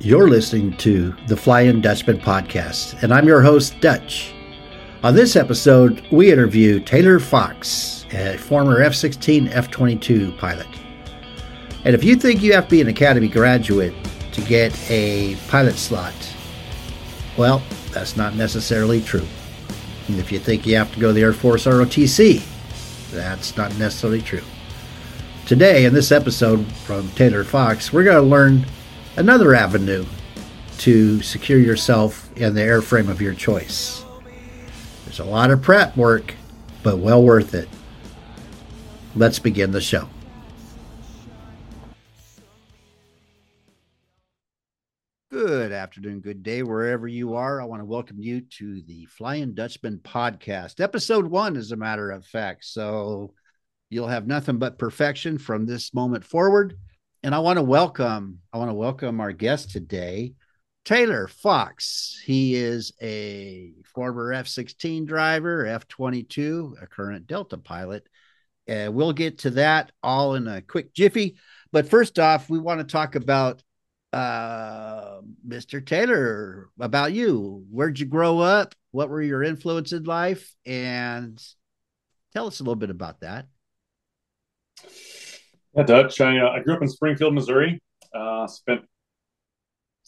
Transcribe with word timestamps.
You're 0.00 0.28
listening 0.28 0.76
to 0.76 1.12
the 1.26 1.36
Flying 1.36 1.80
Dutchman 1.80 2.20
podcast, 2.20 3.02
and 3.02 3.12
I'm 3.12 3.26
your 3.26 3.42
host, 3.42 3.80
Dutch. 3.80 4.32
On 5.02 5.12
this 5.12 5.34
episode, 5.34 6.06
we 6.12 6.30
interview 6.30 6.78
Taylor 6.78 7.18
Fox, 7.18 8.06
a 8.12 8.36
former 8.36 8.80
F 8.80 8.94
16 8.94 9.48
F 9.48 9.72
22 9.72 10.30
pilot. 10.38 10.68
And 11.84 11.96
if 11.96 12.04
you 12.04 12.14
think 12.14 12.44
you 12.44 12.52
have 12.52 12.66
to 12.66 12.70
be 12.70 12.80
an 12.80 12.86
Academy 12.86 13.26
graduate 13.26 13.92
to 14.30 14.40
get 14.42 14.72
a 14.88 15.34
pilot 15.48 15.74
slot, 15.74 16.14
well, 17.36 17.60
that's 17.90 18.16
not 18.16 18.36
necessarily 18.36 19.00
true. 19.00 19.26
And 20.06 20.20
if 20.20 20.30
you 20.30 20.38
think 20.38 20.64
you 20.64 20.76
have 20.76 20.94
to 20.94 21.00
go 21.00 21.08
to 21.08 21.12
the 21.12 21.22
Air 21.22 21.32
Force 21.32 21.66
ROTC, 21.66 22.40
that's 23.10 23.56
not 23.56 23.76
necessarily 23.80 24.22
true. 24.22 24.44
Today, 25.44 25.86
in 25.86 25.92
this 25.92 26.12
episode 26.12 26.64
from 26.84 27.10
Taylor 27.12 27.42
Fox, 27.42 27.92
we're 27.92 28.04
going 28.04 28.22
to 28.22 28.22
learn 28.22 28.64
another 29.18 29.52
avenue 29.52 30.06
to 30.78 31.20
secure 31.22 31.58
yourself 31.58 32.30
in 32.36 32.54
the 32.54 32.60
airframe 32.60 33.08
of 33.08 33.20
your 33.20 33.34
choice. 33.34 34.04
There's 35.04 35.18
a 35.18 35.24
lot 35.24 35.50
of 35.50 35.60
prep 35.60 35.96
work, 35.96 36.34
but 36.84 36.98
well 36.98 37.20
worth 37.20 37.52
it. 37.52 37.68
Let's 39.16 39.40
begin 39.40 39.72
the 39.72 39.80
show. 39.80 40.08
Good 45.32 45.72
afternoon, 45.72 46.20
good 46.20 46.44
day, 46.44 46.62
wherever 46.62 47.08
you 47.08 47.34
are. 47.34 47.60
I 47.60 47.64
want 47.64 47.80
to 47.82 47.86
welcome 47.86 48.20
you 48.20 48.42
to 48.58 48.82
the 48.82 49.06
Flying 49.06 49.52
Dutchman 49.52 49.98
podcast, 49.98 50.80
episode 50.80 51.26
one, 51.26 51.56
as 51.56 51.72
a 51.72 51.76
matter 51.76 52.12
of 52.12 52.24
fact. 52.24 52.64
So 52.64 53.34
you'll 53.90 54.06
have 54.06 54.28
nothing 54.28 54.58
but 54.58 54.78
perfection 54.78 55.38
from 55.38 55.66
this 55.66 55.92
moment 55.92 56.24
forward 56.24 56.76
and 57.22 57.34
I 57.34 57.40
want 57.40 57.56
to 57.58 57.62
welcome 57.62 58.40
I 58.52 58.58
want 58.58 58.70
to 58.70 58.74
welcome 58.74 59.20
our 59.20 59.32
guest 59.32 59.70
today, 59.70 60.34
Taylor 60.84 61.26
Fox. 61.26 62.20
He 62.24 62.54
is 62.54 62.92
a 63.02 63.72
former 63.84 64.32
F-16 64.32 65.06
driver, 65.06 65.66
F-22, 65.66 66.82
a 66.82 66.86
current 66.86 67.26
Delta 67.26 67.58
pilot. 67.58 68.08
Uh, 68.68 68.90
we'll 68.92 69.12
get 69.12 69.38
to 69.38 69.50
that 69.50 69.92
all 70.02 70.34
in 70.34 70.46
a 70.46 70.62
quick 70.62 70.92
jiffy. 70.94 71.36
But 71.72 71.88
first 71.88 72.18
off, 72.18 72.48
we 72.48 72.58
want 72.58 72.80
to 72.80 72.84
talk 72.84 73.14
about 73.14 73.62
uh, 74.12 75.20
Mr. 75.46 75.84
Taylor, 75.84 76.68
about 76.78 77.12
you. 77.12 77.64
Where'd 77.70 77.98
you 77.98 78.06
grow 78.06 78.38
up? 78.38 78.74
What 78.90 79.08
were 79.08 79.22
your 79.22 79.42
influences 79.42 80.00
in 80.00 80.04
life? 80.04 80.54
And 80.64 81.42
tell 82.32 82.46
us 82.46 82.60
a 82.60 82.62
little 82.62 82.76
bit 82.76 82.90
about 82.90 83.20
that. 83.20 83.46
Yeah, 85.78 85.84
Dutch. 85.84 86.20
I, 86.20 86.38
uh, 86.38 86.50
I 86.50 86.60
grew 86.60 86.74
up 86.74 86.82
in 86.82 86.88
Springfield, 86.88 87.34
Missouri. 87.34 87.80
Uh, 88.12 88.48
spent 88.48 88.82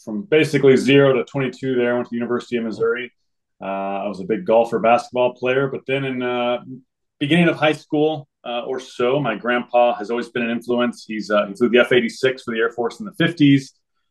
from 0.04 0.22
basically 0.22 0.76
zero 0.76 1.12
to 1.12 1.22
22 1.22 1.76
there. 1.76 1.92
I 1.92 1.94
Went 1.94 2.06
to 2.06 2.10
the 2.10 2.16
University 2.16 2.56
of 2.56 2.64
Missouri. 2.64 3.12
Uh, 3.62 3.64
I 4.02 4.08
was 4.08 4.18
a 4.18 4.24
big 4.24 4.44
golfer, 4.44 4.80
basketball 4.80 5.34
player. 5.34 5.68
But 5.68 5.82
then 5.86 6.04
in 6.04 6.22
uh, 6.22 6.64
beginning 7.20 7.46
of 7.46 7.54
high 7.54 7.74
school 7.74 8.26
uh, 8.44 8.62
or 8.62 8.80
so, 8.80 9.20
my 9.20 9.36
grandpa 9.36 9.94
has 9.94 10.10
always 10.10 10.28
been 10.28 10.42
an 10.42 10.50
influence. 10.50 11.04
He's 11.06 11.30
uh, 11.30 11.46
he 11.46 11.54
flew 11.54 11.68
the 11.68 11.78
F-86 11.78 12.42
for 12.44 12.52
the 12.52 12.58
Air 12.58 12.72
Force 12.72 12.98
in 12.98 13.06
the 13.06 13.12
50s. 13.12 13.70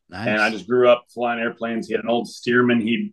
Nice. 0.10 0.28
And 0.30 0.40
I 0.40 0.50
just 0.50 0.66
grew 0.66 0.88
up 0.88 1.08
flying 1.14 1.42
airplanes. 1.42 1.88
He 1.88 1.94
had 1.94 2.04
an 2.06 2.10
old 2.10 2.28
Stearman 2.30 2.82
he 2.82 3.12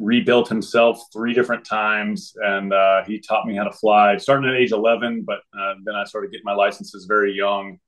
rebuilt 0.00 0.48
himself 0.48 1.00
three 1.12 1.34
different 1.34 1.64
times, 1.64 2.34
and 2.42 2.72
uh, 2.72 3.04
he 3.04 3.20
taught 3.20 3.46
me 3.46 3.54
how 3.54 3.64
to 3.64 3.72
fly, 3.72 4.16
starting 4.16 4.48
at 4.48 4.56
age 4.56 4.72
11. 4.72 5.22
But 5.26 5.40
uh, 5.56 5.74
then 5.84 5.94
I 5.94 6.04
started 6.04 6.32
getting 6.32 6.44
my 6.44 6.54
licenses 6.54 7.04
very 7.04 7.32
young, 7.32 7.78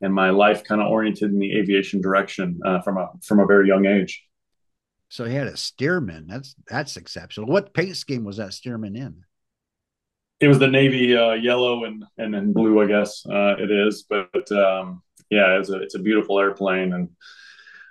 and 0.00 0.14
my 0.14 0.30
life 0.30 0.62
kind 0.62 0.80
of 0.80 0.88
oriented 0.88 1.32
in 1.32 1.38
the 1.38 1.56
aviation 1.58 2.00
direction 2.00 2.60
uh, 2.64 2.80
from 2.82 2.98
a 2.98 3.08
from 3.24 3.40
a 3.40 3.46
very 3.46 3.66
young 3.66 3.86
age. 3.86 4.22
So 5.08 5.24
he 5.24 5.34
had 5.34 5.46
a 5.46 5.52
Stearman. 5.52 6.26
That's 6.28 6.54
that's 6.68 6.96
exceptional. 6.96 7.48
What 7.48 7.74
paint 7.74 7.96
scheme 7.96 8.24
was 8.24 8.36
that 8.36 8.50
Stearman 8.50 8.96
in? 8.96 9.24
It 10.40 10.48
was 10.48 10.58
the 10.58 10.68
navy 10.68 11.16
uh, 11.16 11.32
yellow 11.32 11.84
and 11.84 12.04
and 12.18 12.34
then 12.34 12.52
blue, 12.52 12.82
I 12.82 12.86
guess 12.86 13.24
uh, 13.26 13.56
it 13.58 13.70
is. 13.70 14.04
But 14.08 14.52
um, 14.52 15.02
yeah, 15.30 15.58
it's 15.58 15.70
a 15.70 15.80
it's 15.80 15.94
a 15.94 16.00
beautiful 16.00 16.38
airplane 16.38 16.92
and 16.92 17.08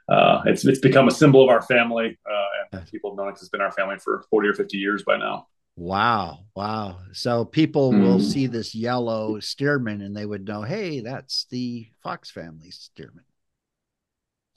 uh, 0.10 0.42
it's 0.46 0.66
it's 0.66 0.80
become 0.80 1.08
a 1.08 1.12
symbol 1.12 1.44
of 1.44 1.50
our 1.50 1.62
family, 1.62 2.18
uh, 2.30 2.78
and 2.78 2.92
people 2.92 3.16
know 3.16 3.28
it's 3.28 3.48
been 3.50 3.62
our 3.62 3.72
family 3.72 3.98
for 3.98 4.24
forty 4.30 4.48
or 4.48 4.54
fifty 4.54 4.78
years 4.78 5.04
by 5.04 5.18
now. 5.18 5.48
Wow, 5.76 6.40
wow! 6.56 7.00
So 7.14 7.46
people 7.46 7.92
mm. 7.92 8.02
will 8.02 8.20
see 8.20 8.48
this 8.48 8.76
yellow 8.76 9.38
Stearman, 9.38 10.06
and 10.06 10.16
they 10.16 10.26
would 10.26 10.46
know, 10.46 10.62
hey, 10.62 11.00
that's 11.00 11.46
the 11.50 11.88
Fox 12.04 12.30
family 12.30 12.70
Stearman. 12.70 13.24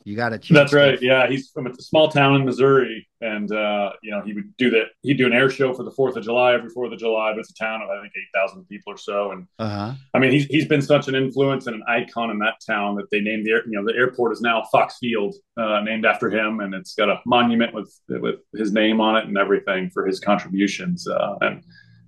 You 0.06 0.14
got 0.14 0.28
to. 0.28 0.38
Choose. 0.38 0.54
That's 0.54 0.72
right. 0.72 1.02
Yeah, 1.02 1.26
he's 1.26 1.50
from 1.50 1.66
a 1.66 1.74
small 1.74 2.08
town 2.08 2.36
in 2.36 2.44
Missouri, 2.44 3.08
and 3.20 3.50
uh, 3.50 3.90
you 4.04 4.12
know 4.12 4.22
he 4.22 4.34
would 4.34 4.56
do 4.56 4.70
that. 4.70 4.84
He'd 5.02 5.18
do 5.18 5.26
an 5.26 5.32
air 5.32 5.50
show 5.50 5.74
for 5.74 5.82
the 5.82 5.90
Fourth 5.90 6.16
of 6.16 6.22
July 6.22 6.54
every 6.54 6.70
Fourth 6.70 6.92
of 6.92 6.98
July. 7.00 7.32
But 7.32 7.40
it's 7.40 7.50
a 7.50 7.54
town 7.54 7.82
of 7.82 7.88
I 7.90 8.00
think 8.00 8.12
eight 8.16 8.28
thousand 8.32 8.68
people 8.68 8.92
or 8.92 8.98
so, 8.98 9.32
and 9.32 9.48
uh-huh. 9.58 9.94
I 10.14 10.18
mean 10.20 10.30
he's 10.30 10.44
he's 10.46 10.68
been 10.68 10.80
such 10.80 11.08
an 11.08 11.16
influence 11.16 11.66
and 11.66 11.74
an 11.74 11.82
icon 11.88 12.30
in 12.30 12.38
that 12.38 12.54
town 12.64 12.94
that 12.98 13.10
they 13.10 13.20
named 13.20 13.46
the 13.46 13.50
air, 13.50 13.62
you 13.66 13.72
know 13.72 13.84
the 13.84 13.98
airport 13.98 14.32
is 14.32 14.40
now 14.40 14.62
Fox 14.70 14.98
Field, 14.98 15.34
uh, 15.56 15.80
named 15.80 16.06
after 16.06 16.30
him, 16.30 16.60
and 16.60 16.72
it's 16.72 16.94
got 16.94 17.08
a 17.08 17.20
monument 17.26 17.74
with 17.74 17.92
with 18.08 18.36
his 18.54 18.72
name 18.72 19.00
on 19.00 19.16
it 19.16 19.24
and 19.24 19.36
everything 19.36 19.90
for 19.90 20.06
his 20.06 20.20
contributions. 20.20 21.08
Uh, 21.08 21.34
and 21.40 21.64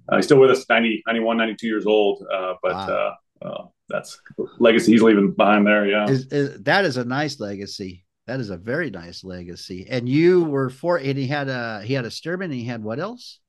uh, 0.08 0.16
he's 0.16 0.24
still 0.26 0.38
with 0.38 0.52
us, 0.52 0.64
90, 0.68 1.02
91, 1.04 1.36
92 1.36 1.66
years 1.66 1.84
old, 1.84 2.24
uh, 2.32 2.54
but. 2.62 2.74
Wow. 2.74 3.16
Uh, 3.40 3.64
that's 3.88 4.20
legacy 4.58 4.92
he's 4.92 5.02
leaving 5.02 5.32
behind 5.32 5.66
there. 5.66 5.86
Yeah, 5.86 6.08
is, 6.08 6.26
is, 6.26 6.62
that 6.62 6.84
is 6.84 6.96
a 6.96 7.04
nice 7.04 7.40
legacy. 7.40 8.04
That 8.26 8.40
is 8.40 8.50
a 8.50 8.58
very 8.58 8.90
nice 8.90 9.24
legacy. 9.24 9.86
And 9.88 10.08
you 10.08 10.44
were 10.44 10.68
for, 10.68 10.98
and 10.98 11.16
he 11.16 11.26
had 11.26 11.48
a 11.48 11.82
he 11.82 11.94
had 11.94 12.04
a 12.04 12.10
Stearman. 12.10 12.46
And 12.46 12.54
he 12.54 12.64
had 12.64 12.82
what 12.82 13.00
else? 13.00 13.40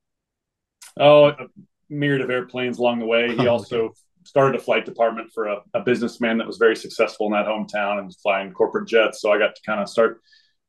Oh, 0.98 1.26
a 1.26 1.36
myriad 1.90 2.22
of 2.22 2.30
airplanes 2.30 2.78
along 2.78 3.00
the 3.00 3.06
way. 3.06 3.36
He 3.36 3.46
oh, 3.46 3.52
also 3.52 3.78
okay. 3.80 3.94
started 4.24 4.58
a 4.58 4.62
flight 4.62 4.86
department 4.86 5.30
for 5.34 5.48
a, 5.48 5.58
a, 5.74 5.80
businessman 5.80 6.38
that 6.38 6.46
was 6.46 6.56
very 6.56 6.74
successful 6.74 7.26
in 7.26 7.32
that 7.32 7.46
hometown 7.46 7.98
and 7.98 8.06
was 8.06 8.16
flying 8.16 8.52
corporate 8.52 8.88
jets. 8.88 9.20
So 9.20 9.30
I 9.30 9.38
got 9.38 9.54
to 9.54 9.62
kind 9.66 9.80
of 9.80 9.88
start 9.88 10.20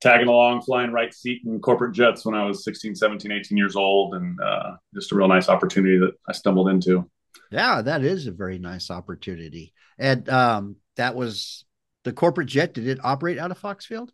tagging 0.02 0.28
along, 0.28 0.64
flying 0.64 0.92
right 0.92 1.14
seat 1.14 1.44
in 1.46 1.60
corporate 1.60 1.94
jets 1.94 2.26
when 2.26 2.36
I 2.36 2.44
was 2.44 2.64
16, 2.64 2.96
17, 2.96 3.32
18 3.32 3.58
years 3.58 3.76
old, 3.76 4.16
and 4.16 4.40
uh, 4.42 4.72
just 4.94 5.12
a 5.12 5.16
real 5.16 5.28
nice 5.28 5.48
opportunity 5.48 5.98
that 6.00 6.14
I 6.28 6.34
stumbled 6.34 6.70
into. 6.70 7.10
Yeah, 7.52 7.82
that 7.82 8.04
is 8.04 8.28
a 8.28 8.32
very 8.32 8.60
nice 8.60 8.90
opportunity. 8.90 9.74
And 10.00 10.28
um, 10.30 10.78
that 10.96 11.16
was 11.16 11.66
the 12.04 12.14
corporate 12.14 12.48
jet. 12.48 12.74
Did 12.74 12.88
it 12.88 13.00
operate 13.04 13.38
out 13.38 13.52
of 13.52 13.60
Foxfield? 13.60 14.10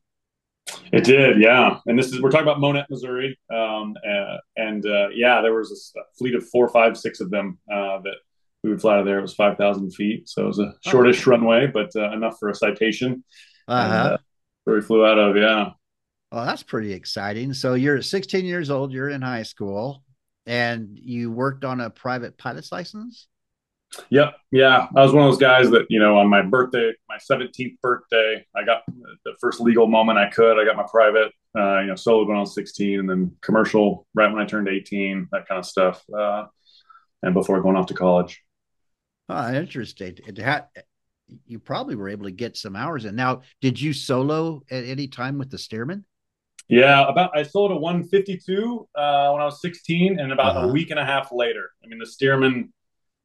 It 0.92 1.04
did, 1.04 1.40
yeah. 1.40 1.80
And 1.86 1.98
this 1.98 2.08
is 2.08 2.22
we're 2.22 2.32
talking 2.32 2.48
about 2.48 2.60
Monett, 2.60 2.90
Missouri, 2.90 3.40
um, 3.54 3.96
uh, 4.06 4.38
and 4.58 4.86
uh, 4.86 5.10
yeah, 5.14 5.42
there 5.42 5.54
was 5.54 5.94
a 5.96 6.02
fleet 6.18 6.36
of 6.36 6.48
four, 6.50 6.68
five, 6.68 6.98
six 6.98 7.22
of 7.22 7.30
them 7.30 7.58
uh, 7.72 8.00
that 8.00 8.16
we 8.64 8.70
would 8.72 8.82
fly 8.82 8.96
out 8.96 9.00
of 9.00 9.06
there. 9.06 9.20
It 9.20 9.22
was 9.22 9.34
five 9.34 9.58
thousand 9.58 9.92
feet, 9.92 10.28
so 10.28 10.44
it 10.44 10.48
was 10.48 10.60
a 10.60 10.74
oh, 10.74 10.90
shortish 10.90 11.26
oh. 11.26 11.32
runway, 11.32 11.68
but 11.68 11.96
uh, 11.96 12.12
enough 12.12 12.38
for 12.40 12.50
a 12.50 12.56
citation. 12.56 13.24
Uh-huh. 13.68 13.94
Uh, 13.94 14.18
where 14.66 14.76
we 14.76 14.82
flew 14.82 15.06
out 15.06 15.18
of, 15.18 15.38
yeah. 15.38 15.70
Well, 16.32 16.46
that's 16.46 16.64
pretty 16.64 16.92
exciting. 16.92 17.54
So 17.54 17.76
you're 17.76 18.02
16 18.02 18.44
years 18.44 18.70
old. 18.70 18.92
You're 18.92 19.10
in 19.10 19.22
high 19.22 19.44
school 19.44 20.04
and 20.48 20.98
you 20.98 21.30
worked 21.32 21.66
on 21.66 21.82
a 21.82 21.90
private 21.90 22.38
pilot's 22.38 22.72
license? 22.72 23.28
Yep. 24.10 24.36
Yeah. 24.52 24.88
I 24.96 25.04
was 25.04 25.14
one 25.14 25.26
of 25.26 25.32
those 25.32 25.40
guys 25.40 25.70
that, 25.72 25.86
you 25.90 26.00
know, 26.00 26.18
on 26.18 26.28
my 26.28 26.42
birthday, 26.42 26.94
my 27.08 27.18
17th 27.18 27.80
birthday, 27.82 28.46
I 28.56 28.64
got 28.64 28.84
the 29.26 29.34
first 29.40 29.60
legal 29.60 29.88
moment 29.88 30.18
I 30.18 30.30
could. 30.30 30.60
I 30.60 30.66
got 30.66 30.76
my 30.76 30.86
private, 30.90 31.32
uh, 31.58 31.80
you 31.82 31.88
know, 31.88 31.96
solo 31.96 32.26
when 32.26 32.38
I 32.38 32.42
was 32.42 32.56
16 32.56 33.00
and 33.00 33.10
then 33.10 33.32
commercial 33.42 34.08
right 34.14 34.32
when 34.32 34.42
I 34.42 34.46
turned 34.46 34.68
18, 34.68 35.30
that 35.32 35.48
kind 35.48 35.60
of 35.60 35.66
stuff. 35.66 36.04
Uh, 36.18 36.46
and 37.24 37.34
before 37.34 37.62
going 37.62 37.76
off 37.76 37.88
to 37.88 37.94
college. 37.94 38.42
Oh, 39.30 39.54
interesting. 39.54 40.18
It 40.28 40.38
had, 40.38 40.66
you 41.46 41.60
probably 41.60 41.96
were 41.96 42.10
able 42.10 42.26
to 42.26 42.32
get 42.32 42.56
some 42.56 42.76
hours 42.76 43.06
in. 43.06 43.16
Now, 43.16 43.42
did 43.62 43.80
you 43.82 43.94
solo 43.94 44.64
at 44.70 44.86
any 44.86 45.08
time 45.08 45.38
with 45.38 45.50
the 45.50 45.58
Stearman? 45.58 46.04
Yeah, 46.70 47.08
about 47.08 47.36
I 47.36 47.44
sold 47.44 47.72
a 47.72 47.76
152 47.76 48.88
uh, 48.94 49.30
when 49.32 49.42
I 49.42 49.46
was 49.46 49.62
16, 49.62 50.20
and 50.20 50.32
about 50.34 50.58
uh-huh. 50.58 50.68
a 50.68 50.72
week 50.72 50.92
and 50.92 51.00
a 51.00 51.06
half 51.06 51.30
later. 51.32 51.72
I 51.84 51.88
mean, 51.88 52.00
the 52.00 52.06
Stearman, 52.06 52.70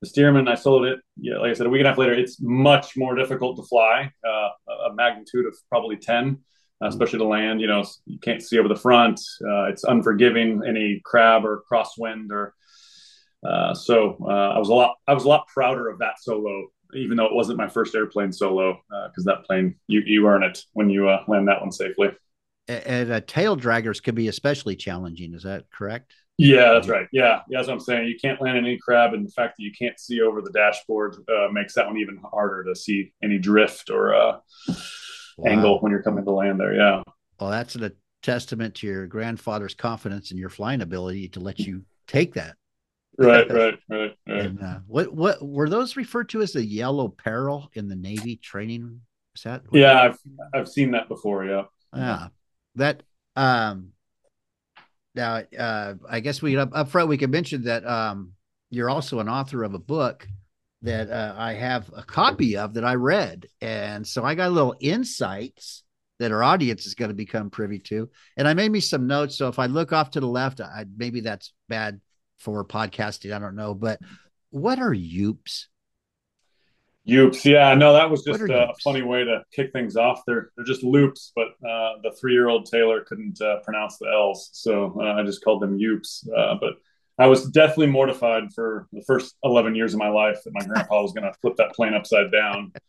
the 0.01 0.09
Stearman, 0.09 0.49
I 0.49 0.55
sold 0.55 0.87
it. 0.87 1.01
Yeah, 1.17 1.39
like 1.39 1.51
I 1.51 1.55
said, 1.55 1.67
a 1.67 1.71
week 1.71 1.81
and 1.81 1.89
a 1.89 1.91
half 1.91 1.99
later, 1.99 2.15
it's 2.15 2.41
much 2.41 2.97
more 2.97 3.17
difficult 3.17 3.57
to 3.57 3.65
fly. 3.65 4.13
Uh, 4.25 4.49
a 4.91 4.95
magnitude 4.95 5.47
of 5.47 5.57
probably 5.69 5.97
10, 5.97 6.17
uh, 6.17 6.21
mm-hmm. 6.29 6.87
especially 6.87 7.19
to 7.19 7.25
land. 7.25 7.61
You 7.61 7.67
know, 7.67 7.85
you 8.07 8.21
can't 8.21 8.43
see 8.43 8.61
over 8.61 8.69
the 8.69 8.77
front. 8.77 9.21
Uh, 9.45 9.65
it's 9.65 9.83
unforgiving. 9.83 10.63
Any 10.65 11.01
crab 11.05 11.45
or 11.45 11.65
crosswind 11.71 12.31
or 12.31 12.55
uh, 13.45 13.75
so 13.75 14.19
uh, 14.23 14.51
I 14.51 14.59
was 14.61 14.69
a 14.69 14.75
lot. 14.75 14.95
I 15.09 15.15
was 15.15 15.25
a 15.25 15.29
lot 15.29 15.49
prouder 15.49 15.89
of 15.89 15.99
that 15.99 16.21
solo 16.21 16.69
even 16.95 17.17
though 17.17 17.25
it 17.25 17.35
wasn't 17.35 17.57
my 17.57 17.69
first 17.69 17.95
airplane 17.95 18.31
solo, 18.31 18.79
because 19.09 19.25
that 19.25 19.45
plane 19.47 19.75
you 19.87 20.03
you 20.05 20.29
earn 20.29 20.43
it 20.43 20.63
when 20.75 20.91
you 20.91 21.09
uh, 21.09 21.25
land 21.27 21.49
that 21.49 21.61
one 21.61 21.73
safely 21.73 22.11
and 22.87 23.13
uh, 23.13 23.21
tail 23.27 23.57
draggers 23.57 24.03
can 24.03 24.15
be 24.15 24.29
especially 24.29 24.77
challenging. 24.77 25.35
Is 25.35 25.43
that 25.43 25.71
correct? 25.71 26.13
Yeah, 26.39 26.73
that's 26.73 26.89
right. 26.89 27.09
Yeah, 27.13 27.41
yeah, 27.49 27.59
that's 27.59 27.69
what 27.69 27.75
I'm 27.75 27.81
saying. 27.81 28.09
You 28.09 28.17
can't 28.21 28.41
land 28.41 28.57
any 28.57 28.79
crab, 28.79 29.15
and 29.15 29.27
the 29.27 29.31
fact 29.31 29.57
that 29.57 29.63
you 29.63 29.73
can't 29.79 29.99
see 30.01 30.21
over 30.21 30.41
the 30.41 30.51
dashboard 30.51 31.17
uh, 31.29 31.49
makes 31.53 31.75
that 31.75 31.87
one 31.87 31.99
even 31.99 32.19
harder 32.19 32.65
to 32.65 32.75
see 32.75 33.13
any 33.23 33.39
drift 33.39 33.91
or 33.91 34.15
uh, 34.15 34.39
wow. 35.37 35.51
angle 35.51 35.81
when 35.81 35.93
you're 35.93 36.03
coming 36.03 36.25
to 36.25 36.31
land 36.31 36.59
there. 36.59 36.75
Yeah. 36.75 37.03
Well, 37.39 37.51
that's 37.51 37.77
a 37.77 37.93
testament 38.23 38.77
to 38.77 38.87
your 38.87 39.07
grandfather's 39.07 39.75
confidence 39.75 40.31
in 40.31 40.39
your 40.39 40.49
flying 40.49 40.81
ability 40.81 41.29
to 41.31 41.41
let 41.41 41.59
you 41.59 41.85
take 42.07 42.35
that. 42.35 42.57
Right, 43.19 43.51
right, 43.51 43.79
right, 43.89 44.17
right. 44.27 44.41
And 44.45 44.63
uh, 44.63 44.79
what 44.87 45.13
what 45.13 45.47
were 45.47 45.69
those 45.69 45.97
referred 45.97 46.31
to 46.31 46.41
as 46.41 46.53
the 46.53 46.65
yellow 46.65 47.09
peril 47.09 47.71
in 47.75 47.89
the 47.89 47.97
Navy 47.97 48.37
training? 48.37 49.01
Is 49.37 49.43
that? 49.43 49.63
Yeah, 49.71 50.01
I've 50.01 50.19
I've 50.55 50.69
seen 50.69 50.93
that 50.93 51.09
before. 51.09 51.45
Yeah. 51.45 51.65
Yeah, 51.95 52.29
that 52.77 53.03
um. 53.37 53.89
Now, 55.15 55.43
uh, 55.59 55.95
I 56.09 56.21
guess 56.21 56.41
we 56.41 56.57
up, 56.57 56.71
up 56.73 56.89
front 56.89 57.11
we 57.11 57.19
could 57.19 57.31
mention 57.31 57.65
that 57.65 57.87
um, 57.87 58.33
you're 58.71 58.89
also 58.89 59.21
an 59.21 59.29
author 59.29 59.63
of 59.63 59.75
a 59.75 59.79
book 59.79 60.27
that 60.81 61.11
uh, 61.11 61.35
I 61.37 61.53
have 61.53 61.91
a 61.95 62.03
copy 62.03 62.57
of 62.57 62.75
that 62.75 62.85
I 62.85 62.95
read, 62.95 63.47
and 63.61 64.07
so 64.07 64.25
I 64.25 64.35
got 64.35 64.53
little 64.53 64.75
insights 64.81 65.85
that 66.19 66.33
our 66.33 66.43
audience 66.43 66.87
is 66.87 66.95
going 66.95 67.11
to 67.11 67.15
become 67.15 67.51
privy 67.51 67.81
to. 67.81 68.09
And 68.37 68.47
I 68.47 68.55
made 68.55 68.71
me 68.71 68.81
some 68.81 69.09
notes. 69.09 69.37
So 69.37 69.49
if 69.49 69.59
I 69.59 69.67
look 69.67 69.93
off 69.93 70.13
to 70.13 70.21
the 70.21 70.27
left, 70.27 70.61
I 70.61 70.85
maybe 70.97 71.21
that's 71.21 71.53
bad 71.69 72.01
for 72.39 72.65
podcasting. 72.65 73.35
I 73.35 73.39
don't 73.39 73.57
know. 73.57 73.75
But 73.75 73.99
what 74.51 74.79
are 74.79 74.95
Yoops? 74.95 75.67
Yoops, 77.05 77.45
yeah, 77.45 77.75
no, 77.75 77.93
that 77.95 78.11
was 78.11 78.23
just 78.23 78.43
a 78.43 78.73
funny 78.83 79.03
way 79.03 79.25
to 79.25 79.43
kick 79.53 79.73
things 79.73 79.97
off. 79.97 80.23
They're 80.27 80.51
they're 80.57 80.65
just 80.65 80.85
loops, 80.85 81.33
but 81.35 81.49
uh, 81.69 81.99
the 82.03 82.15
three 82.21 82.33
year 82.33 82.49
old 82.49 82.67
Taylor 82.67 83.01
couldn't 83.01 83.41
uh, 83.41 83.59
pronounce 83.65 83.99
the 83.99 84.07
L's, 84.07 84.51
so 84.53 84.97
uh, 85.01 85.15
I 85.15 85.25
just 85.25 85.43
called 85.43 85.63
them 85.63 85.79
Yoops. 85.79 86.29
Uh, 86.29 86.55
but 86.61 86.75
I 87.19 87.27
was 87.27 87.47
definitely 87.51 87.89
mortified 87.89 88.53
for 88.55 88.89
the 88.93 89.03
first 89.07 89.37
11 89.45 89.75
years 89.75 89.95
of 89.95 89.99
my 89.99 90.09
life 90.09 90.39
that 90.45 90.55
my 90.55 90.65
grandpa 90.65 91.03
was 91.03 91.13
going 91.13 91.25
to 91.25 91.39
flip 91.41 91.57
that 91.57 91.73
plane 91.73 91.95
upside 91.95 92.31
down. 92.33 92.73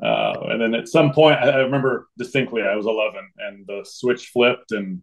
Uh, 0.00 0.32
and 0.44 0.62
then 0.62 0.74
at 0.74 0.88
some 0.88 1.12
point, 1.12 1.36
I, 1.36 1.50
I, 1.50 1.56
remember 1.56 2.08
distinctly, 2.16 2.62
I 2.62 2.74
was 2.74 2.86
11 2.86 3.28
and 3.38 3.66
the 3.66 3.84
switch 3.84 4.28
flipped. 4.28 4.72
And 4.72 5.02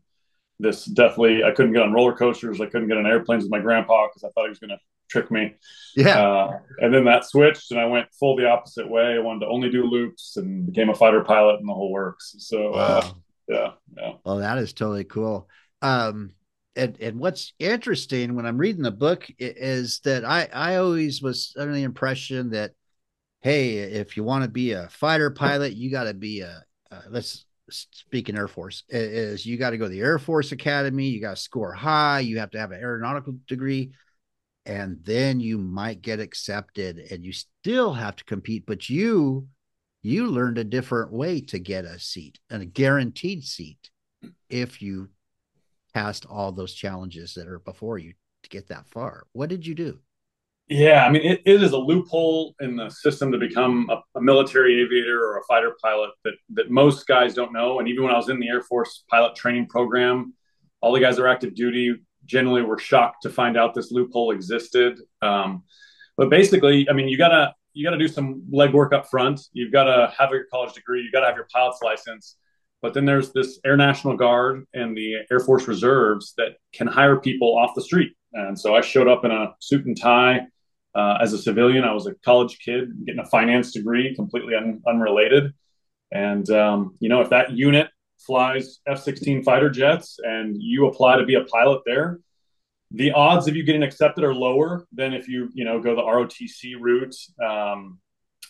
this 0.60 0.86
definitely, 0.86 1.44
I 1.44 1.52
couldn't 1.52 1.74
get 1.74 1.84
on 1.84 1.94
roller 1.94 2.16
coasters. 2.16 2.62
I 2.62 2.66
couldn't 2.66 2.88
get 2.88 2.98
on 2.98 3.06
airplanes 3.06 3.44
with 3.44 3.52
my 3.52 3.60
grandpa 3.60 4.08
because 4.08 4.24
I 4.24 4.30
thought 4.30 4.46
he 4.46 4.50
was 4.50 4.60
going 4.60 4.72
to 4.72 4.80
trick 5.10 5.32
me. 5.32 5.56
Yeah. 5.96 6.20
Uh, 6.20 6.60
and 6.80 6.94
then 6.94 7.06
that 7.06 7.26
switched 7.26 7.72
and 7.72 7.80
I 7.80 7.86
went 7.86 8.08
full 8.20 8.36
the 8.36 8.48
opposite 8.48 8.90
way. 8.90 9.14
I 9.16 9.20
wanted 9.20 9.42
to 9.42 9.48
only 9.48 9.70
do 9.70 9.84
loops 9.84 10.38
and 10.38 10.66
became 10.66 10.90
a 10.90 10.96
fighter 10.96 11.24
pilot 11.24 11.60
and 11.60 11.68
the 11.68 11.74
whole 11.74 11.92
works. 11.92 12.36
So, 12.40 12.74
uh, 12.74 13.10
yeah. 13.48 13.72
Yeah. 13.96 14.14
Well, 14.26 14.38
that 14.38 14.58
is 14.58 14.74
totally 14.74 15.06
cool. 15.06 15.48
Um, 15.82 16.32
and, 16.76 16.98
and 17.02 17.20
what's 17.20 17.54
interesting 17.58 18.36
when 18.36 18.46
I'm 18.46 18.58
reading 18.58 18.84
the 18.84 18.92
book 18.92 19.28
is 19.40 20.02
that 20.04 20.26
I, 20.26 20.48
I 20.54 20.76
always 20.76 21.22
was 21.22 21.54
under 21.58 21.74
the 21.74 21.84
impression 21.84 22.52
that, 22.52 22.72
hey, 23.42 23.78
if 23.78 24.18
you 24.18 24.24
want 24.24 24.44
to 24.44 24.50
be 24.50 24.74
a 24.74 24.90
fighter 24.90 25.32
pilot, 25.32 25.74
you 25.74 25.90
got 25.90 26.04
to 26.04 26.14
be 26.14 26.42
a, 26.42 26.64
uh, 26.92 27.02
let's 27.10 27.46
speak 27.70 28.30
in 28.30 28.38
Air 28.38 28.48
Force, 28.48 28.84
is 28.90 29.46
you 29.46 29.58
got 29.58 29.72
to 29.72 29.78
go 29.78 29.86
to 29.86 29.90
the 29.90 30.02
Air 30.02 30.20
Force 30.20 30.52
Academy, 30.52 31.08
you 31.08 31.20
got 31.20 31.36
to 31.36 31.42
score 31.42 31.74
high, 31.74 32.22
you 32.22 32.40
have 32.40 32.52
to 32.52 32.60
have 32.60 32.72
an 32.72 32.80
aeronautical 32.80 33.36
degree, 33.48 33.92
and 34.68 35.00
then 35.04 35.40
you 35.40 35.58
might 35.58 36.02
get 36.02 36.20
accepted 36.20 37.00
and 37.10 37.24
you 37.24 37.32
still 37.32 37.94
have 37.94 38.18
to 38.18 38.26
compete. 38.26 38.66
But 38.68 38.90
you, 38.90 39.48
you 40.04 40.28
learned 40.28 40.58
a 40.58 40.66
different 40.66 41.14
way 41.14 41.40
to 41.42 41.58
get 41.58 41.86
a 41.86 41.98
seat 41.98 42.38
and 42.50 42.62
a 42.62 42.66
guaranteed 42.66 43.46
seat 43.46 43.90
if 44.50 44.82
you 44.82 45.08
passed 45.94 46.26
all 46.26 46.52
those 46.52 46.74
challenges 46.74 47.34
that 47.36 47.48
are 47.48 47.60
before 47.60 47.98
you 47.98 48.14
to 48.44 48.50
get 48.50 48.68
that 48.68 48.88
far. 48.88 49.26
What 49.32 49.50
did 49.50 49.66
you 49.66 49.74
do? 49.74 50.00
Yeah, 50.68 51.06
I 51.06 51.10
mean, 51.10 51.22
it, 51.22 51.42
it 51.46 51.64
is 51.64 51.72
a 51.72 51.78
loophole 51.78 52.54
in 52.60 52.76
the 52.76 52.90
system 52.90 53.32
to 53.32 53.38
become 53.38 53.90
a, 53.90 54.02
a, 54.18 54.22
military 54.22 54.82
aviator 54.82 55.24
or 55.24 55.38
a 55.38 55.44
fighter 55.46 55.78
pilot 55.82 56.10
that 56.26 56.34
that 56.56 56.70
most 56.70 57.08
guys 57.08 57.34
don't 57.34 57.54
know. 57.54 57.80
And 57.80 57.88
even 57.88 58.04
when 58.04 58.14
I 58.14 58.18
was 58.18 58.28
in 58.28 58.38
the 58.38 58.50
Air 58.50 58.62
Force 58.62 59.06
pilot 59.10 59.34
training 59.34 59.68
program, 59.68 60.34
all 60.82 60.92
the 60.92 61.00
guys 61.00 61.16
that 61.16 61.24
are 61.24 61.30
active 61.30 61.56
duty 61.56 61.96
generally 62.28 62.62
were 62.62 62.78
shocked 62.78 63.24
to 63.24 63.30
find 63.30 63.58
out 63.58 63.74
this 63.74 63.92
loophole 63.92 64.32
existed. 64.32 65.00
Um, 65.22 65.64
but 66.16 66.30
basically, 66.30 66.88
I 66.90 66.94
mean, 66.94 67.08
you 67.08 67.18
gotta 67.18 67.54
you 67.74 67.84
gotta 67.84 67.98
do 67.98 68.08
some 68.08 68.44
legwork 68.52 68.94
up 68.94 69.10
front. 69.10 69.42
You've 69.54 69.72
got 69.72 69.86
to 69.86 70.14
have 70.18 70.32
your 70.32 70.46
college 70.52 70.74
degree. 70.74 71.02
You 71.02 71.12
got 71.12 71.22
to 71.22 71.28
have 71.28 71.36
your 71.36 71.48
pilot's 71.54 71.80
license. 71.84 72.36
But 72.82 72.94
then 72.94 73.06
there's 73.06 73.32
this 73.32 73.60
Air 73.66 73.78
National 73.78 74.16
Guard 74.16 74.66
and 74.74 74.96
the 74.96 75.16
Air 75.32 75.40
Force 75.40 75.68
Reserves 75.68 76.34
that 76.38 76.58
can 76.74 76.88
hire 76.88 77.18
people 77.18 77.58
off 77.58 77.72
the 77.76 77.82
street. 77.82 78.14
And 78.34 78.60
so 78.60 78.76
I 78.76 78.82
showed 78.82 79.08
up 79.08 79.26
in 79.26 79.32
a 79.32 79.54
suit 79.60 79.86
and 79.86 80.00
tie 80.00 80.48
uh, 80.96 81.18
as 81.22 81.34
a 81.34 81.38
civilian. 81.38 81.84
I 81.84 81.94
was 81.94 82.08
a 82.08 82.14
college 82.26 82.60
kid 82.60 82.90
getting 83.06 83.22
a 83.22 83.26
finance 83.26 83.72
degree, 83.72 84.16
completely 84.16 84.56
un- 84.56 84.82
unrelated. 84.88 85.54
And, 86.12 86.50
um, 86.50 86.96
you 87.00 87.10
know, 87.10 87.22
if 87.22 87.30
that 87.30 87.52
unit 87.52 87.90
flies 88.20 88.80
F 88.88 89.02
16 89.02 89.44
fighter 89.44 89.70
jets 89.70 90.20
and 90.24 90.56
you 90.60 90.88
apply 90.88 91.18
to 91.18 91.26
be 91.26 91.36
a 91.36 91.44
pilot 91.44 91.82
there, 91.86 92.20
the 92.92 93.12
odds 93.12 93.48
of 93.48 93.56
you 93.56 93.64
getting 93.64 93.84
accepted 93.84 94.24
are 94.24 94.34
lower 94.34 94.86
than 94.94 95.14
if 95.14 95.28
you, 95.28 95.50
you 95.54 95.66
know, 95.66 95.80
go 95.80 95.96
the 95.96 96.02
ROTC 96.02 96.76
route, 96.80 97.16
um, 97.46 98.00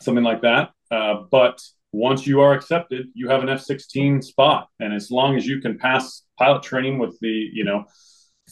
something 0.02 0.24
like 0.24 0.42
that. 0.42 0.72
Uh, 0.92 1.24
but 1.32 1.62
once 1.92 2.28
you 2.28 2.42
are 2.42 2.54
accepted, 2.54 3.08
you 3.14 3.30
have 3.30 3.42
an 3.42 3.50
F-16 3.50 4.24
spot, 4.24 4.68
and 4.80 4.94
as 4.94 5.10
long 5.10 5.36
as 5.36 5.48
you 5.48 5.60
can 5.62 5.78
pass 5.78 6.24
pilot 6.38 6.62
training 6.62 7.00
with 7.00 7.18
the 7.20 7.50
you 7.52 7.64
know 7.64 7.86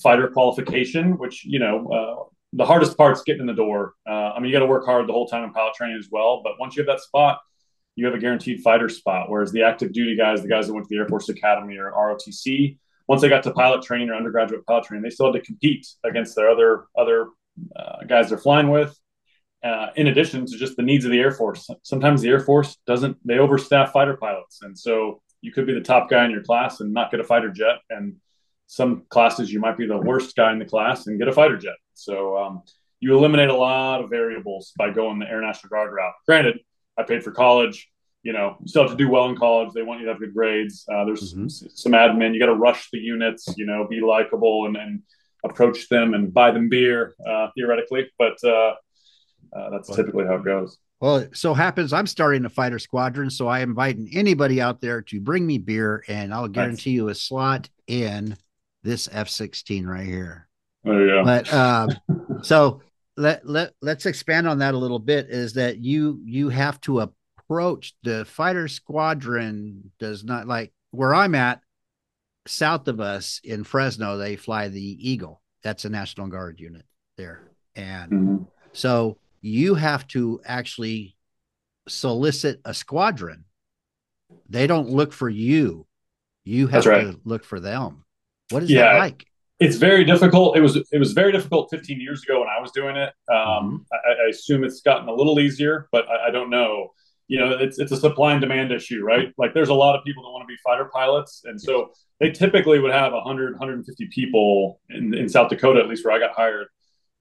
fighter 0.01 0.27
qualification, 0.29 1.17
which 1.17 1.45
you 1.45 1.59
know 1.59 1.87
uh, 1.89 2.29
the 2.53 2.65
hardest 2.65 2.97
part's 2.97 3.21
getting 3.23 3.41
in 3.41 3.47
the 3.47 3.53
door. 3.53 3.93
Uh, 4.07 4.31
I 4.33 4.39
mean, 4.39 4.49
you 4.49 4.53
got 4.53 4.59
to 4.59 4.65
work 4.65 4.85
hard 4.85 5.07
the 5.07 5.13
whole 5.13 5.27
time 5.27 5.43
in 5.43 5.51
pilot 5.51 5.73
training 5.75 5.97
as 5.99 6.07
well, 6.11 6.41
but 6.43 6.53
once 6.59 6.75
you 6.75 6.81
have 6.81 6.87
that 6.87 7.01
spot, 7.01 7.41
you 7.95 8.05
have 8.05 8.15
a 8.15 8.19
guaranteed 8.19 8.61
fighter 8.61 8.89
spot. 8.89 9.29
Whereas 9.29 9.51
the 9.51 9.63
active 9.63 9.93
duty 9.93 10.15
guys, 10.17 10.41
the 10.41 10.47
guys 10.47 10.67
that 10.67 10.73
went 10.73 10.87
to 10.87 10.93
the 10.93 10.99
Air 10.99 11.07
Force 11.07 11.29
Academy 11.29 11.77
or 11.77 11.91
ROTC, 11.91 12.77
once 13.07 13.21
they 13.21 13.29
got 13.29 13.43
to 13.43 13.51
pilot 13.51 13.83
training 13.83 14.09
or 14.09 14.15
undergraduate 14.15 14.65
pilot 14.65 14.85
training, 14.85 15.03
they 15.03 15.09
still 15.09 15.31
had 15.31 15.39
to 15.39 15.45
compete 15.45 15.87
against 16.03 16.35
their 16.35 16.49
other 16.49 16.85
other 16.97 17.27
uh, 17.75 18.03
guys 18.07 18.29
they're 18.29 18.37
flying 18.37 18.69
with 18.69 18.97
uh, 19.65 19.87
in 19.95 20.07
addition 20.07 20.45
to 20.45 20.57
just 20.57 20.77
the 20.77 20.83
needs 20.83 21.05
of 21.05 21.11
the 21.11 21.19
Air 21.19 21.31
Force. 21.31 21.67
Sometimes 21.81 22.21
the 22.21 22.29
Air 22.29 22.39
Force 22.39 22.77
doesn't, 22.85 23.17
they 23.25 23.35
overstaff 23.35 23.91
fighter 23.91 24.15
pilots. 24.15 24.59
And 24.61 24.77
so 24.77 25.21
you 25.41 25.51
could 25.51 25.65
be 25.65 25.73
the 25.73 25.81
top 25.81 26.07
guy 26.07 26.23
in 26.23 26.31
your 26.31 26.43
class 26.43 26.81
and 26.81 26.93
not 26.93 27.09
get 27.09 27.19
a 27.19 27.23
fighter 27.23 27.49
jet. 27.49 27.77
And 27.89 28.17
some 28.67 29.03
classes, 29.09 29.51
you 29.51 29.59
might 29.59 29.75
be 29.75 29.87
the 29.87 29.97
worst 29.97 30.35
guy 30.35 30.51
in 30.51 30.59
the 30.59 30.65
class 30.65 31.07
and 31.07 31.17
get 31.17 31.27
a 31.27 31.33
fighter 31.33 31.57
jet. 31.57 31.77
So 31.95 32.37
um, 32.37 32.61
you 32.99 33.17
eliminate 33.17 33.49
a 33.49 33.55
lot 33.55 34.03
of 34.03 34.09
variables 34.11 34.71
by 34.77 34.91
going 34.91 35.17
the 35.17 35.27
Air 35.27 35.41
National 35.41 35.69
Guard 35.69 35.91
route. 35.91 36.13
Granted, 36.27 36.59
I 36.97 37.03
paid 37.03 37.23
for 37.23 37.31
college. 37.31 37.89
You 38.23 38.33
know, 38.33 38.57
you 38.59 38.67
still 38.67 38.81
have 38.81 38.91
to 38.91 38.97
do 38.97 39.09
well 39.09 39.27
in 39.27 39.35
college. 39.35 39.71
They 39.73 39.83
want 39.83 39.99
you 39.99 40.07
to 40.07 40.13
have 40.13 40.19
good 40.19 40.33
grades. 40.33 40.85
Uh, 40.91 41.05
there's 41.05 41.33
mm-hmm. 41.33 41.47
some, 41.47 41.69
some 41.73 41.91
admin. 41.91 42.33
You 42.33 42.39
got 42.39 42.47
to 42.47 42.55
rush 42.55 42.89
the 42.91 42.97
units. 42.97 43.45
You 43.55 43.65
know, 43.65 43.87
be 43.87 44.01
likable 44.01 44.65
and, 44.65 44.75
and 44.75 45.03
approach 45.43 45.87
them 45.89 46.13
and 46.13 46.33
buy 46.33 46.51
them 46.51 46.69
beer 46.69 47.15
uh, 47.27 47.49
theoretically. 47.55 48.09
But 48.17 48.37
uh, 48.43 48.73
uh, 49.55 49.69
that's 49.69 49.95
typically 49.95 50.25
how 50.25 50.35
it 50.35 50.45
goes. 50.45 50.77
Well, 51.01 51.17
it 51.17 51.37
so 51.37 51.53
happens 51.53 51.93
I'm 51.93 52.07
starting 52.07 52.45
a 52.45 52.49
fighter 52.49 52.79
squadron, 52.79 53.29
so 53.29 53.47
I 53.47 53.59
am 53.59 53.69
inviting 53.69 54.09
anybody 54.13 54.61
out 54.61 54.81
there 54.81 55.01
to 55.03 55.19
bring 55.19 55.45
me 55.45 55.57
beer, 55.57 56.03
and 56.07 56.33
I'll 56.33 56.47
guarantee 56.47 56.91
nice. 56.91 56.95
you 56.95 57.09
a 57.09 57.15
slot 57.15 57.69
in 57.87 58.37
this 58.83 59.09
F-16 59.11 59.85
right 59.85 60.05
here. 60.05 60.47
There 60.83 61.01
you 61.01 61.07
go. 61.07 61.23
But 61.23 61.53
um, 61.53 61.89
so 62.43 62.81
let 63.17 63.47
let 63.47 63.73
let's 63.81 64.05
expand 64.05 64.47
on 64.47 64.59
that 64.59 64.73
a 64.73 64.77
little 64.77 64.99
bit. 64.99 65.29
Is 65.29 65.53
that 65.53 65.77
you 65.77 66.21
you 66.25 66.49
have 66.49 66.79
to 66.81 67.01
approach 67.01 67.93
the 68.03 68.25
fighter 68.25 68.67
squadron 68.67 69.91
does 69.99 70.23
not 70.23 70.47
like 70.47 70.73
where 70.91 71.13
I'm 71.13 71.35
at 71.35 71.61
south 72.47 72.87
of 72.87 72.99
us 72.99 73.39
in 73.43 73.63
Fresno. 73.63 74.17
They 74.17 74.35
fly 74.35 74.67
the 74.67 75.09
Eagle. 75.09 75.41
That's 75.63 75.85
a 75.85 75.89
National 75.89 76.27
Guard 76.27 76.59
unit 76.59 76.85
there, 77.17 77.41
and 77.75 78.11
mm-hmm. 78.11 78.43
so 78.73 79.17
you 79.41 79.75
have 79.75 80.07
to 80.09 80.41
actually 80.45 81.15
solicit 81.87 82.61
a 82.65 82.73
squadron. 82.73 83.45
They 84.49 84.67
don't 84.67 84.89
look 84.89 85.13
for 85.13 85.29
you. 85.29 85.85
You 86.43 86.67
have 86.67 86.85
right. 86.85 87.01
to 87.01 87.19
look 87.23 87.43
for 87.43 87.59
them. 87.59 88.03
What 88.49 88.63
is 88.63 88.71
yeah, 88.71 88.93
that 88.93 88.99
like? 88.99 89.25
It's 89.59 89.77
very 89.77 90.03
difficult. 90.03 90.57
It 90.57 90.61
was 90.61 90.75
it 90.75 90.97
was 90.97 91.13
very 91.13 91.31
difficult 91.31 91.69
15 91.71 91.99
years 92.01 92.23
ago 92.23 92.39
when 92.39 92.49
I 92.49 92.61
was 92.61 92.71
doing 92.71 92.97
it. 92.97 93.13
Um, 93.29 93.37
mm-hmm. 93.37 93.75
I, 93.93 94.25
I, 94.25 94.29
assume 94.29 94.65
it's 94.65 94.81
gotten 94.81 95.07
a 95.07 95.13
little 95.13 95.39
easier, 95.39 95.87
but 95.93 96.05
I, 96.09 96.27
I, 96.27 96.29
don't 96.29 96.49
know. 96.49 96.91
You 97.29 97.39
know, 97.39 97.51
it's 97.51 97.79
it's 97.79 97.93
a 97.93 97.97
supply 97.97 98.33
and 98.33 98.41
demand 98.41 98.73
issue, 98.73 99.01
right? 99.01 99.33
Like, 99.37 99.53
there's 99.53 99.69
a 99.69 99.73
lot 99.73 99.97
of 99.97 100.03
people 100.03 100.23
that 100.23 100.29
want 100.29 100.43
to 100.43 100.47
be 100.47 100.57
fighter 100.63 100.89
pilots, 100.93 101.43
and 101.45 101.59
so 101.59 101.91
they 102.19 102.31
typically 102.31 102.79
would 102.79 102.91
have 102.91 103.13
100, 103.13 103.53
150 103.53 104.07
people 104.07 104.79
in, 104.89 105.13
in 105.13 105.27
South 105.27 105.49
Dakota, 105.49 105.79
at 105.79 105.87
least 105.87 106.05
where 106.05 106.13
I 106.13 106.19
got 106.19 106.35
hired, 106.35 106.67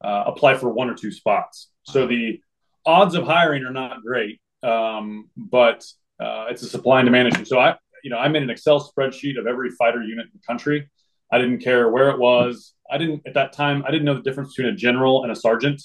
uh, 0.03 0.25
apply 0.27 0.57
for 0.57 0.69
one 0.69 0.91
or 0.91 0.95
two 0.95 1.11
spots. 1.11 1.71
So 1.85 2.07
the 2.07 2.41
odds 2.87 3.15
of 3.15 3.25
hiring 3.25 3.65
are 3.65 3.73
not 3.73 4.03
great, 4.03 4.41
um, 4.63 5.31
but 5.37 5.85
uh, 6.21 6.47
it's 6.51 6.63
a 6.63 6.69
supply 6.69 7.01
and 7.01 7.07
demand 7.07 7.29
issue. 7.29 7.45
So 7.45 7.59
I, 7.59 7.77
you 8.03 8.11
know, 8.11 8.19
I 8.19 8.29
made 8.29 8.43
an 8.43 8.51
Excel 8.51 8.81
spreadsheet 8.81 9.39
of 9.39 9.47
every 9.47 9.71
fighter 9.71 10.03
unit 10.03 10.27
in 10.27 10.33
the 10.35 10.47
country. 10.47 10.89
I 11.35 11.39
didn't 11.43 11.61
care 11.69 11.85
where 11.95 12.09
it 12.15 12.19
was. 12.29 12.55
I 12.95 12.97
didn't 13.01 13.21
at 13.29 13.35
that 13.39 13.51
time. 13.53 13.79
I 13.87 13.91
didn't 13.93 14.07
know 14.09 14.17
the 14.21 14.27
difference 14.29 14.51
between 14.55 14.73
a 14.75 14.77
general 14.87 15.15
and 15.23 15.31
a 15.33 15.39
sergeant. 15.47 15.81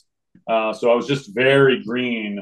Uh, 0.52 0.72
so 0.80 0.84
I 0.92 0.96
was 1.00 1.08
just 1.14 1.26
very 1.46 1.76
green, 1.90 2.34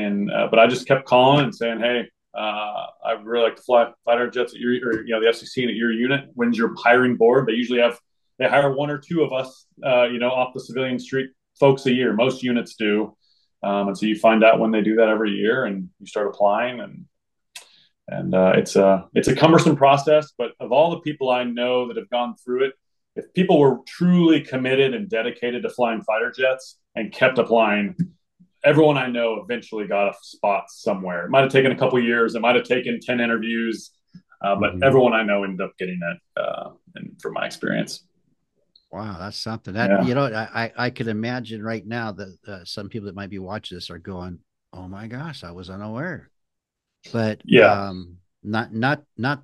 and 0.00 0.30
uh, 0.36 0.46
but 0.50 0.58
I 0.62 0.66
just 0.74 0.86
kept 0.90 1.04
calling 1.12 1.44
and 1.46 1.54
saying, 1.54 1.80
"Hey, 1.86 1.98
Uh, 2.34 2.86
I 3.08 3.10
really 3.22 3.44
like 3.48 3.56
to 3.60 3.62
fly 3.68 3.82
fighter 4.06 4.28
jets 4.36 4.54
at 4.54 4.60
your, 4.64 4.72
or, 4.86 4.94
you 5.06 5.12
know, 5.12 5.20
the 5.20 5.28
F-16 5.28 5.68
at 5.68 5.74
your 5.82 5.92
unit. 5.92 6.22
When's 6.38 6.56
your 6.60 6.70
hiring 6.84 7.14
board? 7.22 7.42
They 7.46 7.52
usually 7.62 7.82
have, 7.86 7.96
they 8.38 8.48
hire 8.48 8.72
one 8.82 8.90
or 8.94 8.98
two 9.08 9.20
of 9.26 9.30
us, 9.40 9.50
uh, 9.90 10.04
you 10.12 10.18
know, 10.22 10.30
off 10.38 10.54
the 10.54 10.60
civilian 10.68 10.98
street 10.98 11.28
folks 11.60 11.84
a 11.84 11.92
year. 11.92 12.10
Most 12.24 12.38
units 12.42 12.74
do. 12.86 12.94
Um, 13.68 13.88
and 13.88 13.96
so 13.98 14.06
you 14.06 14.16
find 14.28 14.42
out 14.46 14.58
when 14.60 14.72
they 14.72 14.80
do 14.90 14.94
that 14.96 15.08
every 15.14 15.32
year 15.42 15.56
and 15.66 15.76
you 16.00 16.06
start 16.06 16.26
applying 16.32 16.80
and, 16.84 17.04
and 18.08 18.34
uh, 18.34 18.52
it's 18.56 18.76
a, 18.76 19.06
it's 19.14 19.28
a 19.28 19.36
cumbersome 19.36 19.76
process, 19.76 20.32
but 20.36 20.52
of 20.60 20.72
all 20.72 20.90
the 20.90 21.00
people 21.00 21.30
I 21.30 21.44
know 21.44 21.88
that 21.88 21.96
have 21.96 22.10
gone 22.10 22.34
through 22.36 22.64
it, 22.64 22.72
if 23.16 23.32
people 23.34 23.58
were 23.58 23.78
truly 23.86 24.40
committed 24.40 24.94
and 24.94 25.08
dedicated 25.08 25.62
to 25.62 25.70
flying 25.70 26.02
fighter 26.02 26.30
jets 26.30 26.78
and 26.94 27.12
kept 27.12 27.38
applying, 27.38 27.94
everyone 28.64 28.96
I 28.96 29.08
know 29.08 29.40
eventually 29.42 29.86
got 29.86 30.08
a 30.08 30.14
spot 30.22 30.64
somewhere. 30.68 31.26
It 31.26 31.30
might 31.30 31.42
have 31.42 31.52
taken 31.52 31.72
a 31.72 31.76
couple 31.76 32.00
years. 32.00 32.34
It 32.34 32.40
might 32.40 32.54
have 32.54 32.64
taken 32.64 33.00
10 33.00 33.20
interviews, 33.20 33.90
uh, 34.42 34.56
but 34.56 34.72
mm-hmm. 34.72 34.82
everyone 34.82 35.12
I 35.12 35.22
know 35.22 35.44
ended 35.44 35.60
up 35.60 35.72
getting 35.78 36.00
it 36.02 36.40
uh, 36.40 36.70
and 36.94 37.20
from 37.20 37.34
my 37.34 37.46
experience. 37.46 38.04
Wow, 38.90 39.16
that's 39.18 39.38
something 39.38 39.74
that, 39.74 39.90
yeah. 39.90 40.02
you 40.04 40.14
know, 40.14 40.26
I, 40.26 40.70
I 40.76 40.90
could 40.90 41.08
imagine 41.08 41.62
right 41.62 41.86
now 41.86 42.12
that 42.12 42.36
uh, 42.46 42.60
some 42.64 42.90
people 42.90 43.06
that 43.06 43.16
might 43.16 43.30
be 43.30 43.38
watching 43.38 43.76
this 43.76 43.88
are 43.88 43.98
going, 43.98 44.40
oh 44.74 44.86
my 44.86 45.06
gosh, 45.06 45.44
I 45.44 45.50
was 45.52 45.70
unaware. 45.70 46.30
But 47.10 47.40
yeah, 47.44 47.72
um, 47.72 48.18
not, 48.42 48.72
not, 48.72 49.02
not, 49.16 49.42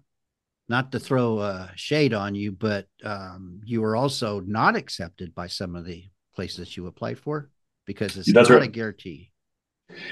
not 0.68 0.92
to 0.92 1.00
throw 1.00 1.38
uh, 1.38 1.68
shade 1.74 2.12
on 2.12 2.34
you, 2.34 2.52
but 2.52 2.86
um, 3.02 3.60
you 3.64 3.80
were 3.80 3.96
also 3.96 4.40
not 4.40 4.76
accepted 4.76 5.34
by 5.34 5.46
some 5.46 5.74
of 5.74 5.86
the 5.86 6.04
places 6.34 6.76
you 6.76 6.86
applied 6.86 7.18
for 7.18 7.50
because 7.86 8.16
it's 8.16 8.32
That's 8.32 8.50
not 8.50 8.60
right. 8.60 8.68
a 8.68 8.70
guarantee. 8.70 9.32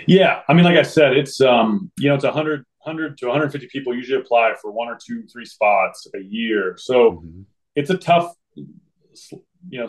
Yeah, 0.07 0.41
I 0.49 0.55
mean, 0.55 0.65
like 0.65 0.79
I 0.79 0.83
said, 0.83 1.17
it's 1.17 1.41
um, 1.41 1.93
you 1.99 2.09
know, 2.09 2.15
it's 2.15 2.25
100, 2.25 2.65
100 2.79 3.19
to 3.19 3.26
150 3.26 3.69
people 3.69 3.95
usually 3.95 4.21
apply 4.21 4.55
for 4.61 4.73
one 4.73 4.88
or 4.88 4.99
two, 5.05 5.25
three 5.31 5.45
spots 5.45 6.07
a 6.15 6.19
year. 6.19 6.76
So 6.79 7.12
mm-hmm. 7.12 7.43
it's 7.75 7.91
a 7.91 7.99
tough, 7.99 8.35
you 8.55 8.71
know, 9.73 9.88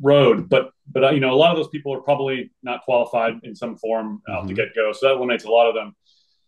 road. 0.00 0.48
But 0.48 0.70
but 0.90 1.04
uh, 1.04 1.10
you 1.10 1.20
know, 1.20 1.32
a 1.32 1.36
lot 1.36 1.50
of 1.50 1.58
those 1.58 1.68
people 1.68 1.92
are 1.94 2.00
probably 2.00 2.50
not 2.62 2.82
qualified 2.82 3.34
in 3.42 3.54
some 3.54 3.76
form 3.76 4.22
mm-hmm. 4.28 4.32
out 4.32 4.46
the 4.46 4.54
get 4.54 4.74
go. 4.74 4.92
So 4.92 5.08
that 5.08 5.16
eliminates 5.16 5.44
a 5.44 5.50
lot 5.50 5.68
of 5.68 5.74
them. 5.74 5.94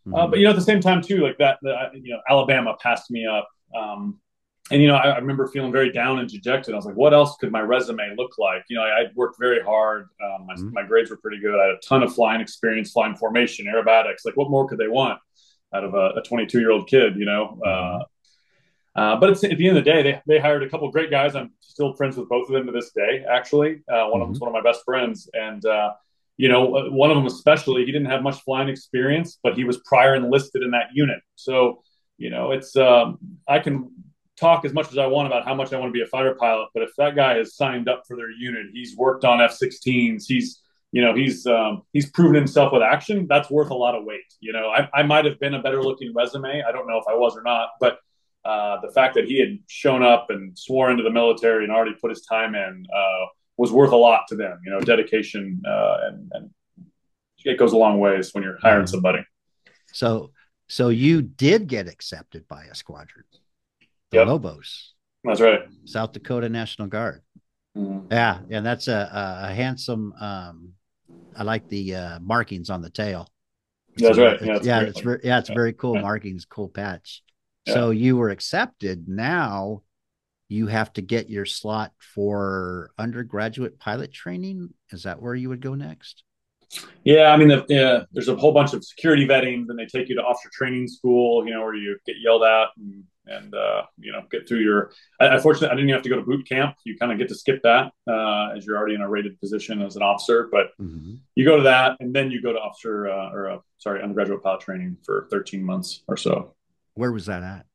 Uh, 0.07 0.09
mm-hmm. 0.09 0.15
Uh, 0.15 0.27
but 0.27 0.39
you 0.39 0.45
know, 0.45 0.51
at 0.51 0.57
the 0.57 0.63
same 0.63 0.81
time 0.81 1.03
too, 1.03 1.19
like 1.19 1.39
that, 1.39 1.59
the, 1.63 1.91
you 1.95 2.13
know, 2.13 2.21
Alabama 2.29 2.77
passed 2.81 3.11
me 3.11 3.27
up. 3.27 3.49
Um, 3.77 4.21
and 4.71 4.81
you 4.81 4.89
know, 4.89 4.95
I, 4.95 5.11
I, 5.11 5.19
remember 5.19 5.47
feeling 5.47 5.73
very 5.73 5.93
down 5.93 6.21
and 6.21 6.29
dejected. 6.29 6.73
I 6.73 6.77
was 6.77 6.87
like, 6.87 6.97
"What 6.97 7.13
else 7.13 7.37
could 7.37 7.53
my 7.53 7.61
resume 7.61 8.15
look 8.17 8.39
like?" 8.39 8.65
You 8.71 8.77
know, 8.77 8.83
I, 8.83 9.03
would 9.03 9.15
worked 9.15 9.37
very 9.39 9.63
hard. 9.63 10.09
Um, 10.23 10.47
my, 10.47 10.55
mm-hmm. 10.55 10.73
my, 10.73 10.83
grades 10.85 11.11
were 11.11 11.19
pretty 11.19 11.39
good. 11.39 11.61
I 11.61 11.67
had 11.67 11.75
a 11.75 11.87
ton 11.87 12.03
of 12.03 12.15
flying 12.15 12.41
experience, 12.41 12.91
flying 12.91 13.15
formation, 13.15 13.67
aerobatics. 13.67 14.25
Like, 14.25 14.37
what 14.37 14.49
more 14.51 14.67
could 14.67 14.79
they 14.79 14.89
want 14.89 15.21
out 15.75 15.85
of 15.85 15.95
a 15.95 16.23
22 16.23 16.61
year 16.61 16.71
old 16.71 16.89
kid? 16.89 17.17
You 17.17 17.27
know. 17.27 17.59
Mm-hmm. 17.63 17.99
Uh, 18.01 18.05
uh, 18.97 19.17
but 19.17 19.31
at 19.31 19.59
the 19.59 19.69
end 19.69 19.77
of 19.77 19.85
the 19.85 19.91
day, 19.91 20.03
they, 20.03 20.23
they 20.27 20.39
hired 20.39 20.63
a 20.63 20.71
couple 20.71 20.89
great 20.91 21.11
guys. 21.11 21.35
I'm 21.35 21.51
still 21.59 21.95
friends 21.95 22.17
with 22.17 22.29
both 22.29 22.49
of 22.49 22.55
them 22.55 22.67
to 22.67 22.73
this 22.73 22.93
day. 22.93 23.25
Actually, 23.29 23.83
uh, 23.93 24.07
one 24.07 24.13
mm-hmm. 24.13 24.23
of 24.23 24.29
them's 24.29 24.41
one 24.41 24.49
of 24.49 24.55
my 24.55 24.63
best 24.63 24.85
friends, 24.85 25.29
and 25.35 25.65
uh, 25.67 25.93
you 26.37 26.49
know, 26.49 26.65
one 26.91 27.11
of 27.11 27.17
them 27.17 27.27
especially, 27.27 27.85
he 27.85 27.93
didn't 27.93 28.11
have 28.11 28.23
much 28.23 28.43
flying 28.43 28.69
experience, 28.69 29.39
but 29.43 29.55
he 29.55 29.65
was 29.65 29.79
prior 29.85 30.15
enlisted 30.15 30.63
in 30.63 30.73
that 30.73 30.89
unit. 30.93 31.21
So, 31.37 31.83
you 32.19 32.31
know, 32.31 32.51
it's 32.51 32.77
um, 32.77 33.19
I 33.49 33.61
can 33.61 33.91
talk 34.37 34.65
as 34.65 34.73
much 34.73 34.91
as 34.91 34.99
I 34.99 35.07
want 35.07 35.29
about 35.29 35.45
how 35.45 35.55
much 35.55 35.73
I 35.73 35.79
want 35.79 35.91
to 35.91 35.93
be 35.93 36.03
a 36.03 36.07
fighter 36.07 36.35
pilot, 36.35 36.69
but 36.75 36.83
if 36.83 36.91
that 36.99 37.15
guy 37.15 37.37
has 37.37 37.55
signed 37.55 37.89
up 37.89 38.03
for 38.07 38.17
their 38.17 38.31
unit, 38.31 38.67
he's 38.73 38.97
worked 38.97 39.25
on 39.25 39.41
F-16s, 39.41 40.25
he's 40.27 40.61
you 40.91 41.03
know 41.03 41.13
he's 41.13 41.45
um, 41.47 41.83
he's 41.93 42.09
proven 42.11 42.37
himself 42.37 42.73
with 42.73 42.83
action. 42.83 43.27
That's 43.29 43.51
worth 43.51 43.71
a 43.71 43.75
lot 43.75 43.97
of 43.97 44.05
weight. 44.05 44.33
You 44.39 44.53
know, 44.53 44.71
I, 44.71 44.89
I 44.95 45.03
might 45.03 45.25
have 45.25 45.41
been 45.41 45.55
a 45.55 45.63
better 45.63 45.83
looking 45.83 46.15
resume. 46.15 46.63
I 46.63 46.71
don't 46.71 46.87
know 46.87 46.99
if 46.99 47.05
I 47.09 47.17
was 47.17 47.37
or 47.37 47.43
not, 47.43 47.71
but 47.81 47.99
uh, 48.45 48.81
the 48.81 48.93
fact 48.93 49.15
that 49.15 49.25
he 49.25 49.41
had 49.41 49.59
shown 49.69 50.05
up 50.05 50.27
and 50.29 50.57
swore 50.57 50.91
into 50.91 51.03
the 51.03 51.11
military 51.11 51.65
and 51.65 51.73
already 51.73 51.97
put 52.01 52.11
his 52.11 52.25
time 52.27 52.55
in 52.55 52.87
uh, 52.95 53.27
was 53.57 53.73
worth 53.73 53.93
a 53.93 53.97
lot 53.97 54.23
to 54.29 54.37
them. 54.37 54.61
You 54.65 54.73
know, 54.73 54.81
dedication 54.81 55.63
uh, 55.67 55.97
and, 56.09 56.31
and 56.33 56.51
it 57.45 57.59
goes 57.59 57.73
a 57.73 57.77
long 57.77 58.01
ways 58.01 58.33
when 58.33 58.43
you're 58.43 58.59
hiring 58.61 58.87
somebody. 58.87 59.25
So, 59.93 60.33
so 60.69 60.89
you 60.89 61.23
did 61.23 61.69
get 61.69 61.89
accepted 61.89 62.49
by 62.49 62.65
a 62.65 62.75
squadron 62.75 63.25
the 64.15 64.21
yep. 64.21 64.29
Lobos. 64.29 64.95
That's 65.25 65.41
right. 65.41 65.61
South 65.85 66.13
Dakota 66.13 66.49
National 66.49 66.89
Guard. 66.89 67.23
Mm-hmm. 67.77 68.13
Yeah, 68.13 68.39
and 68.51 68.65
that's 68.65 68.89
a, 68.89 69.11
a, 69.49 69.55
handsome. 69.55 70.13
Um, 70.21 70.73
I 71.37 71.43
like 71.43 71.69
the 71.69 71.95
uh, 71.97 72.19
markings 72.21 72.71
on 72.71 72.83
the 72.83 72.91
tail. 72.91 73.29
That's 73.97 74.17
so 74.17 74.25
right. 74.25 74.41
Yeah, 74.41 74.57
it's, 74.57 74.67
yeah, 74.67 74.81
it's 74.83 75.01
very, 75.01 75.21
yeah, 75.25 75.39
it's 75.39 75.49
yeah. 75.49 75.55
very 75.55 75.73
cool 75.73 75.97
yeah. 75.97 76.03
markings, 76.03 76.45
cool 76.45 76.69
patch. 76.69 77.23
Yeah. 77.67 77.75
So 77.75 77.91
you 77.91 78.17
were 78.17 78.31
accepted. 78.31 79.09
Now 79.09 79.83
you 80.49 80.67
have 80.67 80.93
to 80.95 81.03
get 81.03 81.31
your 81.31 81.47
slot 81.47 81.93
for 81.99 82.91
undergraduate 82.99 83.79
pilot 83.79 84.13
training. 84.13 84.75
Is 84.91 85.05
that 85.05 85.21
where 85.21 85.35
you 85.35 85.49
would 85.49 85.61
go 85.61 85.75
next? 85.75 86.23
Yeah, 87.05 87.31
I 87.31 87.37
mean, 87.37 87.49
the, 87.49 87.65
yeah, 87.69 88.05
there's 88.13 88.29
a 88.29 88.37
whole 88.37 88.53
bunch 88.53 88.73
of 88.73 88.85
security 88.85 89.27
vetting. 89.27 89.67
Then 89.67 89.77
they 89.77 89.87
take 89.87 90.09
you 90.09 90.17
to 90.17 90.23
officer 90.23 90.51
training 90.53 90.89
school, 90.89 91.47
you 91.47 91.53
know, 91.53 91.63
where 91.63 91.75
you 91.75 91.97
get 92.07 92.17
yelled 92.23 92.43
at 92.43 92.69
and 92.77 93.05
and 93.27 93.55
uh, 93.55 93.83
you 93.99 94.13
know 94.13 94.23
get 94.31 94.49
through 94.49 94.61
your. 94.61 94.93
I, 95.21 95.39
fortunately 95.39 95.69
I 95.69 95.75
didn't 95.75 95.91
have 95.91 96.03
to 96.03 96.09
go 96.09 96.17
to 96.17 96.23
boot 96.23 96.49
camp. 96.49 96.77
You 96.85 96.97
kind 96.97 97.13
of 97.13 97.19
get 97.19 97.29
to 97.29 97.35
skip 97.35 97.63
that 97.63 97.93
uh, 98.09 98.57
as 98.57 98.67
you're 98.67 98.77
already 98.77 98.95
in 98.95 99.01
a 99.01 99.09
rated 99.09 99.39
position 99.41 99.83
as 99.83 99.97
an 99.97 100.03
officer. 100.03 100.49
But 100.51 100.69
mm-hmm. 100.81 101.15
you 101.35 101.45
go 101.45 101.57
to 101.57 101.63
that, 101.65 101.97
and 102.01 102.15
then 102.15 102.31
you 102.31 102.43
go 102.43 102.53
to 102.53 102.59
officer 102.59 103.09
uh, 103.09 103.31
or 103.31 103.51
uh, 103.51 103.59
sorry 103.79 104.03
undergraduate 104.03 104.43
pilot 104.43 104.61
training 104.61 104.97
for 105.05 105.29
13 105.31 105.63
months 105.63 106.03
or 106.09 106.17
so. 106.17 106.55
Where 106.95 107.13
was 107.13 107.27
that 107.27 107.43
at? 107.43 107.67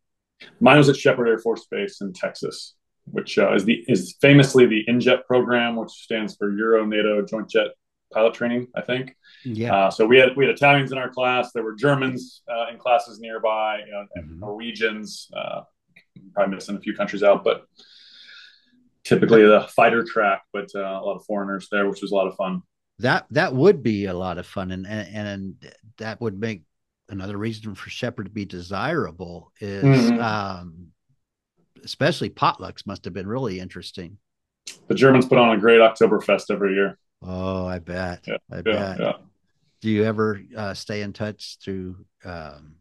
Mine 0.60 0.78
was 0.78 0.90
at 0.90 0.96
Sheppard 0.96 1.28
Air 1.28 1.40
Force 1.40 1.66
Base 1.70 2.02
in 2.02 2.14
Texas, 2.14 2.76
which 3.06 3.38
uh, 3.38 3.54
is 3.54 3.66
the 3.66 3.84
is 3.88 4.16
famously 4.22 4.66
the 4.66 4.84
InJet 4.88 5.26
program, 5.26 5.76
which 5.76 5.92
stands 5.92 6.36
for 6.36 6.52
Euro 6.52 6.86
NATO 6.86 7.22
Joint 7.24 7.50
Jet 7.50 7.68
pilot 8.14 8.34
training, 8.34 8.68
I 8.76 8.82
think. 8.82 9.16
Yeah. 9.44 9.76
Uh, 9.76 9.92
so 9.92 10.06
we 10.06 10.18
had 10.18 10.36
we 10.36 10.46
had 10.46 10.56
Italians 10.56 10.92
in 10.92 10.98
our 10.98 11.10
class. 11.10 11.52
There 11.52 11.64
were 11.64 11.76
Germans 11.76 12.42
uh, 12.52 12.72
in 12.72 12.78
classes 12.78 13.20
nearby, 13.20 13.84
you 13.86 13.92
know, 13.92 14.06
mm-hmm. 14.18 14.40
Norwegians. 14.40 15.30
Uh, 15.36 15.62
probably 16.34 16.56
missing 16.56 16.76
a 16.76 16.80
few 16.80 16.96
countries 16.96 17.24
out, 17.24 17.44
but 17.44 17.64
typically 19.04 19.46
the 19.46 19.68
fighter 19.76 20.04
track. 20.04 20.44
But 20.54 20.70
uh, 20.76 20.80
a 20.80 21.02
lot 21.02 21.16
of 21.16 21.26
foreigners 21.26 21.68
there, 21.72 21.90
which 21.90 22.02
was 22.02 22.12
a 22.12 22.16
lot 22.16 22.28
of 22.28 22.36
fun. 22.36 22.62
That 23.00 23.26
that 23.32 23.56
would 23.56 23.82
be 23.82 24.06
a 24.06 24.14
lot 24.14 24.38
of 24.38 24.46
fun, 24.46 24.72
and 24.72 24.86
and, 24.86 25.28
and 25.28 25.74
that 25.98 26.20
would 26.22 26.40
make 26.40 26.64
another 27.10 27.38
reason 27.38 27.76
for 27.76 27.90
Sheppard 27.90 28.26
to 28.26 28.32
be 28.32 28.46
desirable 28.46 29.52
is. 29.60 29.84
Mm-hmm. 29.84 30.22
Um, 30.22 30.92
especially 31.84 32.30
potlucks 32.30 32.86
must 32.86 33.06
have 33.06 33.14
been 33.14 33.28
really 33.28 33.60
interesting. 33.60 34.18
The 34.88 34.96
Germans 34.96 35.26
put 35.26 35.38
on 35.38 35.56
a 35.56 35.60
great 35.60 35.80
Oktoberfest 35.80 36.52
every 36.52 36.74
year. 36.74 36.98
Oh, 37.22 37.66
I 37.66 37.80
bet. 37.80 38.26
Yeah, 38.28 38.38
I 38.52 38.62
bet. 38.62 39.00
Yeah, 39.00 39.14
Do 39.82 39.90
you 39.90 40.04
ever 40.04 40.42
uh, 40.56 40.74
stay 40.74 41.02
in 41.02 41.14
touch 41.14 41.58
through 41.64 42.06
um, 42.24 42.76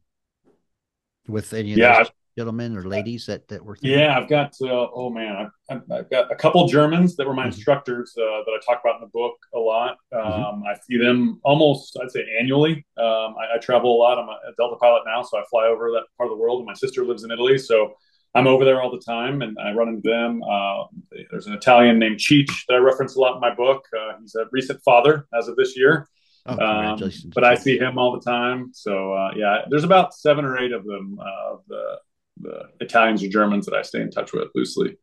with 1.27 1.53
any 1.53 1.73
of 1.73 1.79
yeah, 1.79 2.05
gentlemen 2.39 2.77
or 2.77 2.85
ladies 2.85 3.27
that 3.27 3.49
that 3.49 3.65
work? 3.65 3.79
Yeah, 3.83 4.17
I've 4.17 4.29
got. 4.29 4.55
Uh, 4.63 4.87
oh 4.95 5.11
man, 5.11 5.51
I've, 5.69 5.83
I've, 5.91 6.09
got 6.09 6.31
a 6.31 6.37
couple 6.37 6.67
Germans 6.69 7.17
that 7.17 7.27
were 7.27 7.35
my 7.35 7.43
mm-hmm. 7.43 7.49
instructors 7.49 8.15
uh, 8.17 8.45
that 8.45 8.53
I 8.53 8.59
talk 8.65 8.81
about 8.85 8.97
in 8.97 9.01
the 9.01 9.11
book 9.13 9.35
a 9.55 9.59
lot. 9.59 9.97
Mm-hmm. 10.15 10.27
Um, 10.27 10.43
mm-hmm. 10.43 10.67
I 10.69 10.75
see 10.89 10.99
them 10.99 11.41
almost, 11.43 11.99
I'd 12.01 12.13
say, 12.13 12.25
annually. 12.39 12.87
Um, 12.97 13.35
I, 13.43 13.57
I, 13.57 13.59
travel 13.61 13.97
a 13.97 13.99
lot. 13.99 14.19
I'm 14.19 14.29
a 14.29 14.39
Delta 14.57 14.77
pilot 14.77 15.03
now, 15.05 15.23
so 15.23 15.39
I 15.39 15.43
fly 15.51 15.67
over 15.67 15.91
that 15.91 16.05
part 16.17 16.31
of 16.31 16.37
the 16.37 16.41
world. 16.41 16.61
And 16.61 16.67
my 16.67 16.75
sister 16.75 17.05
lives 17.05 17.25
in 17.25 17.33
Italy, 17.33 17.59
so 17.59 17.95
I'm 18.35 18.47
over 18.47 18.65
there 18.65 18.81
all 18.81 18.91
the 18.91 19.03
time 19.05 19.43
and 19.43 19.57
I 19.59 19.73
run 19.73 19.89
into 19.89 20.09
them. 20.09 20.43
Uh, 20.45 20.85
there's 21.31 21.47
an 21.47 21.55
Italian 21.55 21.99
named 21.99 22.19
Cheech 22.19 22.51
that 22.69 22.75
I 22.75 22.79
reference 22.79 23.17
a 23.17 23.21
lot 23.21 23.35
in 23.35 23.41
my 23.41 23.55
book. 23.55 23.85
Uh, 23.93 24.13
he's 24.21 24.35
a 24.37 24.45
recent 24.53 24.81
father 24.85 25.27
as 25.37 25.49
of 25.49 25.57
this 25.57 25.77
year. 25.77 26.07
Oh, 26.47 26.59
um, 26.59 27.13
but 27.35 27.45
I 27.45 27.55
see 27.55 27.79
him 27.79 27.99
all 27.99 28.13
the 28.13 28.25
time. 28.25 28.71
So 28.73 29.13
uh, 29.13 29.33
yeah, 29.37 29.63
there's 29.69 29.85
about 29.85 30.15
seven 30.15 30.45
or 30.45 30.59
eight 30.59 30.73
of 30.73 30.85
them, 30.85 31.19
uh, 31.21 31.57
the, 31.69 31.99
the 32.41 32.71
Italians 32.81 33.23
or 33.23 33.29
Germans 33.29 33.67
that 33.67 33.75
I 33.75 33.83
stay 33.83 34.01
in 34.01 34.11
touch 34.11 34.33
with 34.33 34.49
loosely. 34.55 34.97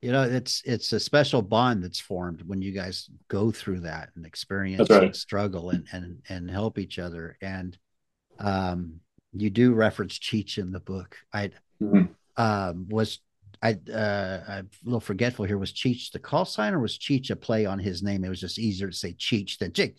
You 0.00 0.10
know, 0.10 0.22
it's 0.22 0.62
it's 0.64 0.92
a 0.92 0.98
special 1.00 1.42
bond 1.42 1.84
that's 1.84 2.00
formed 2.00 2.42
when 2.42 2.60
you 2.60 2.72
guys 2.72 3.08
go 3.28 3.52
through 3.52 3.80
that 3.80 4.10
and 4.16 4.26
experience 4.26 4.90
right. 4.90 5.04
and 5.04 5.16
struggle 5.16 5.70
and 5.70 5.86
and 5.92 6.22
and 6.28 6.50
help 6.50 6.78
each 6.78 6.98
other. 6.98 7.36
And 7.40 7.78
um, 8.40 9.00
you 9.32 9.48
do 9.48 9.74
reference 9.74 10.18
Cheech 10.18 10.58
in 10.58 10.72
the 10.72 10.80
book. 10.80 11.16
I 11.32 11.50
mm-hmm 11.80 12.12
um, 12.36 12.86
was 12.88 13.20
I 13.62 13.78
uh, 13.92 14.40
I'm 14.48 14.70
a 14.82 14.84
little 14.84 15.00
forgetful 15.00 15.44
here. 15.44 15.58
Was 15.58 15.72
Cheech 15.72 16.10
the 16.10 16.18
call 16.18 16.44
sign 16.44 16.74
or 16.74 16.80
was 16.80 16.98
Cheech 16.98 17.30
a 17.30 17.36
play 17.36 17.66
on 17.66 17.78
his 17.78 18.02
name? 18.02 18.24
It 18.24 18.28
was 18.28 18.40
just 18.40 18.58
easier 18.58 18.88
to 18.88 18.96
say 18.96 19.12
Cheech 19.14 19.58
than 19.58 19.72
Jake 19.72 19.96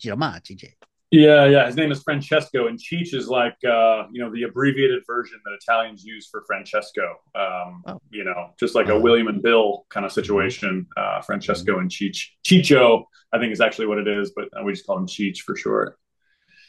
Yeah, 1.14 1.46
yeah. 1.46 1.66
His 1.66 1.76
name 1.76 1.92
is 1.92 2.02
Francesco, 2.02 2.66
and 2.66 2.76
Cheech 2.76 3.14
is 3.14 3.28
like 3.28 3.56
uh, 3.64 4.06
you 4.10 4.20
know 4.20 4.32
the 4.32 4.42
abbreviated 4.42 5.04
version 5.06 5.38
that 5.44 5.52
Italians 5.52 6.04
use 6.04 6.28
for 6.28 6.42
Francesco. 6.44 7.02
Um, 7.36 7.84
oh. 7.86 8.00
You 8.10 8.24
know, 8.24 8.50
just 8.58 8.74
like 8.74 8.88
a 8.88 8.94
uh-huh. 8.94 9.00
William 9.00 9.28
and 9.28 9.40
Bill 9.40 9.86
kind 9.90 10.04
of 10.04 10.10
situation. 10.10 10.88
Uh, 10.96 11.20
Francesco 11.20 11.72
mm-hmm. 11.72 11.82
and 11.82 11.90
Cheech. 11.90 12.30
Ciccio, 12.44 13.04
I 13.32 13.38
think, 13.38 13.52
is 13.52 13.60
actually 13.60 13.86
what 13.86 13.98
it 13.98 14.08
is, 14.08 14.32
but 14.34 14.48
we 14.64 14.72
just 14.72 14.86
call 14.86 14.98
him 14.98 15.06
Cheech 15.06 15.38
for 15.38 15.54
short. 15.54 15.96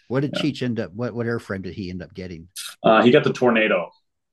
What 0.10 0.20
did 0.20 0.34
yeah. 0.36 0.44
Cheech 0.44 0.62
end 0.62 0.80
up? 0.80 0.94
What 0.94 1.16
what 1.16 1.26
airframe 1.26 1.64
did 1.64 1.74
he 1.74 1.90
end 1.90 2.04
up 2.04 2.14
getting? 2.14 2.48
Uh, 2.84 3.02
he 3.02 3.10
got 3.10 3.24
the 3.24 3.34
Tornado. 3.34 3.90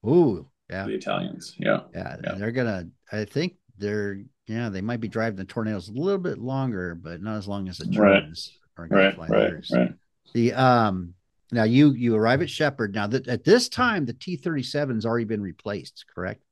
Ooh, 0.07 0.47
yeah. 0.69 0.85
The 0.85 0.95
Italians, 0.95 1.55
yeah. 1.59 1.81
yeah, 1.95 2.17
yeah. 2.23 2.35
They're 2.35 2.53
gonna. 2.53 2.89
I 3.11 3.25
think 3.25 3.55
they're. 3.79 4.23
Yeah, 4.47 4.69
they 4.69 4.83
might 4.83 5.01
be 5.01 5.09
driving 5.09 5.37
the 5.37 5.45
tornadoes 5.45 5.89
a 5.89 5.93
little 5.93 6.19
bit 6.19 6.37
longer, 6.37 6.95
but 6.95 7.23
not 7.23 7.37
as 7.39 7.49
long 7.49 7.69
as 7.69 7.79
the 7.79 7.87
Germans 7.87 8.53
right. 8.77 8.85
are 8.85 8.89
going 8.89 9.01
right, 9.01 9.11
to 9.11 9.17
fly 9.17 9.27
right, 9.29 9.39
theirs. 9.39 9.71
Right. 9.73 9.95
The 10.35 10.53
um. 10.53 11.15
Now 11.51 11.65
you 11.65 11.93
you 11.93 12.17
arrive 12.17 12.41
at 12.41 12.49
Sheppard. 12.49 12.95
Now 12.95 13.07
that 13.09 13.29
at 13.29 13.45
this 13.45 13.69
time 13.69 14.07
the 14.07 14.15
T 14.15 14.37
thirty 14.37 14.63
seven's 14.63 15.05
already 15.05 15.27
been 15.27 15.43
replaced, 15.43 16.07
correct? 16.13 16.43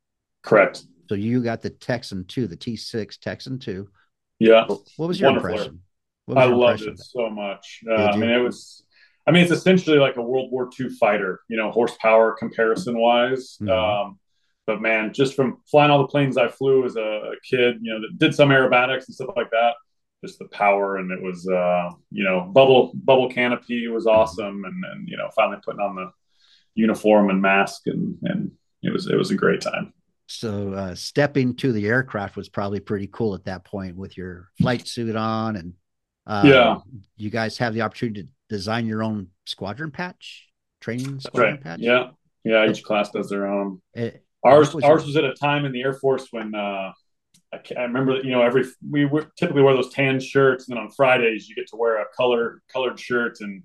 Correct. 0.42 0.84
So 1.08 1.14
you 1.14 1.42
got 1.42 1.62
the 1.62 1.70
Texan 1.70 2.24
two, 2.26 2.46
the 2.46 2.56
T 2.56 2.76
six 2.76 3.16
Texan 3.16 3.58
two. 3.58 3.88
Yeah. 4.38 4.66
What 4.66 5.06
was 5.08 5.18
your 5.18 5.30
Wonderful 5.30 5.50
impression? 5.50 5.80
Was 6.26 6.36
I 6.36 6.44
your 6.44 6.56
loved 6.56 6.80
impression 6.82 6.92
it 6.92 6.98
so 7.00 7.30
much. 7.30 7.80
Uh, 7.90 7.94
I 7.94 8.16
mean, 8.16 8.30
it 8.30 8.38
was 8.38 8.84
I 9.26 9.32
mean, 9.32 9.42
it's 9.42 9.52
essentially 9.52 9.98
like 9.98 10.16
a 10.16 10.22
World 10.22 10.50
War 10.50 10.68
II 10.78 10.88
fighter, 10.88 11.40
you 11.48 11.56
know, 11.56 11.70
horsepower 11.70 12.32
comparison 12.32 12.98
wise. 12.98 13.58
Mm-hmm. 13.60 13.70
Um, 13.70 14.18
but 14.66 14.80
man, 14.80 15.12
just 15.12 15.34
from 15.34 15.58
flying 15.70 15.90
all 15.90 15.98
the 15.98 16.08
planes 16.08 16.36
I 16.36 16.48
flew 16.48 16.84
as 16.84 16.96
a, 16.96 17.32
kid, 17.48 17.78
you 17.80 17.92
know, 17.92 18.00
that 18.00 18.18
did 18.18 18.34
some 18.34 18.48
aerobatics 18.48 19.06
and 19.06 19.14
stuff 19.14 19.30
like 19.36 19.50
that, 19.50 19.74
just 20.24 20.38
the 20.38 20.46
power 20.46 20.96
and 20.98 21.10
it 21.10 21.22
was, 21.22 21.48
uh, 21.48 21.90
you 22.10 22.24
know, 22.24 22.50
bubble 22.52 22.92
bubble 22.94 23.30
canopy 23.30 23.88
was 23.88 24.06
awesome, 24.06 24.64
and 24.64 24.84
and 24.92 25.08
you 25.08 25.16
know, 25.16 25.30
finally 25.34 25.58
putting 25.64 25.80
on 25.80 25.96
the 25.96 26.10
uniform 26.74 27.30
and 27.30 27.42
mask 27.42 27.82
and 27.86 28.16
and 28.22 28.52
it 28.82 28.92
was 28.92 29.06
it 29.06 29.16
was 29.16 29.30
a 29.30 29.36
great 29.36 29.60
time. 29.60 29.92
So 30.26 30.72
uh, 30.74 30.94
stepping 30.94 31.56
to 31.56 31.72
the 31.72 31.88
aircraft 31.88 32.36
was 32.36 32.48
probably 32.48 32.78
pretty 32.80 33.08
cool 33.10 33.34
at 33.34 33.44
that 33.46 33.64
point 33.64 33.96
with 33.96 34.16
your 34.16 34.50
flight 34.60 34.86
suit 34.86 35.16
on 35.16 35.56
and 35.56 35.74
uh, 36.26 36.42
yeah, 36.44 36.78
you 37.16 37.30
guys 37.30 37.58
have 37.58 37.74
the 37.74 37.80
opportunity 37.80 38.22
to 38.22 38.28
design 38.48 38.86
your 38.86 39.02
own 39.02 39.28
squadron 39.46 39.90
patch, 39.90 40.48
training 40.80 41.18
squadron 41.18 41.54
right. 41.54 41.62
patch? 41.62 41.80
Yeah, 41.80 42.10
yeah. 42.44 42.68
Each 42.68 42.84
class 42.84 43.10
does 43.10 43.28
their 43.28 43.48
own. 43.48 43.82
It, 43.94 44.24
ours 44.44 44.72
was 44.72 44.84
ours 44.84 45.04
was 45.04 45.16
at 45.16 45.24
a 45.24 45.34
time 45.34 45.64
in 45.64 45.72
the 45.72 45.82
Air 45.82 45.94
Force 45.94 46.28
when 46.30 46.54
uh, 46.54 46.92
I, 47.52 47.60
I, 47.76 47.82
remember 47.82 48.14
that 48.14 48.24
you 48.24 48.30
know 48.30 48.42
every 48.42 48.64
we 48.88 49.08
typically 49.36 49.62
wear 49.62 49.74
those 49.74 49.92
tan 49.92 50.20
shirts, 50.20 50.68
and 50.68 50.76
then 50.76 50.84
on 50.84 50.90
Fridays 50.90 51.48
you 51.48 51.54
get 51.54 51.68
to 51.68 51.76
wear 51.76 52.00
a 52.00 52.06
color 52.16 52.62
colored 52.72 52.98
shirt. 52.98 53.38
And 53.40 53.62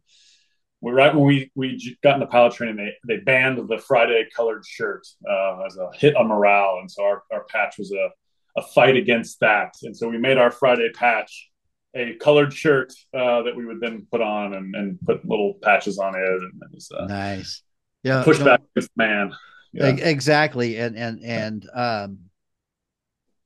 we, 0.82 0.92
right 0.92 1.14
when 1.14 1.26
we 1.26 1.52
we 1.56 1.98
got 2.04 2.16
into 2.16 2.28
pilot 2.28 2.54
training, 2.54 2.78
they 2.78 3.16
they 3.16 3.22
banned 3.22 3.58
the 3.68 3.78
Friday 3.78 4.28
colored 4.36 4.66
shirt 4.66 5.06
uh, 5.30 5.62
as 5.66 5.78
a 5.78 5.90
hit 5.98 6.16
on 6.16 6.28
morale, 6.28 6.78
and 6.80 6.90
so 6.90 7.04
our 7.04 7.24
our 7.32 7.46
patch 7.46 7.78
was 7.78 7.92
a 7.92 8.10
a 8.58 8.62
fight 8.62 8.96
against 8.96 9.40
that. 9.42 9.74
And 9.84 9.96
so 9.96 10.08
we 10.08 10.18
made 10.18 10.38
our 10.38 10.52
Friday 10.52 10.90
patch 10.94 11.50
a 11.94 12.16
colored 12.16 12.54
shirt 12.54 12.94
uh, 13.14 13.44
that 13.44 13.56
we 13.56 13.66
would 13.66 13.80
then 13.80 14.08
put 14.12 14.22
on 14.22 14.54
and, 14.54 14.76
and 14.76 15.00
put 15.02 15.28
little 15.28 15.56
patches 15.62 15.98
on 15.98 16.16
it. 16.16 16.22
And 16.22 16.62
it 16.62 16.74
was 16.74 16.90
uh, 16.98 17.06
nice. 17.06 17.62
Yeah. 18.04 18.24
Push 18.24 18.40
back 18.40 18.62
against 18.76 18.92
man. 18.96 19.34
Yeah. 19.74 19.88
Exactly. 19.88 20.78
And, 20.78 20.96
and, 20.96 21.24
and, 21.24 21.70
um, 21.74 22.20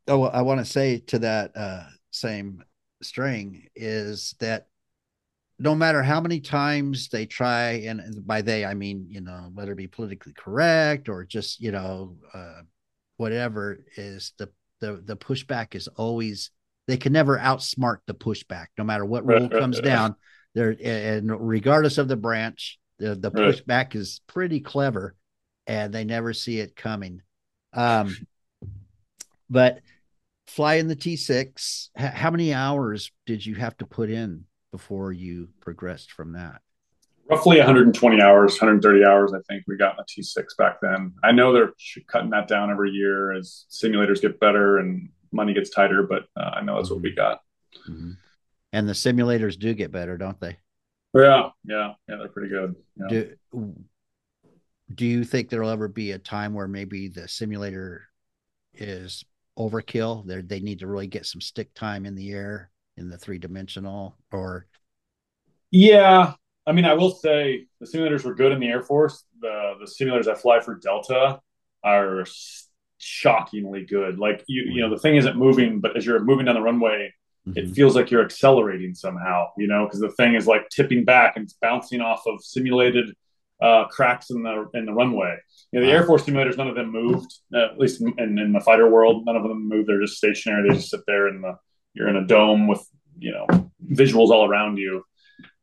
oh, 0.10 0.24
I 0.24 0.42
want 0.42 0.60
to 0.60 0.66
say 0.66 1.00
to 1.08 1.20
that 1.20 1.52
uh, 1.56 1.84
same 2.12 2.64
string 3.02 3.68
is 3.76 4.36
that 4.40 4.68
no 5.58 5.76
matter 5.76 6.02
how 6.02 6.22
many 6.22 6.40
times 6.40 7.10
they 7.10 7.26
try, 7.26 7.72
and 7.86 8.26
by 8.26 8.42
they, 8.42 8.66
I 8.66 8.74
mean, 8.74 9.08
you 9.10 9.22
know, 9.22 9.50
whether 9.54 9.74
it 9.74 9.78
be 9.78 9.88
politically 9.88 10.34
correct 10.34 11.10
or 11.10 11.26
just, 11.26 11.60
you 11.60 11.72
know, 11.72 12.16
uh, 12.34 12.62
whatever 13.18 13.80
is 13.98 14.34
the, 14.38 14.50
the, 14.80 15.02
the 15.06 15.18
pushback 15.18 15.76
is 15.76 15.88
always 15.90 16.52
they 16.88 16.98
can 16.98 17.14
never 17.14 17.38
outsmart 17.38 17.98
the 18.08 18.16
pushback, 18.16 18.68
no 18.76 18.84
matter 18.84 19.06
what 19.06 19.24
rule 19.24 19.48
comes 19.48 19.80
down. 19.80 20.16
There 20.56 20.76
and 20.84 21.30
regardless 21.48 22.00
of 22.00 22.08
the 22.08 22.18
branch, 22.18 22.80
the 22.98 23.14
the 23.14 23.30
pushback 23.30 23.96
is 23.96 24.22
pretty 24.26 24.60
clever, 24.60 25.16
and 25.68 25.94
they 25.94 26.04
never 26.04 26.34
see 26.34 26.60
it 26.60 26.76
coming. 26.76 27.22
Um, 27.74 28.18
but 29.52 29.82
flying 30.50 30.88
the 30.88 30.96
T 30.96 31.16
six, 31.16 31.92
how 31.96 32.32
many 32.32 32.54
hours 32.54 33.12
did 33.26 33.46
you 33.46 33.56
have 33.56 33.78
to 33.78 33.86
put 33.86 34.10
in 34.10 34.46
before 34.72 35.12
you 35.12 35.50
progressed 35.62 36.12
from 36.12 36.34
that? 36.34 36.62
Roughly 37.30 37.58
120 37.58 38.22
hours, 38.22 38.54
130 38.54 39.06
hours, 39.06 39.34
I 39.34 39.40
think 39.48 39.64
we 39.68 39.78
got 39.78 39.92
in 39.92 39.98
the 39.98 40.24
T6 40.24 40.58
back 40.58 40.78
then. 40.82 41.14
I 41.24 41.32
know 41.32 41.54
they're 41.54 41.74
cutting 42.08 42.32
that 42.32 42.48
down 42.48 42.72
every 42.72 42.90
year 42.90 43.32
as 43.34 43.66
simulators 43.70 44.20
get 44.20 44.40
better 44.40 44.80
and 44.80 45.10
money 45.32 45.54
gets 45.54 45.70
tighter, 45.70 46.02
but 46.02 46.24
uh, 46.36 46.50
I 46.56 46.62
know 46.62 46.78
that's 46.78 46.90
what 46.90 47.02
we 47.02 47.14
got. 47.14 47.42
Mm-hmm. 47.88 48.14
And 48.74 48.90
the 48.90 48.94
simulators 48.94 49.60
do 49.60 49.76
get 49.76 49.92
better, 49.92 50.18
don't 50.18 50.40
they? 50.40 50.58
Yeah, 51.14 51.50
yeah, 51.64 51.94
yeah. 52.08 52.16
They're 52.16 52.28
pretty 52.30 52.50
good. 52.50 52.76
Yeah. 52.96 53.08
Do 53.54 53.76
Do 54.94 55.06
you 55.06 55.24
think 55.24 55.50
there'll 55.50 55.70
ever 55.70 55.88
be 55.88 56.14
a 56.14 56.20
time 56.20 56.56
where 56.56 56.68
maybe 56.68 57.10
the 57.10 57.28
simulator 57.28 58.08
is 58.74 59.24
overkill? 59.60 60.26
They 60.26 60.42
they 60.42 60.60
need 60.60 60.80
to 60.80 60.88
really 60.88 61.08
get 61.08 61.26
some 61.26 61.42
stick 61.42 61.74
time 61.74 62.06
in 62.06 62.16
the 62.16 62.32
air 62.32 62.72
in 62.98 63.10
the 63.10 63.18
three 63.18 63.38
dimensional, 63.38 64.16
or 64.32 64.68
yeah. 65.72 66.34
I 66.66 66.72
mean, 66.72 66.86
I 66.86 66.94
will 66.94 67.12
say 67.12 67.66
the 67.80 67.88
simulators 67.88 68.24
were 68.24 68.36
good 68.36 68.52
in 68.52 68.60
the 68.60 68.68
Air 68.68 68.84
Force. 68.84 69.24
The 69.42 69.74
the 69.80 69.86
simulators 69.86 70.28
I 70.28 70.36
fly 70.36 70.60
for 70.60 70.76
Delta 70.76 71.40
are 71.84 72.26
shockingly 73.00 73.86
good. 73.86 74.20
Like 74.20 74.44
you, 74.48 74.64
you 74.64 74.82
know, 74.82 74.90
the 74.90 75.00
thing 75.00 75.16
isn't 75.16 75.38
moving, 75.38 75.80
but 75.80 75.98
as 75.98 76.06
you're 76.06 76.20
moving 76.20 76.46
down 76.46 76.56
the 76.56 76.62
runway, 76.62 77.14
mm-hmm. 77.48 77.58
it 77.58 77.74
feels 77.74 77.96
like 77.96 78.12
you're 78.12 78.24
accelerating 78.24 78.94
somehow. 78.94 79.48
You 79.58 79.68
know, 79.68 79.86
because 79.86 80.00
the 80.00 80.12
thing 80.12 80.36
is 80.36 80.48
like 80.48 80.70
tipping 80.70 81.06
back 81.06 81.36
and 81.36 81.44
it's 81.44 81.54
bouncing 81.54 82.02
off 82.02 82.24
of 82.28 82.44
simulated 82.44 83.16
uh, 83.62 83.86
cracks 83.88 84.30
in 84.30 84.44
the 84.44 84.70
in 84.74 84.86
the 84.86 84.94
runway. 84.94 85.38
You 85.72 85.80
know, 85.80 85.86
the. 85.86 85.92
Air 85.92 86.06
Force 86.06 86.24
simulators, 86.24 86.58
none 86.58 86.68
of 86.68 86.76
them 86.76 86.92
moved. 86.92 87.34
Uh, 87.54 87.66
at 87.66 87.80
least 87.80 88.02
in, 88.02 88.40
in 88.40 88.54
the 88.54 88.62
fighter 88.62 88.90
world, 88.90 89.26
none 89.26 89.36
of 89.36 89.44
them 89.44 89.68
move. 89.68 89.88
They're 89.88 90.02
just 90.02 90.18
stationary. 90.18 90.70
They 90.70 90.76
just 90.76 90.90
sit 90.90 91.02
there 91.08 91.28
in 91.28 91.42
the 91.42 91.58
you're 91.94 92.08
in 92.08 92.16
a 92.16 92.26
dome 92.26 92.68
with 92.68 92.86
you 93.18 93.32
know 93.32 93.72
visuals 93.86 94.30
all 94.30 94.50
around 94.50 94.78
you. 94.78 95.04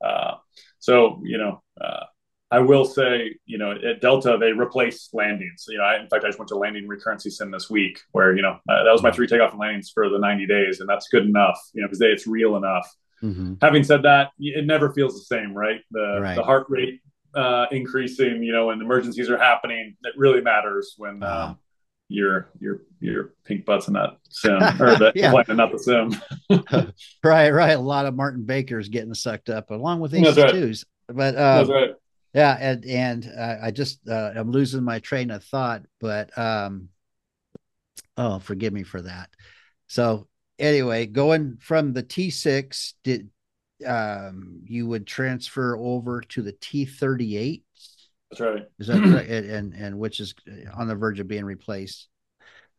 Uh, 0.05 0.35
so 0.79 1.21
you 1.25 1.39
know, 1.39 1.63
uh, 1.81 2.05
I 2.51 2.61
will 2.61 2.85
say, 2.85 3.37
you 3.47 3.59
know, 3.59 3.73
at 3.73 4.01
Delta 4.01 4.37
they 4.39 4.53
replaced 4.53 5.15
landings. 5.15 5.65
You 5.69 5.79
know, 5.79 5.85
I, 5.85 6.01
in 6.01 6.09
fact, 6.09 6.25
I 6.25 6.29
just 6.29 6.39
went 6.39 6.49
to 6.49 6.57
landing 6.57 6.87
recurrency 6.87 7.31
sim 7.31 7.51
this 7.51 7.71
week, 7.71 8.01
where 8.13 8.37
you 8.37 8.43
know 8.43 8.59
uh, 8.69 8.85
that 8.85 8.93
was 8.93 9.03
my 9.03 9.11
three 9.11 9.27
takeoff 9.27 9.53
and 9.53 9.61
landings 9.61 9.91
for 9.93 10.09
the 10.09 10.19
90 10.19 10.47
days, 10.47 10.81
and 10.81 10.89
that's 10.89 11.09
good 11.09 11.25
enough. 11.25 11.59
You 11.73 11.83
know, 11.83 11.89
because 11.89 12.01
it's 12.03 12.27
real 12.27 12.57
enough. 12.57 12.89
Mm-hmm. 13.23 13.55
Having 13.63 13.85
said 13.85 14.03
that, 14.03 14.31
it 14.39 14.67
never 14.67 14.93
feels 14.93 15.15
the 15.15 15.25
same, 15.37 15.55
right? 15.55 15.81
The 15.91 16.19
right. 16.21 16.37
the 16.37 16.43
heart 16.43 16.67
rate 16.69 17.01
uh, 17.37 17.67
increasing, 17.71 18.43
you 18.43 18.53
know, 18.53 18.67
when 18.67 18.81
emergencies 18.81 19.31
are 19.31 19.39
happening, 19.39 19.97
it 20.03 20.15
really 20.17 20.41
matters 20.41 20.95
when 20.97 21.23
uh, 21.23 21.55
your 22.09 22.51
your 22.59 22.83
your 23.01 23.35
pink 23.45 23.65
butts 23.65 23.89
in 23.89 23.95
that 23.95 24.17
sim 24.31 24.57
or 24.81 24.97
the 24.97 25.13
yeah. 25.15 25.31
plane, 25.31 25.57
not 25.57 25.71
the 25.71 25.79
sim. 25.79 26.15
right, 27.25 27.51
right. 27.51 27.77
A 27.77 27.81
lot 27.81 28.07
of 28.07 28.15
Martin 28.15 28.45
Baker's 28.45 28.89
getting 28.89 29.15
sucked 29.15 29.51
up 29.51 29.71
along 29.71 30.01
with 30.01 30.11
these 30.11 30.37
right. 30.37 30.51
twos. 30.51 30.85
But 31.09 31.37
uh, 31.37 31.59
That's 31.59 31.69
right 31.71 31.91
yeah 32.37 32.57
and 32.61 32.85
and 32.85 33.33
uh, 33.37 33.57
i 33.63 33.71
just 33.71 34.07
uh, 34.09 34.33
i'm 34.37 34.53
losing 34.53 34.85
my 34.85 35.01
train 35.01 35.31
of 35.31 35.43
thought 35.43 35.83
but 36.01 36.37
um 36.39 36.91
oh 38.19 38.39
forgive 38.39 38.75
me 38.75 38.83
for 38.83 39.01
that 39.01 39.31
so 39.89 40.29
anyway 40.59 41.07
going 41.07 41.57
from 41.61 41.95
the 41.95 42.03
t6 42.03 42.93
did 43.03 43.31
um 43.85 44.61
you 44.65 44.87
would 44.87 45.07
transfer 45.07 45.77
over 45.77 46.21
to 46.23 46.43
the 46.43 46.53
t38 46.55 47.63
that's 48.31 48.41
right 48.41 48.65
is 48.79 48.87
that 48.87 49.01
right? 49.01 49.29
and 49.29 49.75
and 49.75 49.99
which 49.99 50.21
is 50.21 50.35
on 50.75 50.89
the 50.89 50.95
verge 50.95 51.21
of 51.21 51.29
being 51.29 51.45
replaced 51.45 52.09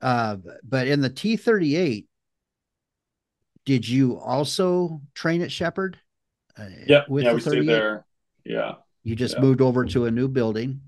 uh 0.02 0.38
but 0.64 0.88
in 0.88 1.02
the 1.02 1.10
t38 1.10 2.06
did 3.66 3.88
you 3.88 4.18
also 4.18 5.02
train 5.14 5.42
at 5.42 5.52
sheppard 5.52 6.00
uh, 6.58 6.66
yeah 6.88 7.04
yeah 7.10 7.34
we 7.34 7.40
stayed 7.40 7.68
there 7.68 8.06
yeah 8.44 8.74
you 9.08 9.16
just 9.16 9.36
yeah. 9.36 9.42
moved 9.42 9.62
over 9.62 9.86
to 9.86 10.04
a 10.04 10.12
new 10.12 10.28
building, 10.28 10.82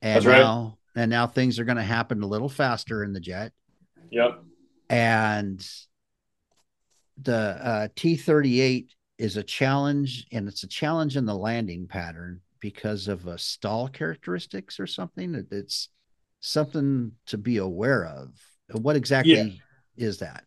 and 0.00 0.24
That's 0.24 0.24
now 0.24 0.78
right. 0.96 1.02
and 1.02 1.10
now 1.10 1.26
things 1.26 1.58
are 1.58 1.66
going 1.66 1.76
to 1.76 1.82
happen 1.82 2.22
a 2.22 2.26
little 2.26 2.48
faster 2.48 3.04
in 3.04 3.12
the 3.12 3.20
jet. 3.20 3.52
Yep. 4.10 4.42
And 4.88 5.68
the 7.22 7.34
uh, 7.34 7.88
T 7.94 8.16
thirty 8.16 8.62
eight 8.62 8.94
is 9.20 9.36
a 9.36 9.42
challenge, 9.42 10.26
and 10.32 10.48
it's 10.48 10.62
a 10.62 10.68
challenge 10.68 11.16
in 11.16 11.26
the 11.26 11.34
landing 11.34 11.86
pattern 11.86 12.40
because 12.58 13.06
of 13.06 13.26
a 13.26 13.36
stall 13.36 13.86
characteristics 13.86 14.80
or 14.80 14.86
something. 14.86 15.46
It's 15.50 15.90
something 16.40 17.12
to 17.26 17.36
be 17.36 17.58
aware 17.58 18.06
of. 18.06 18.30
What 18.72 18.96
exactly 18.96 19.60
yeah. 19.96 20.06
is 20.06 20.18
that? 20.20 20.44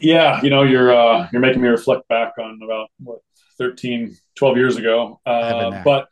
Yeah, 0.00 0.42
you 0.42 0.50
know, 0.50 0.64
you're 0.64 0.94
uh, 0.94 1.28
you're 1.32 1.40
making 1.40 1.62
me 1.62 1.68
reflect 1.68 2.06
back 2.08 2.34
on 2.38 2.60
about 2.62 2.88
what 2.98 3.20
13, 3.58 4.14
12 4.34 4.56
years 4.56 4.76
ago. 4.76 5.20
Uh, 5.24 5.82
but, 5.82 6.08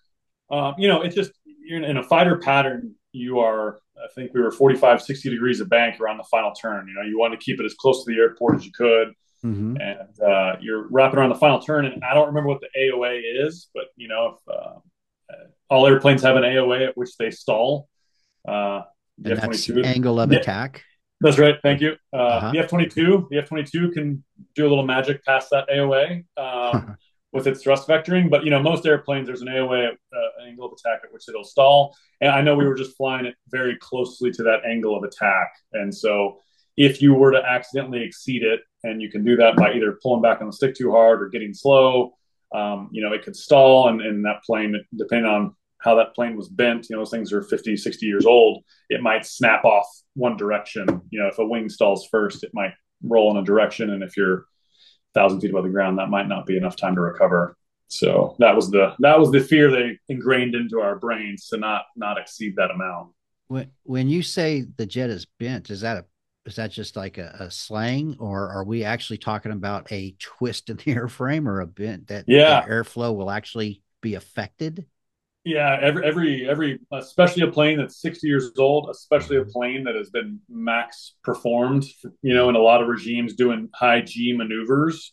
uh, 0.51 0.73
you 0.79 0.89
know, 0.89 1.03
it's 1.03 1.15
just 1.15 1.33
you're 1.45 1.83
in 1.83 1.97
a 1.99 2.03
fighter 2.03 2.39
pattern. 2.39 2.95
You 3.13 3.41
are, 3.41 3.81
I 3.99 4.07
think 4.15 4.33
we 4.33 4.41
were 4.41 4.51
45, 4.51 5.03
60 5.03 5.29
degrees 5.29 5.61
of 5.61 5.69
bank 5.69 6.01
around 6.01 6.17
the 6.17 6.25
final 6.25 6.53
turn. 6.53 6.89
You 6.89 6.95
know, 6.95 7.03
you 7.03 7.19
want 7.19 7.39
to 7.39 7.45
keep 7.45 7.61
it 7.61 7.67
as 7.67 7.75
close 7.75 8.05
to 8.05 8.11
the 8.11 8.19
airport 8.19 8.57
as 8.57 8.65
you 8.65 8.73
could. 8.73 9.09
Mm-hmm. 9.45 9.77
and 9.81 10.21
uh, 10.21 10.57
you're 10.61 10.89
wrapping 10.89 11.19
around 11.19 11.31
the 11.31 11.37
final 11.37 11.61
turn. 11.61 11.87
And 11.87 12.03
I 12.05 12.15
don't 12.15 12.29
remember 12.29 12.49
what 12.49 12.61
the 12.61 12.69
AOA 12.79 13.47
is, 13.47 13.69
but 13.75 13.85
you 13.97 14.09
know, 14.09 14.37
if 14.37 14.55
uh, 14.55 14.79
all 15.73 15.87
airplanes 15.87 16.23
have 16.23 16.37
an 16.37 16.43
AOA 16.43 16.89
at 16.89 16.97
which 16.97 17.17
they 17.17 17.31
stall. 17.31 17.89
Uh, 18.47 18.83
the 19.19 19.33
F-22 19.33 19.85
angle 19.85 20.21
of 20.21 20.31
yeah, 20.33 20.39
attack. 20.39 20.83
That's 21.21 21.39
right. 21.39 21.57
Thank 21.63 21.81
you. 21.81 21.97
Uh, 22.13 22.17
uh-huh. 22.17 22.51
The 22.53 22.59
F-22, 22.59 23.29
the 23.31 23.39
F-22 23.39 23.93
can 23.93 24.23
do 24.55 24.67
a 24.67 24.69
little 24.69 24.85
magic 24.85 25.25
past 25.25 25.49
that 25.51 25.69
AOA 25.69 26.25
um, 26.37 26.97
with 27.33 27.47
its 27.47 27.63
thrust 27.63 27.89
vectoring. 27.89 28.29
But 28.29 28.45
you 28.45 28.51
know, 28.51 28.61
most 28.61 28.85
airplanes 28.85 29.29
there's 29.29 29.41
an 29.41 29.49
AOA 29.49 29.89
uh, 29.89 30.45
angle 30.47 30.67
of 30.67 30.73
attack 30.73 31.01
at 31.05 31.13
which 31.13 31.29
it'll 31.29 31.45
stall. 31.45 31.97
And 32.21 32.31
I 32.31 32.43
know 32.43 32.55
we 32.55 32.67
were 32.67 32.75
just 32.75 32.97
flying 32.97 33.25
it 33.25 33.35
very 33.49 33.77
closely 33.81 34.31
to 34.33 34.43
that 34.43 34.65
angle 34.67 34.97
of 34.97 35.05
attack, 35.05 35.53
and 35.73 35.95
so 35.95 36.39
if 36.77 37.03
you 37.03 37.15
were 37.15 37.33
to 37.33 37.43
accidentally 37.45 38.03
exceed 38.03 38.43
it, 38.43 38.61
and 38.85 39.01
you 39.01 39.11
can 39.11 39.25
do 39.25 39.37
that 39.37 39.57
by 39.57 39.73
either 39.75 39.99
pulling 40.03 40.23
back 40.23 40.41
on 40.41 40.47
the 40.47 40.53
stick 40.53 40.75
too 40.75 40.91
hard 40.91 41.23
or 41.23 41.29
getting 41.29 41.55
slow, 41.55 42.15
um, 42.55 42.89
you 42.93 43.03
know, 43.03 43.13
it 43.13 43.23
could 43.23 43.37
stall, 43.37 43.89
and, 43.89 44.01
and 44.01 44.25
that 44.25 44.43
plane, 44.45 44.77
depending 44.97 45.31
on 45.31 45.55
how 45.79 45.95
that 45.97 46.15
plane 46.15 46.37
was 46.37 46.49
bent, 46.49 46.89
you 46.89 46.97
know, 46.97 47.01
those 47.01 47.11
things 47.11 47.33
are 47.33 47.43
50, 47.43 47.77
60 47.77 48.07
years 48.07 48.27
old, 48.27 48.63
it 48.89 49.03
might 49.03 49.27
snap 49.27 49.65
off 49.65 49.87
one 50.15 50.37
direction. 50.37 50.87
You 51.11 51.21
know, 51.21 51.29
if 51.29 51.39
a 51.39 51.47
wing 51.47 51.69
stalls 51.69 52.07
first, 52.07 52.45
it 52.45 52.51
might 52.55 52.73
roll 53.03 53.31
in 53.31 53.37
a 53.37 53.45
direction. 53.45 53.91
And 53.91 54.03
if 54.03 54.17
you're 54.17 54.47
thousand 55.15 55.41
feet 55.41 55.51
above 55.51 55.65
the 55.65 55.71
ground, 55.71 55.99
that 55.99 56.09
might 56.09 56.29
not 56.29 56.47
be 56.47 56.57
enough 56.57 56.77
time 56.77 56.95
to 56.95 57.01
recover. 57.01 57.57
So 57.89 58.37
that 58.39 58.57
was 58.57 58.71
the 58.71 58.95
that 59.01 59.19
was 59.19 59.31
the 59.31 59.41
fear 59.41 59.71
they 59.71 59.99
ingrained 60.09 60.55
into 60.55 60.81
our 60.81 60.97
brains 60.97 61.49
to 61.49 61.59
not 61.59 61.83
not 61.95 62.19
exceed 62.19 62.57
that 62.57 62.71
amount. 62.71 63.11
When 63.49 63.71
when 63.83 64.09
you 64.09 64.23
say 64.23 64.65
the 64.77 64.87
jet 64.87 65.11
is 65.11 65.27
bent, 65.39 65.69
is 65.69 65.83
that 65.83 65.99
a 65.99 66.05
is 66.47 66.57
that 66.57 66.71
just 66.71 66.97
like 66.97 67.19
a, 67.19 67.37
a, 67.41 67.51
slang 67.51 68.17
or 68.19 68.49
are 68.49 68.65
we 68.65 68.85
actually 68.85 69.19
talking 69.19 69.53
about 69.53 69.91
a 69.93 70.15
twist 70.19 70.71
in 70.71 70.77
the 70.77 70.83
airframe 70.95 71.47
or 71.47 71.61
a 71.61 71.67
bent 71.67 72.09
that 72.09 72.25
yeah. 72.27 72.67
airflow 72.67 73.15
will 73.15 73.31
actually 73.31 73.83
be 74.01 74.15
affected 74.15 74.87
yeah 75.45 75.77
every 75.81 76.05
every 76.05 76.49
every 76.49 76.79
especially 76.93 77.43
a 77.43 77.51
plane 77.51 77.79
that's 77.79 78.01
60 78.01 78.27
years 78.27 78.51
old 78.59 78.89
especially 78.91 79.37
a 79.37 79.41
mm-hmm. 79.41 79.51
plane 79.51 79.85
that 79.85 79.95
has 79.95 80.11
been 80.11 80.41
max 80.49 81.15
performed 81.25 81.85
you 82.23 82.35
know 82.35 82.49
in 82.49 82.55
a 82.55 82.61
lot 82.61 82.83
of 82.83 82.89
regimes 82.89 83.35
doing 83.35 83.69
high 83.75 84.01
g 84.01 84.33
maneuvers 84.37 85.13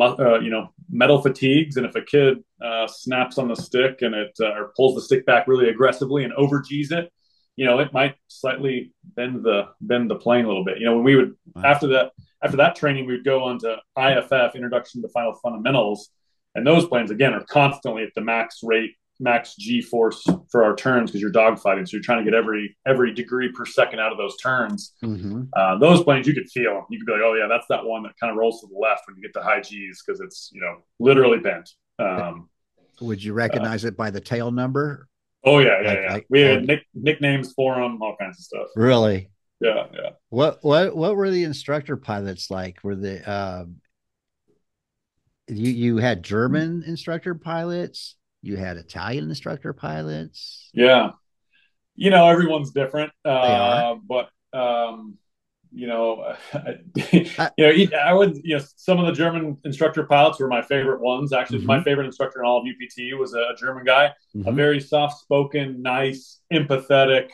uh, 0.00 0.38
you 0.40 0.50
know 0.50 0.68
metal 0.90 1.20
fatigues 1.20 1.76
and 1.76 1.86
if 1.86 1.94
a 1.94 2.02
kid 2.02 2.38
uh, 2.64 2.86
snaps 2.86 3.38
on 3.38 3.48
the 3.48 3.56
stick 3.56 4.02
and 4.02 4.14
it 4.14 4.32
uh, 4.40 4.52
or 4.52 4.72
pulls 4.76 4.94
the 4.94 5.00
stick 5.02 5.24
back 5.26 5.48
really 5.48 5.68
aggressively 5.68 6.24
and 6.24 6.32
over 6.34 6.60
g's 6.60 6.92
it 6.92 7.10
you 7.58 7.64
know, 7.64 7.80
it 7.80 7.92
might 7.92 8.14
slightly 8.28 8.92
bend 9.16 9.42
the 9.42 9.70
bend 9.80 10.08
the 10.08 10.14
plane 10.14 10.44
a 10.44 10.48
little 10.48 10.64
bit. 10.64 10.78
You 10.78 10.84
know, 10.84 10.94
when 10.94 11.02
we 11.02 11.16
would 11.16 11.34
wow. 11.56 11.62
after 11.64 11.88
that 11.88 12.12
after 12.40 12.56
that 12.58 12.76
training, 12.76 13.04
we 13.04 13.14
would 13.14 13.24
go 13.24 13.42
on 13.42 13.58
to 13.58 13.78
IFF, 13.96 14.54
Introduction 14.54 15.02
to 15.02 15.08
Fighter 15.08 15.32
Fundamentals, 15.42 16.10
and 16.54 16.64
those 16.64 16.86
planes 16.86 17.10
again 17.10 17.34
are 17.34 17.44
constantly 17.46 18.04
at 18.04 18.10
the 18.14 18.20
max 18.20 18.60
rate, 18.62 18.94
max 19.18 19.56
G 19.56 19.82
force 19.82 20.24
for 20.52 20.62
our 20.62 20.76
turns 20.76 21.10
because 21.10 21.20
you're 21.20 21.32
dogfighting, 21.32 21.88
so 21.88 21.96
you're 21.96 22.02
trying 22.02 22.24
to 22.24 22.30
get 22.30 22.32
every 22.32 22.76
every 22.86 23.12
degree 23.12 23.50
per 23.50 23.66
second 23.66 23.98
out 23.98 24.12
of 24.12 24.18
those 24.18 24.36
turns. 24.36 24.94
Mm-hmm. 25.02 25.42
Uh, 25.52 25.78
those 25.78 26.04
planes 26.04 26.28
you 26.28 26.34
could 26.34 26.48
feel. 26.48 26.86
You 26.90 27.00
could 27.00 27.06
be 27.06 27.12
like, 27.12 27.22
oh 27.24 27.34
yeah, 27.34 27.48
that's 27.48 27.66
that 27.70 27.84
one 27.84 28.04
that 28.04 28.12
kind 28.20 28.30
of 28.30 28.36
rolls 28.36 28.60
to 28.60 28.68
the 28.68 28.78
left 28.78 29.02
when 29.08 29.16
you 29.16 29.22
get 29.22 29.34
to 29.34 29.42
high 29.42 29.62
G's 29.62 30.00
because 30.06 30.20
it's 30.20 30.48
you 30.52 30.60
know 30.60 30.76
literally 31.00 31.40
bent. 31.40 31.68
Um, 31.98 32.50
Would 33.00 33.24
you 33.24 33.32
recognize 33.32 33.84
uh, 33.84 33.88
it 33.88 33.96
by 33.96 34.10
the 34.12 34.20
tail 34.20 34.52
number? 34.52 35.08
Oh 35.44 35.58
yeah, 35.60 35.80
yeah, 35.82 35.88
like, 35.88 35.98
yeah. 35.98 36.12
Like, 36.12 36.26
we 36.28 36.40
had 36.40 36.66
nick, 36.66 36.84
nicknames 36.94 37.52
for 37.52 37.76
them, 37.76 38.02
all 38.02 38.16
kinds 38.18 38.38
of 38.38 38.44
stuff. 38.44 38.66
Really? 38.74 39.30
Yeah, 39.60 39.86
yeah. 39.92 40.10
What 40.28 40.58
what 40.62 40.96
what 40.96 41.16
were 41.16 41.30
the 41.30 41.44
instructor 41.44 41.96
pilots 41.96 42.50
like? 42.50 42.78
Were 42.82 42.96
the 42.96 43.30
um, 43.30 43.76
you 45.48 45.70
you 45.70 45.96
had 45.98 46.22
German 46.22 46.84
instructor 46.86 47.34
pilots? 47.34 48.16
You 48.42 48.56
had 48.56 48.76
Italian 48.76 49.28
instructor 49.28 49.72
pilots? 49.72 50.70
Yeah. 50.72 51.10
You 51.96 52.10
know, 52.10 52.28
everyone's 52.28 52.70
different. 52.70 53.12
Uh, 53.24 53.96
but 54.06 54.28
um, 54.52 55.18
you 55.72 55.86
know, 55.86 56.34
you 57.12 57.88
know, 57.88 57.98
I 57.98 58.12
would, 58.12 58.38
you 58.42 58.56
know, 58.56 58.64
some 58.76 58.98
of 58.98 59.06
the 59.06 59.12
German 59.12 59.56
instructor 59.64 60.04
pilots 60.04 60.40
were 60.40 60.48
my 60.48 60.62
favorite 60.62 61.00
ones. 61.00 61.32
Actually, 61.32 61.58
mm-hmm. 61.58 61.66
my 61.68 61.82
favorite 61.82 62.06
instructor 62.06 62.40
in 62.40 62.46
all 62.46 62.58
of 62.58 62.66
UPT 62.66 63.18
was 63.18 63.34
a 63.34 63.54
German 63.58 63.84
guy, 63.84 64.12
mm-hmm. 64.36 64.48
a 64.48 64.52
very 64.52 64.80
soft-spoken, 64.80 65.82
nice, 65.82 66.40
empathetic 66.52 67.30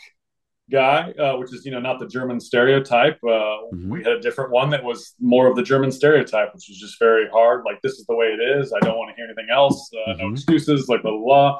guy, 0.70 1.12
uh, 1.12 1.36
which 1.36 1.52
is, 1.52 1.64
you 1.64 1.72
know, 1.72 1.80
not 1.80 1.98
the 1.98 2.06
German 2.06 2.40
stereotype. 2.40 3.18
Uh, 3.22 3.28
mm-hmm. 3.72 3.90
We 3.90 4.02
had 4.02 4.12
a 4.12 4.20
different 4.20 4.50
one 4.50 4.70
that 4.70 4.82
was 4.82 5.14
more 5.20 5.46
of 5.46 5.56
the 5.56 5.62
German 5.62 5.92
stereotype, 5.92 6.54
which 6.54 6.66
was 6.68 6.78
just 6.78 6.98
very 6.98 7.28
hard. 7.28 7.64
Like, 7.64 7.80
this 7.82 7.92
is 7.92 8.06
the 8.06 8.14
way 8.14 8.26
it 8.26 8.40
is. 8.40 8.72
I 8.72 8.80
don't 8.80 8.98
want 8.98 9.10
to 9.10 9.16
hear 9.16 9.26
anything 9.26 9.48
else. 9.52 9.90
Uh, 9.92 10.12
no 10.12 10.24
mm-hmm. 10.24 10.34
excuses. 10.34 10.88
Like 10.88 11.02
blah 11.02 11.12
blah. 11.12 11.20
blah. 11.20 11.58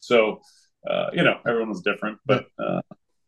So, 0.00 0.40
uh, 0.88 1.10
you 1.12 1.22
know, 1.22 1.38
everyone 1.46 1.68
was 1.68 1.82
different, 1.82 2.18
but. 2.26 2.46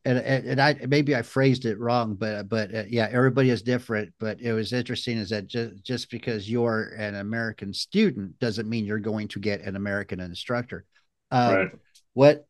Uh, 0.07 0.11
and, 0.11 0.47
and 0.47 0.61
I 0.61 0.77
maybe 0.89 1.15
I 1.15 1.21
phrased 1.21 1.67
it 1.67 1.79
wrong, 1.79 2.15
but 2.15 2.49
but 2.49 2.75
uh, 2.75 2.85
yeah, 2.89 3.09
everybody 3.13 3.51
is 3.51 3.63
different. 3.63 4.13
But 4.19 4.41
it 4.41 4.55
was 4.55 4.73
interesting 4.73 5.19
is 5.19 5.29
that 5.29 5.47
just 5.47 5.83
just 5.85 6.11
because 6.11 6.51
you're 6.51 6.95
an 6.97 7.17
American 7.17 7.75
student 7.75 8.39
doesn't 8.39 8.69
mean 8.69 8.87
you're 8.87 8.99
going 8.99 9.29
to 9.29 9.39
get 9.39 9.61
an 9.61 9.77
American 9.77 10.21
instructor. 10.21 10.87
Um, 11.31 11.55
right. 11.55 11.71
What 12.15 12.47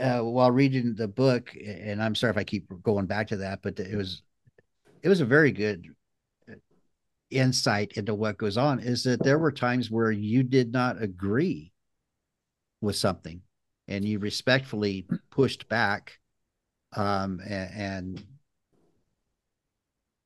uh, 0.00 0.20
while 0.20 0.50
reading 0.50 0.94
the 0.96 1.06
book, 1.06 1.54
and 1.54 2.02
I'm 2.02 2.16
sorry 2.16 2.32
if 2.32 2.36
I 2.36 2.44
keep 2.44 2.66
going 2.82 3.06
back 3.06 3.28
to 3.28 3.36
that, 3.38 3.60
but 3.62 3.78
it 3.78 3.96
was 3.96 4.22
it 5.02 5.08
was 5.08 5.20
a 5.20 5.26
very 5.26 5.52
good 5.52 5.86
uh, 6.50 6.54
insight 7.30 7.92
into 7.92 8.14
what 8.14 8.36
goes 8.36 8.56
on. 8.56 8.80
Is 8.80 9.04
that 9.04 9.22
there 9.22 9.38
were 9.38 9.52
times 9.52 9.92
where 9.92 10.10
you 10.10 10.42
did 10.42 10.72
not 10.72 11.00
agree 11.00 11.72
with 12.80 12.96
something, 12.96 13.42
and 13.86 14.04
you 14.04 14.18
respectfully 14.18 15.06
pushed 15.30 15.68
back 15.68 16.18
um, 16.96 17.40
and, 17.46 17.70
and, 17.74 18.24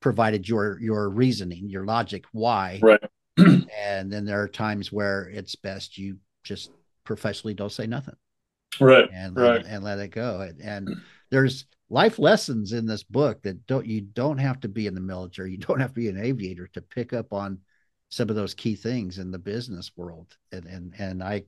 provided 0.01 0.47
your 0.47 0.79
your 0.79 1.09
reasoning, 1.09 1.69
your 1.69 1.85
logic, 1.85 2.23
why. 2.31 2.79
Right. 2.81 3.03
and 3.37 4.11
then 4.11 4.25
there 4.25 4.41
are 4.41 4.47
times 4.47 4.91
where 4.91 5.29
it's 5.29 5.55
best 5.55 5.97
you 5.97 6.17
just 6.43 6.71
professionally 7.03 7.53
don't 7.53 7.71
say 7.71 7.87
nothing. 7.87 8.15
Right. 8.79 9.09
And 9.13 9.35
right. 9.35 9.65
and 9.65 9.83
let 9.83 9.99
it 9.99 10.09
go. 10.09 10.41
And, 10.41 10.61
and 10.61 11.01
there's 11.31 11.65
life 11.89 12.19
lessons 12.19 12.71
in 12.71 12.85
this 12.85 13.03
book 13.03 13.41
that 13.43 13.65
don't 13.65 13.85
you 13.85 14.01
don't 14.01 14.37
have 14.37 14.59
to 14.61 14.69
be 14.69 14.87
in 14.87 14.95
the 14.95 15.01
military, 15.01 15.51
you 15.53 15.57
don't 15.57 15.79
have 15.79 15.93
to 15.93 15.99
be 15.99 16.09
an 16.09 16.19
aviator 16.19 16.67
to 16.73 16.81
pick 16.81 17.13
up 17.13 17.33
on 17.33 17.59
some 18.09 18.29
of 18.29 18.35
those 18.35 18.53
key 18.53 18.75
things 18.75 19.19
in 19.19 19.31
the 19.31 19.39
business 19.39 19.91
world. 19.95 20.35
And 20.51 20.65
and 20.65 20.93
and 20.97 21.23
I 21.23 21.43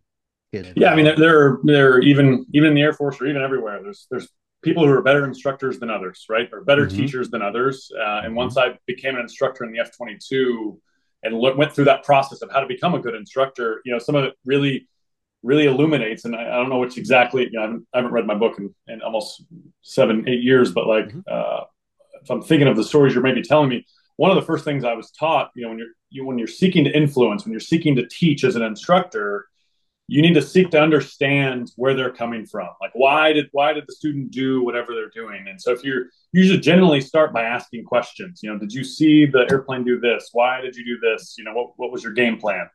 yeah, 0.51 0.91
I 0.91 0.95
mean, 0.95 1.05
there 1.17 1.39
are 1.39 1.59
there 1.63 1.93
are 1.93 2.01
even 2.01 2.45
even 2.53 2.69
in 2.69 2.75
the 2.75 2.81
Air 2.81 2.93
Force 2.93 3.21
or 3.21 3.27
even 3.27 3.41
everywhere. 3.41 3.81
There's 3.81 4.07
there's 4.11 4.27
people 4.61 4.85
who 4.85 4.91
are 4.91 5.01
better 5.01 5.25
instructors 5.25 5.79
than 5.79 5.89
others, 5.89 6.25
right? 6.29 6.49
Or 6.51 6.61
better 6.61 6.85
mm-hmm. 6.85 6.97
teachers 6.97 7.29
than 7.29 7.41
others. 7.41 7.91
Uh, 7.95 8.01
and 8.01 8.27
mm-hmm. 8.27 8.35
once 8.35 8.57
I 8.57 8.77
became 8.85 9.15
an 9.15 9.21
instructor 9.21 9.63
in 9.63 9.71
the 9.71 9.79
F 9.79 9.95
22 9.95 10.79
and 11.23 11.35
lo- 11.35 11.55
went 11.55 11.73
through 11.73 11.85
that 11.85 12.03
process 12.03 12.41
of 12.41 12.51
how 12.51 12.59
to 12.59 12.67
become 12.67 12.93
a 12.93 12.99
good 12.99 13.15
instructor, 13.15 13.81
you 13.85 13.91
know, 13.91 13.99
some 13.99 14.15
of 14.15 14.23
it 14.23 14.33
really, 14.45 14.87
really 15.43 15.65
illuminates. 15.65 16.25
And 16.25 16.35
I, 16.35 16.43
I 16.43 16.55
don't 16.57 16.69
know 16.69 16.79
which 16.79 16.97
exactly, 16.97 17.43
you 17.45 17.51
know, 17.53 17.59
I 17.59 17.63
haven't, 17.63 17.87
I 17.93 17.97
haven't 17.97 18.13
read 18.13 18.27
my 18.27 18.35
book 18.35 18.59
in, 18.59 18.73
in, 18.87 19.01
almost 19.01 19.43
seven, 19.81 20.27
eight 20.27 20.43
years, 20.43 20.71
but 20.71 20.87
like, 20.87 21.07
mm-hmm. 21.07 21.19
uh, 21.29 21.63
if 22.21 22.29
I'm 22.29 22.41
thinking 22.41 22.67
of 22.67 22.75
the 22.75 22.83
stories 22.83 23.13
you're 23.13 23.23
maybe 23.23 23.41
telling 23.41 23.69
me, 23.69 23.85
one 24.17 24.29
of 24.29 24.35
the 24.35 24.45
first 24.45 24.63
things 24.63 24.83
I 24.83 24.93
was 24.93 25.09
taught, 25.11 25.49
you 25.55 25.63
know, 25.63 25.69
when 25.69 25.79
you're, 25.79 25.87
you, 26.09 26.25
when 26.25 26.37
you're 26.37 26.47
seeking 26.47 26.83
to 26.83 26.95
influence, 26.95 27.43
when 27.43 27.51
you're 27.51 27.59
seeking 27.59 27.95
to 27.95 28.07
teach 28.07 28.43
as 28.43 28.55
an 28.55 28.61
instructor, 28.61 29.47
you 30.11 30.21
need 30.21 30.33
to 30.33 30.41
seek 30.41 30.69
to 30.71 30.77
understand 30.77 31.71
where 31.77 31.93
they're 31.93 32.11
coming 32.11 32.45
from. 32.45 32.67
Like 32.81 32.91
why 32.95 33.31
did 33.31 33.47
why 33.53 33.71
did 33.71 33.85
the 33.87 33.93
student 33.93 34.29
do 34.29 34.61
whatever 34.61 34.93
they're 34.93 35.09
doing? 35.09 35.45
And 35.47 35.59
so 35.59 35.71
if 35.71 35.85
you're 35.85 36.07
you 36.33 36.45
should 36.45 36.61
generally 36.61 36.99
start 36.99 37.31
by 37.31 37.43
asking 37.43 37.85
questions. 37.85 38.41
You 38.43 38.51
know 38.51 38.59
did 38.59 38.73
you 38.73 38.83
see 38.83 39.25
the 39.25 39.47
airplane 39.49 39.85
do 39.85 40.01
this? 40.01 40.27
Why 40.33 40.59
did 40.59 40.75
you 40.75 40.83
do 40.83 40.99
this? 40.99 41.35
You 41.37 41.45
know 41.45 41.53
what, 41.53 41.71
what 41.77 41.93
was 41.93 42.03
your 42.03 42.11
game 42.11 42.37
plan? 42.37 42.69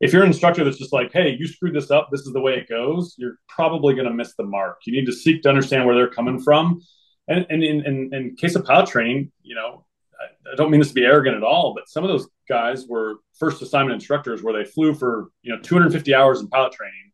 If 0.00 0.12
you're 0.12 0.22
an 0.22 0.30
instructor 0.30 0.64
that's 0.64 0.78
just 0.78 0.92
like 0.92 1.12
hey 1.12 1.36
you 1.38 1.46
screwed 1.46 1.76
this 1.76 1.92
up. 1.92 2.08
This 2.10 2.22
is 2.22 2.32
the 2.32 2.40
way 2.40 2.54
it 2.54 2.68
goes 2.68 3.14
you're 3.18 3.38
probably 3.48 3.94
going 3.94 4.08
to 4.08 4.12
miss 4.12 4.34
the 4.34 4.42
mark. 4.42 4.78
You 4.84 4.94
need 4.94 5.06
to 5.06 5.12
seek 5.12 5.42
to 5.42 5.48
understand 5.48 5.86
where 5.86 5.94
they're 5.94 6.08
coming 6.08 6.40
from. 6.40 6.80
And, 7.28 7.46
and 7.50 7.62
in, 7.62 7.86
in, 7.86 8.12
in 8.12 8.34
case 8.34 8.56
of 8.56 8.64
pilot 8.64 8.88
training 8.88 9.30
you 9.44 9.54
know 9.54 9.86
I 10.20 10.56
don't 10.56 10.72
mean 10.72 10.80
this 10.80 10.88
to 10.88 10.94
be 10.94 11.04
arrogant 11.04 11.36
at 11.36 11.44
all, 11.44 11.72
but 11.72 11.88
some 11.88 12.02
of 12.02 12.08
those 12.08 12.26
guys 12.48 12.86
were 12.86 13.16
first 13.38 13.62
assignment 13.62 13.94
instructors 13.94 14.42
where 14.42 14.54
they 14.54 14.68
flew 14.68 14.94
for 14.94 15.30
you 15.42 15.54
know 15.54 15.60
250 15.60 16.14
hours 16.14 16.40
in 16.40 16.48
pilot 16.48 16.72
training, 16.72 17.12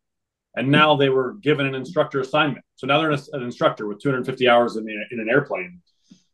and 0.57 0.69
now 0.69 0.97
they 0.97 1.09
were 1.09 1.35
given 1.35 1.67
an 1.67 1.75
instructor 1.75 2.21
assignment. 2.21 2.65
So 2.77 2.87
now 2.87 2.99
they're 2.99 3.11
an, 3.11 3.21
an 3.33 3.43
instructor 3.43 3.87
with 3.87 4.01
250 4.01 4.49
hours 4.49 4.77
in, 4.77 4.85
the, 4.85 4.93
in 5.11 5.21
an 5.21 5.29
airplane. 5.29 5.81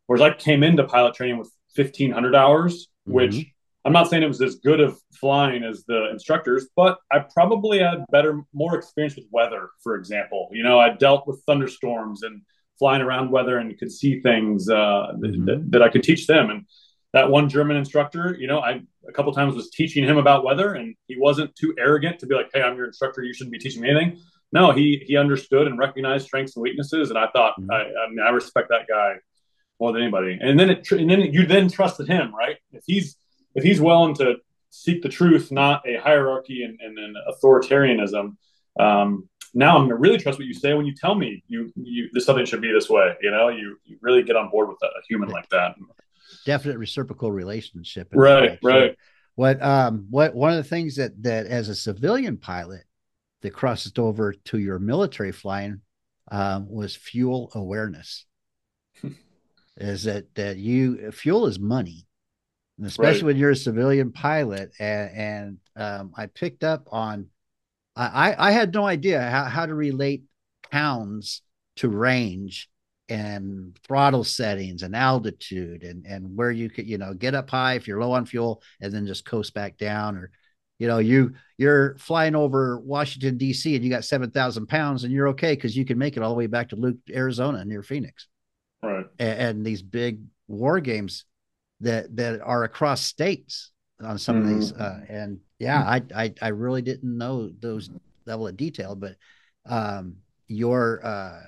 Whereas 0.07 0.23
I 0.23 0.35
came 0.35 0.63
into 0.63 0.85
pilot 0.85 1.15
training 1.15 1.39
with 1.39 1.51
1500 1.75 2.35
hours, 2.35 2.89
mm-hmm. 3.07 3.13
which 3.13 3.47
I'm 3.87 3.93
not 3.93 4.11
saying 4.11 4.25
it 4.25 4.29
was 4.29 4.43
as 4.43 4.57
good 4.57 4.81
of 4.81 5.01
flying 5.13 5.63
as 5.63 5.85
the 5.85 6.11
instructors, 6.11 6.67
but 6.75 6.99
I 7.13 7.21
probably 7.21 7.79
had 7.79 8.05
better, 8.11 8.43
more 8.53 8.77
experience 8.77 9.15
with 9.15 9.27
weather, 9.31 9.71
for 9.81 9.95
example. 9.95 10.49
You 10.53 10.65
know, 10.65 10.81
I 10.81 10.91
dealt 10.91 11.27
with 11.29 11.41
thunderstorms 11.47 12.25
and 12.25 12.43
flying 12.81 13.01
around 13.01 13.31
weather 13.31 13.59
and 13.59 13.79
could 13.79 13.93
see 13.93 14.21
things 14.21 14.69
uh, 14.69 15.13
mm-hmm. 15.15 15.45
that, 15.45 15.71
that, 15.71 15.83
I 15.83 15.89
could 15.89 16.03
teach 16.03 16.27
them. 16.27 16.51
And 16.51 16.65
that 17.17 17.31
one 17.31 17.49
German 17.49 17.79
instructor, 17.79 18.37
you 18.39 18.47
know, 18.47 18.61
I 18.61 18.83
a 19.09 19.13
couple 19.13 19.33
times 19.33 19.55
was 19.55 19.71
teaching 19.71 20.05
him 20.05 20.19
about 20.19 20.45
weather, 20.45 20.75
and 20.75 20.95
he 21.09 21.17
wasn't 21.19 21.57
too 21.57 21.75
arrogant 21.79 22.19
to 22.19 22.27
be 22.27 22.35
like, 22.35 22.51
"Hey, 22.53 22.61
I'm 22.61 22.77
your 22.77 22.85
instructor. 22.85 23.23
You 23.23 23.33
shouldn't 23.33 23.53
be 23.53 23.59
teaching 23.59 23.81
me 23.81 23.89
anything." 23.89 24.21
No, 24.53 24.71
he 24.71 25.03
he 25.07 25.17
understood 25.17 25.67
and 25.67 25.79
recognized 25.79 26.27
strengths 26.27 26.57
and 26.57 26.63
weaknesses, 26.63 27.09
and 27.09 27.19
I 27.19 27.29
thought, 27.29 27.55
mm-hmm. 27.59 27.71
I, 27.71 27.85
I 28.05 28.11
mean, 28.11 28.21
I 28.21 28.29
respect 28.29 28.69
that 28.69 28.87
guy 28.87 29.15
more 29.81 29.95
than 29.95 30.03
anybody. 30.03 30.39
And 30.39 30.61
then 30.61 30.69
it, 30.69 30.93
and 30.93 31.09
then 31.11 31.21
you 31.21 31.47
then 31.47 31.71
trusted 31.71 32.07
him, 32.07 32.35
right? 32.35 32.57
If 32.73 32.85
he's 32.87 33.17
if 33.55 33.65
he's 33.65 33.81
willing 33.81 34.15
to 34.17 34.35
seek 34.69 35.01
the 35.03 35.09
truth, 35.09 35.51
not 35.51 35.89
a 35.89 35.97
hierarchy 35.97 36.65
and, 36.65 36.79
and 36.83 36.99
an 36.99 37.15
authoritarianism. 37.31 38.37
Um, 38.79 39.31
now 39.55 39.79
I'm 39.79 39.85
gonna 39.85 39.97
really 39.97 40.19
trust 40.19 40.39
what 40.39 40.47
you 40.47 40.53
say 40.53 40.75
when 40.75 40.85
you 40.85 40.95
tell 40.95 41.15
me 41.15 41.43
you 41.49 41.73
you 41.77 42.11
this 42.13 42.27
something 42.27 42.45
should 42.45 42.61
be 42.61 42.73
this 42.73 42.91
way. 42.91 43.15
You 43.23 43.31
know, 43.31 43.49
you 43.49 43.79
you 43.87 43.97
really 44.03 44.23
get 44.23 44.37
on 44.37 44.51
board 44.51 44.69
with 44.69 44.77
a, 44.83 44.87
a 44.87 45.03
human 45.09 45.31
like 45.31 45.49
that. 45.49 45.77
Definite 46.47 46.79
reciprocal 46.79 47.31
relationship. 47.31 48.09
Right, 48.15 48.59
right. 48.63 48.97
What 49.35 49.63
um 49.63 50.07
what 50.09 50.35
one 50.35 50.53
of 50.53 50.57
the 50.57 50.69
things 50.69 50.97
that 50.97 51.23
that 51.23 51.47
as 51.47 51.69
a 51.69 51.75
civilian 51.75 52.39
pilot 52.39 52.85
that 53.43 53.51
crossed 53.51 53.99
over 53.99 54.33
to 54.33 54.59
your 54.59 54.79
military 54.79 55.33
flying 55.33 55.83
um, 56.31 56.67
was 56.71 56.97
fuel 56.97 57.51
awareness. 57.55 58.25
is 59.77 60.05
that 60.05 60.35
that 60.37 60.57
you 60.57 61.13
fuel 61.13 61.47
is 61.47 61.59
money, 61.59 62.07
and 62.79 62.87
especially 62.87 63.21
right. 63.21 63.27
when 63.27 63.37
you're 63.37 63.51
a 63.51 63.57
civilian 63.57 64.13
pilot. 64.13 64.73
And, 64.79 65.11
and 65.15 65.59
um, 65.77 66.13
I 66.17 66.27
picked 66.27 66.65
up 66.65 66.89
on 66.91 67.27
I, 67.97 68.35
I 68.39 68.51
had 68.51 68.75
no 68.75 68.87
idea 68.87 69.21
how, 69.23 69.45
how 69.45 69.67
to 69.67 69.75
relate 69.75 70.25
pounds 70.71 71.43
to 71.77 71.89
range 71.89 72.69
and 73.09 73.79
throttle 73.87 74.25
settings 74.25 74.83
and 74.83 74.97
altitude 74.97 75.85
and 75.85 76.05
and 76.07 76.37
where 76.37 76.51
you 76.51 76.69
could 76.69 76.87
you 76.87 76.99
know 76.99 77.15
get 77.15 77.35
up 77.35 77.49
high 77.49 77.75
if 77.75 77.87
you're 77.87 78.01
low 78.01 78.13
on 78.13 78.27
fuel 78.27 78.63
and 78.81 78.93
then 78.93 79.07
just 79.07 79.25
coast 79.25 79.55
back 79.55 79.77
down 79.79 80.17
or 80.17 80.31
you 80.79 80.89
know 80.89 80.99
you 80.99 81.33
you're 81.57 81.97
flying 81.99 82.35
over 82.35 82.81
washington 82.81 83.39
d.c 83.39 83.75
and 83.75 83.85
you 83.85 83.91
got 83.91 84.05
7000 84.05 84.67
pounds 84.67 85.05
and 85.05 85.13
you're 85.13 85.29
okay 85.29 85.55
because 85.55 85.77
you 85.77 85.85
can 85.85 85.99
make 85.99 86.17
it 86.17 86.23
all 86.23 86.31
the 86.31 86.37
way 86.37 86.49
back 86.49 86.71
to 86.71 86.77
luke 86.77 86.97
arizona 87.11 87.65
near 87.65 87.83
phoenix 87.83 88.27
right 88.83 89.07
and, 89.21 89.41
and 89.41 89.67
these 89.67 89.83
big 89.83 90.21
war 90.49 90.81
games 90.81 91.25
that 91.81 92.15
that 92.17 92.41
are 92.41 92.65
across 92.65 93.03
states 93.03 93.71
on 94.03 94.19
some 94.19 94.43
mm-hmm. 94.43 94.53
of 94.53 94.61
these 94.61 94.73
uh, 94.73 95.01
and 95.09 95.39
yeah 95.61 95.81
I, 95.81 96.03
I 96.15 96.35
i 96.43 96.49
really 96.49 96.83
didn't 96.83 97.17
know 97.17 97.51
those 97.61 97.89
level 98.27 98.49
of 98.49 98.57
detail 98.57 98.97
but 98.97 99.15
um 99.65 100.17
your 100.49 101.05
uh 101.05 101.41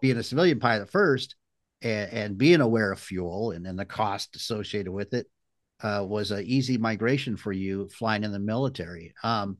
being 0.00 0.16
a 0.16 0.22
civilian 0.22 0.58
pilot 0.58 0.90
first 0.90 1.36
and, 1.82 2.12
and 2.12 2.38
being 2.38 2.60
aware 2.60 2.92
of 2.92 3.00
fuel 3.00 3.52
and, 3.52 3.66
and 3.66 3.78
the 3.78 3.84
cost 3.84 4.36
associated 4.36 4.92
with 4.92 5.14
it 5.14 5.26
uh, 5.82 6.04
was 6.06 6.30
an 6.30 6.44
easy 6.44 6.76
migration 6.76 7.36
for 7.36 7.52
you 7.52 7.88
flying 7.88 8.24
in 8.24 8.32
the 8.32 8.38
military 8.38 9.14
um 9.22 9.56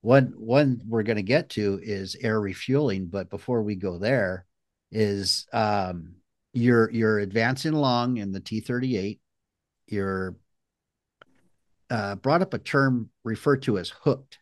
one 0.00 0.32
one 0.36 0.80
we're 0.88 1.02
going 1.02 1.16
to 1.16 1.22
get 1.22 1.50
to 1.50 1.78
is 1.82 2.16
air 2.20 2.40
refueling 2.40 3.06
but 3.06 3.30
before 3.30 3.62
we 3.62 3.76
go 3.76 3.98
there 3.98 4.46
is 4.90 5.46
um 5.52 6.14
you're 6.52 6.90
you're 6.90 7.20
advancing 7.20 7.74
along 7.74 8.16
in 8.16 8.32
the 8.32 8.40
T38 8.40 9.20
you're 9.86 10.36
uh, 11.90 12.14
brought 12.14 12.42
up 12.42 12.54
a 12.54 12.58
term 12.58 13.10
referred 13.24 13.62
to 13.62 13.78
as 13.78 13.90
hooked. 13.90 14.38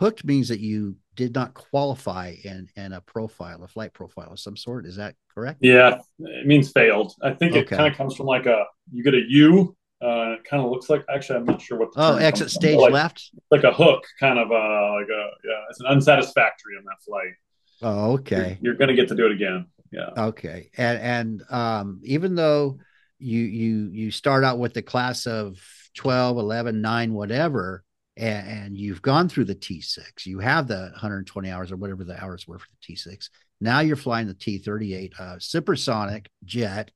Hooked 0.00 0.24
means 0.24 0.48
that 0.48 0.60
you 0.60 0.96
did 1.18 1.34
not 1.34 1.52
qualify 1.52 2.36
in 2.44 2.68
in 2.76 2.92
a 2.92 3.00
profile, 3.00 3.64
a 3.64 3.68
flight 3.68 3.92
profile 3.92 4.30
of 4.30 4.38
some 4.38 4.56
sort. 4.56 4.86
Is 4.86 4.96
that 4.96 5.16
correct? 5.34 5.58
Yeah, 5.60 5.98
it 6.20 6.46
means 6.46 6.70
failed. 6.70 7.12
I 7.20 7.32
think 7.32 7.52
okay. 7.52 7.60
it 7.60 7.68
kind 7.68 7.90
of 7.90 7.98
comes 7.98 8.14
from 8.14 8.26
like 8.26 8.46
a 8.46 8.64
you 8.92 9.02
get 9.02 9.14
a 9.14 9.22
U. 9.28 9.76
Uh, 10.00 10.36
it 10.38 10.44
kind 10.44 10.62
of 10.62 10.70
looks 10.70 10.88
like 10.88 11.04
actually 11.12 11.40
I'm 11.40 11.44
not 11.44 11.60
sure 11.60 11.76
what. 11.76 11.92
The 11.92 12.00
oh, 12.00 12.16
exit 12.18 12.50
stage 12.50 12.78
like, 12.78 12.92
left. 12.92 13.32
Like 13.50 13.64
a 13.64 13.72
hook, 13.72 14.04
kind 14.20 14.38
of 14.38 14.52
uh 14.52 14.92
like 14.94 15.08
a 15.08 15.30
yeah. 15.44 15.64
It's 15.70 15.80
an 15.80 15.86
unsatisfactory 15.86 16.76
on 16.78 16.84
that 16.84 17.02
flight. 17.04 17.34
Oh, 17.82 18.12
okay. 18.12 18.58
You're, 18.60 18.72
you're 18.72 18.78
going 18.78 18.88
to 18.88 18.94
get 18.94 19.08
to 19.08 19.16
do 19.16 19.26
it 19.26 19.32
again. 19.32 19.66
Yeah. 19.90 20.10
Okay, 20.16 20.70
and 20.76 21.00
and 21.00 21.42
um, 21.50 22.00
even 22.04 22.36
though 22.36 22.78
you 23.18 23.40
you 23.40 23.88
you 23.90 24.10
start 24.12 24.44
out 24.44 24.58
with 24.58 24.74
the 24.74 24.82
class 24.82 25.26
of 25.26 25.58
12 25.96 26.38
11 26.38 26.80
9 26.80 27.14
whatever 27.14 27.82
and, 28.18 28.48
and, 28.48 28.76
you've 28.76 29.00
gone 29.00 29.28
through 29.28 29.44
the 29.44 29.54
t6 29.54 30.26
you 30.26 30.40
have 30.40 30.66
the 30.66 30.90
120 30.92 31.50
hours 31.50 31.72
or 31.72 31.76
whatever 31.76 32.04
the 32.04 32.22
hours 32.22 32.46
were 32.46 32.58
for 32.58 32.66
the 32.68 32.94
t6 32.94 33.28
now 33.60 33.80
you're 33.80 33.96
flying 33.96 34.28
the 34.28 34.34
t38 34.34 35.18
uh, 35.18 35.38
supersonic 35.38 36.30
jet. 36.44 36.90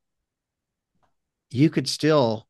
You 1.50 1.70
could 1.70 1.88
still 1.88 2.46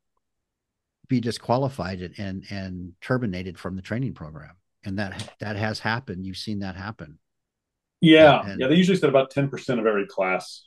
be 1.09 1.21
disqualified 1.21 2.01
and, 2.01 2.15
and 2.19 2.45
and 2.51 2.93
terminated 3.01 3.59
from 3.59 3.77
the 3.77 3.83
training 3.83 4.15
program. 4.15 4.53
And 4.85 4.99
that 4.99 5.35
that 5.41 5.57
has 5.57 5.79
happened. 5.79 6.27
You've 6.27 6.37
seen 6.37 6.61
that 6.61 6.77
happen. 6.77 7.19
Yeah. 8.01 8.43
And, 8.45 8.61
yeah 8.61 8.67
they 8.67 8.75
usually 8.75 8.99
said 8.99 9.09
about 9.09 9.33
10% 9.33 9.79
of 9.79 9.87
every 9.87 10.07
class 10.07 10.67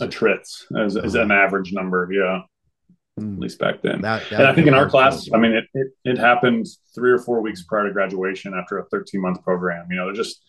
attrits 0.00 0.66
as, 0.78 0.96
as 0.96 1.14
an 1.16 1.30
average 1.30 1.72
number. 1.72 2.08
Yeah. 2.10 2.42
Mm. 3.20 3.34
At 3.34 3.40
least 3.40 3.58
back 3.58 3.82
then. 3.82 4.00
That, 4.00 4.22
that 4.30 4.40
and 4.40 4.48
I 4.48 4.54
think 4.54 4.66
in 4.66 4.74
our 4.74 4.88
class, 4.88 5.28
I 5.34 5.38
mean, 5.38 5.52
it, 5.52 5.64
it, 5.74 5.88
it 6.04 6.18
happened 6.18 6.66
three 6.94 7.10
or 7.10 7.18
four 7.18 7.42
weeks 7.42 7.62
prior 7.62 7.86
to 7.86 7.92
graduation 7.92 8.54
after 8.54 8.78
a 8.78 8.86
13 8.86 9.20
month 9.20 9.42
program. 9.42 9.86
You 9.90 9.96
know, 9.96 10.06
they're 10.06 10.14
just, 10.14 10.42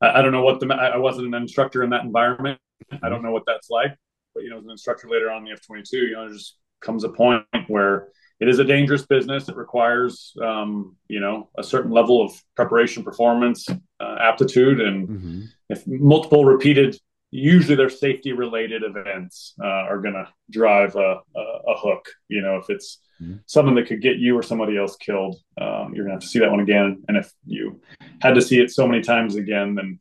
I, 0.00 0.18
I, 0.18 0.22
don't 0.22 0.32
know 0.32 0.42
what 0.42 0.60
the, 0.60 0.66
I 0.72 0.96
wasn't 0.96 1.26
an 1.26 1.34
instructor 1.34 1.82
in 1.82 1.90
that 1.90 2.04
environment. 2.04 2.58
I 3.02 3.10
don't 3.10 3.22
know 3.22 3.32
what 3.32 3.42
that's 3.46 3.68
like, 3.68 3.94
but, 4.34 4.44
you 4.44 4.50
know, 4.50 4.58
as 4.58 4.64
an 4.64 4.70
instructor 4.70 5.08
later 5.08 5.30
on 5.30 5.38
in 5.38 5.44
the 5.44 5.50
F 5.52 5.60
22, 5.66 5.96
you 5.96 6.12
know, 6.14 6.24
there 6.24 6.32
just 6.32 6.56
comes 6.80 7.04
a 7.04 7.10
point 7.10 7.44
where 7.68 8.08
it 8.40 8.48
is 8.48 8.58
a 8.58 8.64
dangerous 8.64 9.04
business. 9.04 9.48
It 9.48 9.56
requires, 9.56 10.34
um, 10.42 10.96
you 11.08 11.20
know, 11.20 11.50
a 11.58 11.62
certain 11.62 11.90
level 11.90 12.22
of 12.22 12.32
preparation, 12.54 13.02
performance, 13.02 13.66
uh, 14.00 14.16
aptitude, 14.20 14.80
and 14.80 15.08
mm-hmm. 15.08 15.42
if 15.70 15.86
multiple 15.86 16.44
repeated 16.44 16.98
usually 17.30 17.76
their 17.76 17.90
safety 17.90 18.32
related 18.32 18.82
events 18.82 19.54
uh, 19.62 19.66
are 19.66 20.00
going 20.00 20.14
to 20.14 20.28
drive 20.50 20.96
a, 20.96 21.20
a, 21.36 21.40
a, 21.40 21.76
hook. 21.76 22.08
You 22.28 22.42
know, 22.42 22.56
if 22.56 22.70
it's 22.70 23.00
mm-hmm. 23.20 23.36
something 23.46 23.74
that 23.74 23.86
could 23.86 24.00
get 24.00 24.16
you 24.16 24.36
or 24.36 24.42
somebody 24.42 24.78
else 24.78 24.96
killed, 24.96 25.36
um, 25.60 25.92
you're 25.94 26.04
going 26.04 26.08
to 26.08 26.12
have 26.14 26.20
to 26.20 26.28
see 26.28 26.38
that 26.38 26.50
one 26.50 26.60
again. 26.60 27.02
And 27.08 27.16
if 27.16 27.30
you 27.44 27.80
had 28.20 28.34
to 28.34 28.42
see 28.42 28.60
it 28.60 28.70
so 28.70 28.86
many 28.86 29.02
times 29.02 29.34
again, 29.34 29.74
then 29.74 30.00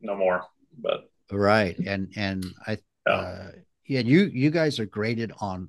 no 0.00 0.16
more. 0.16 0.44
But 0.78 1.10
right, 1.30 1.76
and 1.78 2.12
and 2.16 2.44
I, 2.66 2.78
yeah, 3.06 3.12
uh, 3.12 3.50
yeah 3.86 4.00
you 4.00 4.24
you 4.24 4.50
guys 4.50 4.78
are 4.78 4.86
graded 4.86 5.32
on 5.40 5.68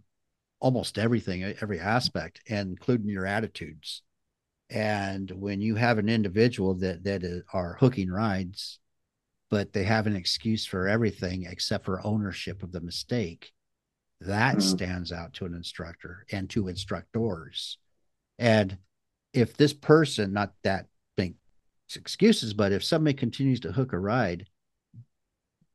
almost 0.59 0.97
everything, 0.97 1.43
every 1.43 1.79
aspect, 1.79 2.41
and 2.49 2.69
including 2.69 3.09
your 3.09 3.25
attitudes. 3.25 4.01
And 4.69 5.29
when 5.29 5.61
you 5.61 5.75
have 5.75 5.97
an 5.97 6.09
individual 6.09 6.73
that 6.75 7.03
that 7.03 7.43
are 7.53 7.77
hooking 7.79 8.09
rides 8.09 8.79
but 9.53 9.71
they 9.71 9.83
have 9.83 10.07
an 10.07 10.15
excuse 10.15 10.65
for 10.65 10.87
everything 10.87 11.45
except 11.47 11.85
for 11.85 12.03
ownership 12.03 12.63
of 12.63 12.71
the 12.71 12.81
mistake. 12.81 13.51
That 14.21 14.55
mm-hmm. 14.55 14.61
stands 14.61 15.11
out 15.11 15.33
to 15.33 15.45
an 15.45 15.53
instructor 15.53 16.25
and 16.31 16.49
to 16.49 16.69
instructors. 16.69 17.77
And 18.39 18.79
if 19.31 19.55
this 19.55 19.71
person, 19.71 20.33
not 20.33 20.53
that 20.63 20.87
think 21.17 21.35
excuses, 21.95 22.55
but 22.55 22.71
if 22.71 22.83
somebody 22.83 23.13
continues 23.13 23.59
to 23.59 23.71
hook 23.71 23.93
a 23.93 23.99
ride, 23.99 24.47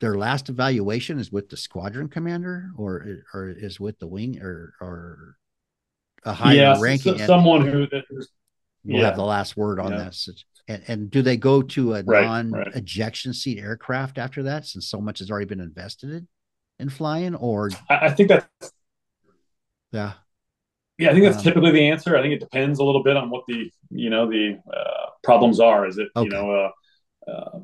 their 0.01 0.17
last 0.17 0.49
evaluation 0.49 1.21
is 1.21 1.31
with 1.31 1.49
the 1.49 1.57
squadron 1.57 2.09
commander 2.09 2.71
or 2.77 3.07
or 3.33 3.49
is 3.49 3.79
with 3.79 3.97
the 4.01 4.09
wing 4.09 4.43
or 4.43 4.75
or 4.81 5.37
a 6.25 6.33
higher 6.33 6.57
yeah, 6.57 6.81
ranking 6.81 7.17
so, 7.17 7.27
someone 7.27 7.65
who 7.65 7.87
that, 7.87 8.03
will 8.11 8.27
yeah. 8.99 9.07
have 9.07 9.15
the 9.15 9.23
last 9.23 9.57
word 9.57 9.79
on 9.79 9.93
yeah. 9.93 9.99
this 9.99 10.29
and, 10.69 10.83
and 10.87 11.11
do 11.11 11.23
they 11.23 11.37
go 11.37 11.63
to 11.63 11.95
a 11.95 12.03
right, 12.03 12.25
non-ejection 12.25 13.31
right. 13.31 13.37
seat 13.37 13.59
aircraft 13.59 14.19
after 14.19 14.45
that, 14.45 14.67
since 14.67 14.87
so 14.87 15.01
much 15.01 15.19
has 15.21 15.31
already 15.31 15.47
been 15.47 15.61
invested 15.61 16.11
in, 16.11 16.29
in 16.79 16.91
flying? 16.91 17.35
Or 17.35 17.71
I, 17.89 18.07
I 18.07 18.11
think 18.11 18.29
that's 18.29 18.73
yeah, 19.91 20.13
yeah. 20.99 21.11
I 21.11 21.13
think 21.13 21.25
that's 21.25 21.39
um, 21.39 21.43
typically 21.43 21.73
the 21.73 21.89
answer. 21.89 22.17
I 22.17 22.23
think 22.23 22.35
it 22.35 22.41
depends 22.41 22.79
a 22.79 22.85
little 22.85 23.03
bit 23.03 23.17
on 23.17 23.31
what 23.31 23.45
the 23.49 23.73
you 23.91 24.11
know 24.11 24.31
the 24.31 24.61
uh, 24.71 25.11
problems 25.25 25.59
are. 25.59 25.87
Is 25.87 25.97
it 25.97 26.09
okay. 26.15 26.25
you 26.25 26.31
know 26.31 26.51
uh, 27.27 27.31
uh, 27.31 27.59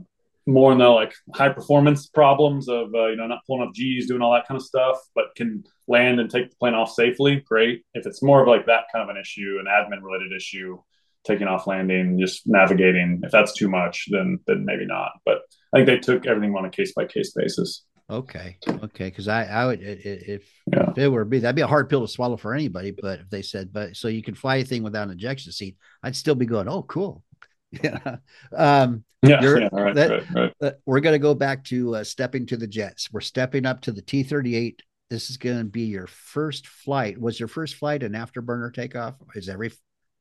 more 0.47 0.73
in 0.73 0.79
the 0.79 0.88
like 0.88 1.14
high 1.35 1.51
performance 1.51 2.07
problems 2.07 2.69
of 2.69 2.95
uh, 2.95 3.09
you 3.09 3.17
know 3.17 3.27
not 3.27 3.40
pulling 3.47 3.69
up 3.69 3.75
G's, 3.75 4.09
doing 4.09 4.23
all 4.23 4.33
that 4.33 4.49
kind 4.49 4.59
of 4.59 4.64
stuff, 4.64 4.97
but 5.14 5.35
can 5.37 5.64
land 5.87 6.21
and 6.21 6.31
take 6.31 6.49
the 6.49 6.57
plane 6.57 6.73
off 6.73 6.90
safely? 6.90 7.45
Great. 7.47 7.85
If 7.93 8.07
it's 8.07 8.23
more 8.23 8.40
of 8.40 8.49
like 8.49 8.64
that 8.64 8.85
kind 8.90 9.03
of 9.03 9.14
an 9.14 9.21
issue, 9.21 9.59
an 9.61 9.67
admin 9.67 10.03
related 10.03 10.33
issue, 10.33 10.79
taking 11.24 11.46
off 11.46 11.66
landing, 11.66 12.18
just 12.18 12.46
navigating. 12.46 13.20
If 13.22 13.30
that's 13.30 13.52
too 13.52 13.68
much, 13.68 14.06
then 14.10 14.38
then 14.46 14.64
maybe 14.64 14.87
not. 14.87 15.12
But 15.24 15.38
I 15.72 15.78
think 15.78 15.87
they 15.87 15.98
took 15.98 16.26
everything 16.26 16.54
on 16.54 16.64
a 16.64 16.70
case 16.70 16.92
by 16.94 17.06
case 17.06 17.32
basis. 17.32 17.84
Okay, 18.10 18.58
okay, 18.68 19.06
because 19.06 19.28
I 19.28 19.44
I 19.44 19.66
would 19.66 19.80
if, 19.82 20.50
yeah. 20.72 20.90
if 20.90 20.98
it 20.98 21.08
were 21.08 21.24
me, 21.24 21.38
that'd 21.38 21.56
be 21.56 21.62
a 21.62 21.66
hard 21.66 21.88
pill 21.88 22.02
to 22.02 22.08
swallow 22.08 22.37
for 22.37 22.54
anybody. 22.54 22.90
But 22.90 23.20
if 23.20 23.30
they 23.30 23.42
said, 23.42 23.72
but 23.72 23.96
so 23.96 24.08
you 24.08 24.22
can 24.22 24.34
fly 24.34 24.56
a 24.56 24.64
thing 24.64 24.82
without 24.82 25.08
an 25.08 25.14
ejection 25.14 25.52
seat, 25.52 25.76
I'd 26.02 26.16
still 26.16 26.34
be 26.34 26.46
going, 26.46 26.68
oh, 26.68 26.82
cool. 26.82 27.22
yeah. 27.82 28.16
Um, 28.54 29.04
yeah, 29.22 29.42
yeah 29.42 29.68
right, 29.72 29.94
that, 29.94 30.10
right, 30.10 30.34
right. 30.34 30.54
Uh, 30.60 30.72
we're 30.84 31.00
going 31.00 31.14
to 31.14 31.18
go 31.18 31.34
back 31.34 31.64
to 31.64 31.96
uh, 31.96 32.04
stepping 32.04 32.44
to 32.46 32.58
the 32.58 32.66
jets. 32.66 33.10
We're 33.10 33.22
stepping 33.22 33.64
up 33.64 33.80
to 33.82 33.92
the 33.92 34.02
T 34.02 34.22
38 34.22 34.82
this 35.10 35.30
is 35.30 35.37
going 35.37 35.58
to 35.58 35.64
be 35.64 35.82
your 35.82 36.06
first 36.06 36.66
flight. 36.66 37.20
Was 37.20 37.38
your 37.38 37.48
first 37.48 37.76
flight 37.76 38.02
an 38.02 38.12
afterburner 38.12 38.72
takeoff? 38.72 39.14
Is 39.34 39.48
every 39.48 39.70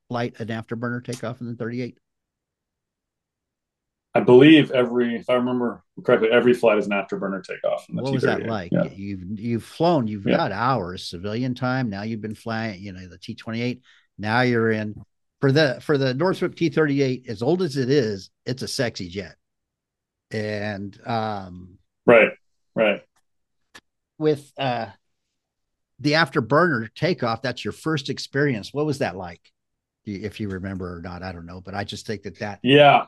flight 0.10 0.40
an 0.40 0.48
afterburner 0.48 1.04
takeoff 1.04 1.42
in 1.42 1.48
the 1.48 1.56
38? 1.56 1.98
I 4.16 4.20
believe 4.20 4.72
every, 4.72 5.16
if 5.16 5.30
I 5.30 5.34
remember 5.34 5.84
correctly, 6.04 6.30
every 6.32 6.54
flight 6.54 6.78
is 6.78 6.86
an 6.86 6.92
afterburner 6.92 7.44
takeoff. 7.44 7.86
what 7.90 8.06
T-38. 8.06 8.14
was 8.14 8.24
that 8.24 8.46
like? 8.46 8.72
Yeah. 8.72 8.84
You've 8.94 9.40
you've 9.40 9.64
flown, 9.64 10.08
you've 10.08 10.28
yeah. 10.28 10.38
got 10.38 10.52
hours 10.52 11.10
civilian 11.10 11.56
time. 11.56 11.90
Now 11.90 12.04
you've 12.04 12.22
been 12.22 12.36
flying, 12.36 12.82
you 12.82 12.94
know, 12.94 13.08
the 13.08 13.18
T 13.18 13.34
twenty 13.34 13.62
eight. 13.62 13.82
Now 14.20 14.42
you're 14.42 14.70
in 14.72 15.02
for 15.42 15.52
the 15.52 15.80
for 15.82 15.98
the 15.98 16.14
Northrop 16.14 16.54
T 16.54 16.70
thirty 16.70 17.02
eight. 17.02 17.26
As 17.28 17.42
old 17.42 17.64
as 17.64 17.76
it 17.76 17.90
is, 17.90 18.30
it's 18.46 18.62
a 18.62 18.68
sexy 18.68 19.10
jet. 19.10 19.36
And 20.30 20.96
um, 21.08 21.80
right, 22.06 22.34
right. 22.76 23.02
With 24.20 24.52
uh, 24.60 24.88
the 26.00 26.14
afterburner 26.14 26.94
takeoff, 26.94 27.42
that's 27.42 27.66
your 27.66 27.72
first 27.72 28.10
experience. 28.12 28.72
What 28.74 28.86
was 28.86 29.00
that 29.00 29.16
like? 29.16 29.42
If 30.06 30.40
you 30.40 30.50
remember 30.50 30.98
or 30.98 31.02
not, 31.02 31.24
I 31.24 31.32
don't 31.32 31.46
know, 31.46 31.62
but 31.62 31.74
I 31.74 31.84
just 31.84 32.06
think 32.06 32.24
that 32.24 32.40
that 32.40 32.60
yeah, 32.64 33.06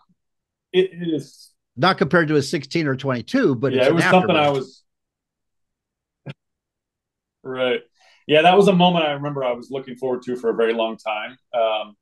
it, 0.72 0.92
it 0.94 1.14
is 1.14 1.52
not 1.78 1.98
compared 1.98 2.28
to 2.30 2.36
a 2.36 2.42
16 2.42 2.88
or 2.88 2.96
22, 2.96 3.56
but 3.56 3.74
yeah, 3.74 3.86
it 3.86 3.94
was 3.94 4.04
something 4.06 4.36
I 4.36 4.50
was 4.50 4.84
right. 7.44 7.82
Yeah, 8.28 8.42
that 8.42 8.58
was 8.58 8.68
a 8.68 8.74
moment 8.74 9.06
I 9.06 9.12
remember 9.12 9.44
I 9.44 9.52
was 9.52 9.70
looking 9.70 9.96
forward 9.96 10.24
to 10.24 10.36
for 10.36 10.50
a 10.50 10.56
very 10.56 10.74
long 10.74 10.98
time. 10.98 11.38
Um, 11.54 11.96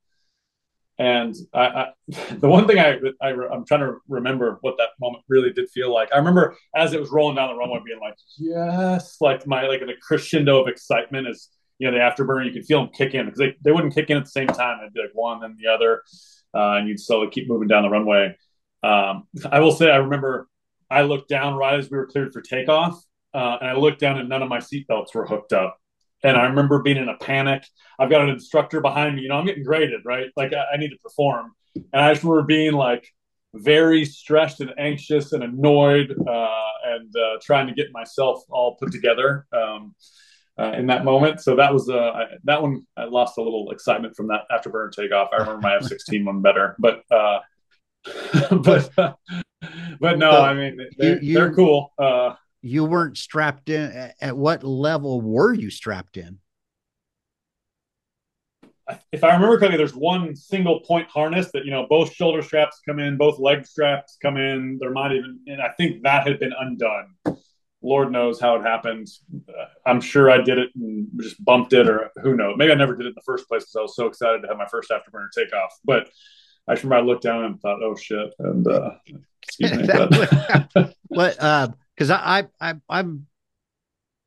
and 0.99 1.35
I, 1.53 1.65
I, 1.65 1.87
the 2.35 2.47
one 2.47 2.67
thing 2.67 2.79
I, 2.79 2.99
I 3.21 3.31
am 3.31 3.65
trying 3.65 3.81
to 3.81 3.95
remember 4.07 4.57
what 4.61 4.77
that 4.77 4.89
moment 5.01 5.23
really 5.27 5.51
did 5.51 5.69
feel 5.69 5.93
like. 5.93 6.09
I 6.13 6.17
remember 6.17 6.55
as 6.75 6.93
it 6.93 6.99
was 6.99 7.09
rolling 7.09 7.35
down 7.35 7.49
the 7.49 7.55
runway, 7.55 7.81
being 7.85 7.99
like, 7.99 8.15
"Yes!" 8.37 9.17
Like 9.19 9.45
my 9.47 9.67
like 9.67 9.81
the 9.81 9.93
crescendo 10.01 10.61
of 10.61 10.67
excitement 10.67 11.27
is 11.27 11.49
you 11.79 11.89
know 11.89 11.97
the 11.97 12.03
afterburner. 12.03 12.45
You 12.45 12.51
could 12.51 12.65
feel 12.65 12.81
them 12.81 12.93
kick 12.93 13.13
in 13.13 13.25
because 13.25 13.39
they, 13.39 13.55
they 13.63 13.71
wouldn't 13.71 13.93
kick 13.93 14.09
in 14.09 14.17
at 14.17 14.25
the 14.25 14.29
same 14.29 14.47
time. 14.47 14.79
It'd 14.79 14.93
be 14.93 15.01
like 15.01 15.11
one 15.13 15.41
then 15.41 15.57
the 15.59 15.71
other, 15.71 16.03
uh, 16.53 16.77
and 16.77 16.87
you'd 16.87 16.99
slowly 16.99 17.29
keep 17.29 17.47
moving 17.47 17.67
down 17.67 17.83
the 17.83 17.89
runway. 17.89 18.35
Um, 18.83 19.27
I 19.51 19.59
will 19.59 19.71
say, 19.71 19.89
I 19.89 19.97
remember 19.97 20.47
I 20.89 21.03
looked 21.03 21.29
down 21.29 21.55
right 21.55 21.79
as 21.79 21.89
we 21.89 21.97
were 21.97 22.07
cleared 22.07 22.33
for 22.33 22.41
takeoff, 22.41 23.01
uh, 23.33 23.57
and 23.61 23.69
I 23.69 23.73
looked 23.73 23.99
down 23.99 24.19
and 24.19 24.29
none 24.29 24.41
of 24.43 24.49
my 24.49 24.59
seatbelts 24.59 25.13
were 25.13 25.25
hooked 25.25 25.53
up. 25.53 25.77
And 26.23 26.37
I 26.37 26.45
remember 26.45 26.81
being 26.81 26.97
in 26.97 27.09
a 27.09 27.17
panic. 27.17 27.65
I've 27.99 28.09
got 28.09 28.21
an 28.21 28.29
instructor 28.29 28.79
behind 28.79 29.15
me. 29.15 29.23
You 29.23 29.29
know, 29.29 29.35
I'm 29.35 29.45
getting 29.45 29.63
graded, 29.63 30.01
right? 30.05 30.27
Like 30.37 30.53
I, 30.53 30.75
I 30.75 30.77
need 30.77 30.89
to 30.89 30.97
perform. 30.97 31.51
And 31.75 32.01
I 32.01 32.13
just 32.13 32.23
remember 32.23 32.43
being 32.43 32.73
like 32.73 33.05
very 33.53 34.05
stressed 34.05 34.61
and 34.61 34.73
anxious 34.77 35.33
and 35.33 35.43
annoyed 35.43 36.11
uh, 36.11 36.71
and 36.85 37.13
uh, 37.15 37.39
trying 37.41 37.67
to 37.67 37.73
get 37.73 37.87
myself 37.91 38.41
all 38.49 38.75
put 38.75 38.91
together 38.91 39.45
um, 39.53 39.93
uh, 40.59 40.73
in 40.77 40.87
that 40.87 41.03
moment. 41.03 41.41
So 41.41 41.55
that 41.55 41.73
was 41.73 41.89
uh, 41.89 41.97
I, 41.97 42.25
that 42.43 42.61
one. 42.61 42.85
I 42.95 43.05
lost 43.05 43.37
a 43.37 43.41
little 43.41 43.71
excitement 43.71 44.15
from 44.15 44.27
that 44.27 44.41
afterburner 44.51 44.91
takeoff. 44.91 45.29
I 45.33 45.37
remember 45.37 45.61
my 45.61 45.75
F-16 45.81 46.25
one 46.25 46.41
better, 46.41 46.75
but 46.79 47.03
uh, 47.11 47.39
but 48.51 48.89
but 49.99 50.17
no, 50.17 50.31
so 50.31 50.41
I 50.41 50.53
mean 50.53 50.77
they're, 50.97 51.21
you, 51.21 51.33
they're 51.35 51.53
cool. 51.53 51.93
Uh, 51.97 52.35
you 52.61 52.85
weren't 52.85 53.17
strapped 53.17 53.69
in. 53.69 54.11
At 54.21 54.37
what 54.37 54.63
level 54.63 55.21
were 55.21 55.53
you 55.53 55.69
strapped 55.69 56.17
in? 56.17 56.39
If 59.13 59.23
I 59.23 59.33
remember 59.33 59.57
correctly, 59.57 59.77
there's 59.77 59.95
one 59.95 60.35
single 60.35 60.81
point 60.81 61.07
harness 61.07 61.51
that 61.53 61.65
you 61.65 61.71
know 61.71 61.87
both 61.89 62.13
shoulder 62.13 62.41
straps 62.41 62.81
come 62.85 62.99
in, 62.99 63.17
both 63.17 63.39
leg 63.39 63.65
straps 63.65 64.17
come 64.21 64.37
in. 64.37 64.77
There 64.79 64.91
might 64.91 65.13
even, 65.13 65.39
and 65.47 65.61
I 65.61 65.69
think 65.69 66.03
that 66.03 66.27
had 66.27 66.39
been 66.39 66.53
undone. 66.59 67.15
Lord 67.83 68.11
knows 68.11 68.39
how 68.39 68.55
it 68.55 68.63
happened. 68.63 69.09
Uh, 69.47 69.65
I'm 69.85 69.99
sure 69.99 70.31
I 70.31 70.41
did 70.41 70.57
it 70.57 70.69
and 70.75 71.07
just 71.19 71.43
bumped 71.43 71.73
it, 71.73 71.89
or 71.89 72.09
who 72.21 72.35
knows. 72.35 72.55
Maybe 72.57 72.71
I 72.71 72.75
never 72.75 72.95
did 72.95 73.05
it 73.05 73.09
in 73.09 73.15
the 73.15 73.21
first 73.25 73.47
place 73.47 73.63
because 73.63 73.75
I 73.75 73.81
was 73.81 73.95
so 73.95 74.07
excited 74.07 74.41
to 74.41 74.47
have 74.47 74.57
my 74.57 74.67
first 74.67 74.89
afterburner 74.89 75.27
takeoff. 75.35 75.77
But 75.83 76.09
I 76.67 76.73
remember 76.73 76.95
I 76.95 77.01
looked 77.01 77.23
down 77.23 77.43
and 77.43 77.59
thought, 77.59 77.83
"Oh 77.83 77.95
shit!" 77.95 78.33
And 78.39 78.65
uh, 78.65 78.91
excuse 79.43 79.73
me, 79.73 79.85
but? 79.85 80.95
Because 81.95 82.09
uh, 82.09 82.19
I, 82.19 82.47
I, 82.59 82.73
I'm 82.89 83.27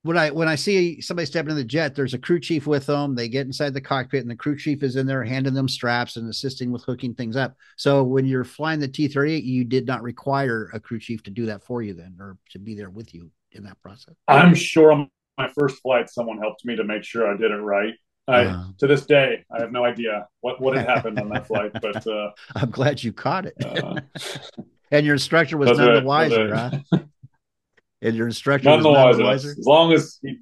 when 0.07 0.17
I 0.17 0.31
when 0.31 0.47
I 0.47 0.55
see 0.55 1.01
somebody 1.01 1.27
stepping 1.27 1.51
in 1.51 1.57
the 1.57 1.65
jet, 1.65 1.97
there's 1.97 2.15
a 2.15 2.19
crew 2.19 2.39
chief 2.39 2.67
with 2.67 2.87
them. 2.87 3.15
They 3.15 3.29
get 3.29 3.47
inside 3.47 3.75
the 3.75 3.81
cockpit, 3.81 4.23
and 4.23 4.31
the 4.31 4.37
crew 4.37 4.57
chief 4.57 4.83
is 4.83 4.95
in 4.95 5.07
there 5.07 5.25
handing 5.25 5.53
them 5.53 5.69
straps 5.69 6.17
and 6.17 6.29
assisting 6.31 6.71
with 6.71 6.85
hooking 6.85 7.15
things 7.15 7.37
up. 7.37 7.57
So 7.77 8.05
when 8.05 8.25
you're 8.25 8.45
flying 8.45 8.79
the 8.79 8.87
T-38, 8.87 9.43
you 9.43 9.65
did 9.65 9.87
not 9.87 10.03
require 10.03 10.71
a 10.73 10.79
crew 10.79 11.01
chief 11.01 11.25
to 11.25 11.31
do 11.31 11.47
that 11.47 11.65
for 11.65 11.83
you, 11.83 11.93
then, 11.93 12.17
or 12.21 12.39
to 12.51 12.61
be 12.61 12.77
there 12.77 12.91
with 12.91 13.15
you 13.15 13.33
in 13.57 13.65
that 13.65 13.81
process. 13.83 14.15
I'm 14.29 14.55
sure 14.55 14.93
on 14.93 15.11
my 15.39 15.49
first 15.49 15.81
flight, 15.83 16.09
someone 16.11 16.39
helped 16.39 16.65
me 16.65 16.77
to 16.77 16.85
make 16.85 17.05
sure 17.05 17.33
I 17.33 17.37
did 17.37 17.51
it 17.51 17.57
right. 17.57 17.95
I, 18.29 18.45
uh, 18.45 18.65
to 18.79 18.87
this 18.87 19.07
day, 19.07 19.45
I 19.53 19.61
have 19.61 19.71
no 19.71 19.85
idea 19.85 20.27
what, 20.41 20.61
what 20.61 20.77
had 20.77 20.89
happened 20.89 21.19
on 21.21 21.29
that 21.29 21.47
flight, 21.47 21.73
but 21.81 22.07
uh, 22.07 22.31
I'm 22.57 22.71
glad 22.71 23.03
you 23.03 23.13
caught 23.13 23.47
it. 23.47 23.55
Uh, 23.65 24.01
and 24.91 25.07
your 25.07 25.15
instructor 25.15 25.57
was 25.57 25.79
none 25.79 25.95
the 25.95 26.03
wiser, 26.03 26.49
right. 26.49 26.83
huh? 26.93 26.99
And 28.03 28.15
your 28.15 28.27
instructor 28.27 28.69
none 28.69 28.85
was 28.85 28.85
none 28.85 29.19
the 29.19 29.25
wiser. 29.25 29.51
As 29.59 29.67
long 29.67 29.93
as 29.93 30.19
he, 30.21 30.39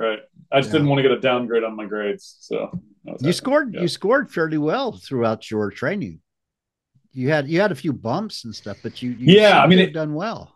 right, 0.00 0.20
I 0.50 0.60
just 0.60 0.68
yeah. 0.68 0.72
didn't 0.72 0.88
want 0.88 0.98
to 0.98 1.02
get 1.02 1.12
a 1.12 1.20
downgrade 1.20 1.64
on 1.64 1.76
my 1.76 1.84
grades, 1.84 2.38
so 2.40 2.80
you 3.20 3.32
scored. 3.34 3.74
Yeah. 3.74 3.82
You 3.82 3.88
scored 3.88 4.32
fairly 4.32 4.56
well 4.56 4.92
throughout 4.92 5.50
your 5.50 5.70
training. 5.70 6.20
You 7.12 7.28
had 7.28 7.46
you 7.46 7.60
had 7.60 7.72
a 7.72 7.74
few 7.74 7.92
bumps 7.92 8.44
and 8.44 8.54
stuff, 8.54 8.78
but 8.82 9.02
you, 9.02 9.10
you 9.10 9.34
yeah, 9.34 9.62
I 9.62 9.66
mean, 9.66 9.78
it, 9.78 9.92
done 9.92 10.14
well 10.14 10.53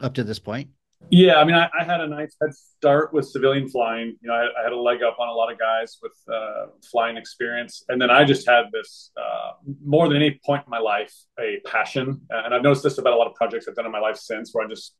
up 0.00 0.14
to 0.14 0.24
this 0.24 0.38
point. 0.38 0.70
Yeah, 1.10 1.34
I 1.36 1.44
mean, 1.44 1.54
I, 1.54 1.68
I, 1.78 1.84
had 1.84 2.00
a 2.00 2.06
nice 2.06 2.34
head 2.40 2.54
start 2.54 3.12
with 3.12 3.28
civilian 3.28 3.68
flying. 3.68 4.16
You 4.22 4.28
know, 4.28 4.34
I, 4.34 4.46
I, 4.58 4.62
had 4.62 4.72
a 4.72 4.76
leg 4.76 5.02
up 5.02 5.18
on 5.18 5.28
a 5.28 5.32
lot 5.32 5.52
of 5.52 5.58
guys 5.58 5.98
with 6.02 6.12
uh, 6.32 6.66
flying 6.90 7.18
experience, 7.18 7.84
and 7.90 8.00
then 8.00 8.10
I 8.10 8.24
just 8.24 8.48
had 8.48 8.66
this 8.72 9.10
uh, 9.16 9.52
more 9.84 10.08
than 10.08 10.16
any 10.16 10.40
point 10.46 10.64
in 10.66 10.70
my 10.70 10.78
life 10.78 11.14
a 11.38 11.60
passion. 11.66 12.22
And 12.30 12.54
I've 12.54 12.62
noticed 12.62 12.84
this 12.84 12.96
about 12.96 13.12
a 13.12 13.16
lot 13.16 13.26
of 13.26 13.34
projects 13.34 13.68
I've 13.68 13.74
done 13.74 13.84
in 13.84 13.92
my 13.92 14.00
life 14.00 14.16
since, 14.16 14.54
where 14.54 14.64
I 14.64 14.68
just 14.68 14.96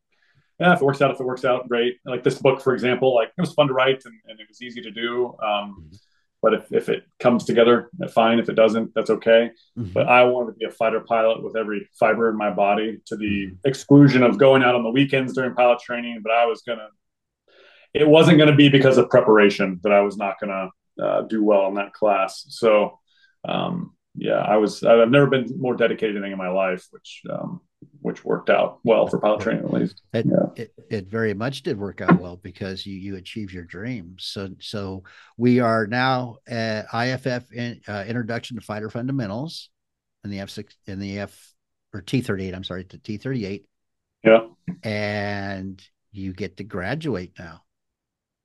yeah, 0.60 0.72
if 0.72 0.80
it 0.80 0.84
works 0.84 1.02
out, 1.02 1.10
if 1.10 1.20
it 1.20 1.24
works 1.24 1.44
out, 1.44 1.68
great. 1.68 1.96
Like 2.04 2.22
this 2.22 2.38
book, 2.38 2.60
for 2.60 2.74
example, 2.74 3.14
like 3.14 3.28
it 3.36 3.40
was 3.40 3.52
fun 3.52 3.66
to 3.68 3.72
write 3.72 4.02
and, 4.04 4.14
and 4.26 4.38
it 4.38 4.46
was 4.48 4.62
easy 4.62 4.80
to 4.82 4.90
do. 4.90 5.34
Um, 5.42 5.88
mm-hmm. 5.88 5.96
But 6.44 6.52
if, 6.52 6.72
if 6.72 6.88
it 6.90 7.04
comes 7.18 7.46
together, 7.46 7.88
fine. 8.12 8.38
If 8.38 8.50
it 8.50 8.54
doesn't, 8.54 8.92
that's 8.94 9.08
okay. 9.08 9.50
Mm-hmm. 9.78 9.92
But 9.94 10.08
I 10.08 10.24
wanted 10.24 10.52
to 10.52 10.58
be 10.58 10.66
a 10.66 10.70
fighter 10.70 11.00
pilot 11.00 11.42
with 11.42 11.56
every 11.56 11.88
fiber 11.98 12.28
in 12.28 12.36
my 12.36 12.50
body 12.50 13.00
to 13.06 13.16
the 13.16 13.46
mm-hmm. 13.46 13.54
exclusion 13.64 14.22
of 14.22 14.36
going 14.36 14.62
out 14.62 14.74
on 14.74 14.82
the 14.82 14.90
weekends 14.90 15.32
during 15.32 15.54
pilot 15.54 15.80
training. 15.80 16.20
But 16.22 16.32
I 16.32 16.44
was 16.44 16.60
going 16.60 16.80
to, 16.80 16.88
it 17.94 18.06
wasn't 18.06 18.36
going 18.36 18.50
to 18.50 18.56
be 18.56 18.68
because 18.68 18.98
of 18.98 19.08
preparation 19.08 19.80
that 19.84 19.92
I 19.92 20.02
was 20.02 20.18
not 20.18 20.38
going 20.38 20.50
to 20.50 21.02
uh, 21.02 21.22
do 21.22 21.42
well 21.42 21.66
in 21.68 21.74
that 21.76 21.94
class. 21.94 22.44
So, 22.50 23.00
um, 23.48 23.94
yeah, 24.14 24.42
I 24.54 24.58
was, 24.58 24.84
I've 24.84 25.08
never 25.08 25.28
been 25.28 25.46
more 25.58 25.76
dedicated 25.76 26.16
to 26.16 26.18
anything 26.18 26.32
in 26.32 26.38
my 26.38 26.50
life, 26.50 26.86
which, 26.90 27.22
um, 27.30 27.62
which 28.04 28.22
worked 28.22 28.50
out 28.50 28.80
well 28.84 29.06
for 29.06 29.18
pilot 29.18 29.40
training 29.40 29.64
at 29.64 29.72
least. 29.72 30.02
It, 30.12 30.26
yeah. 30.26 30.62
it, 30.62 30.74
it, 30.90 31.06
very 31.06 31.32
much 31.32 31.62
did 31.62 31.78
work 31.78 32.02
out 32.02 32.20
well 32.20 32.36
because 32.36 32.84
you 32.84 32.96
you 32.96 33.16
achieved 33.16 33.50
your 33.50 33.64
dreams. 33.64 34.26
So 34.26 34.50
so 34.60 35.04
we 35.38 35.60
are 35.60 35.86
now 35.86 36.36
at 36.46 36.84
IFF 36.92 37.50
in, 37.50 37.80
uh, 37.88 38.04
Introduction 38.06 38.58
to 38.58 38.62
Fighter 38.62 38.90
Fundamentals 38.90 39.70
in 40.22 40.28
the 40.28 40.40
F 40.40 40.50
six 40.50 40.76
in 40.86 40.98
the 40.98 41.20
F 41.20 41.54
or 41.94 42.02
T 42.02 42.20
thirty 42.20 42.46
eight. 42.46 42.54
I'm 42.54 42.62
sorry, 42.62 42.84
the 42.86 42.98
T 42.98 43.16
thirty 43.16 43.46
eight. 43.46 43.64
Yeah, 44.22 44.48
and 44.82 45.82
you 46.12 46.34
get 46.34 46.58
to 46.58 46.64
graduate 46.64 47.32
now. 47.38 47.62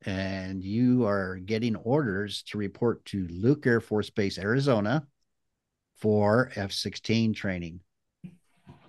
And 0.06 0.64
you 0.64 1.06
are 1.06 1.36
getting 1.36 1.76
orders 1.76 2.44
to 2.44 2.58
report 2.58 3.04
to 3.08 3.28
Luke 3.30 3.68
Air 3.68 3.82
Force 3.82 4.10
Base, 4.10 4.38
Arizona 4.38 5.06
for 5.98 6.50
F 6.56 6.72
16 6.72 7.34
training 7.34 7.82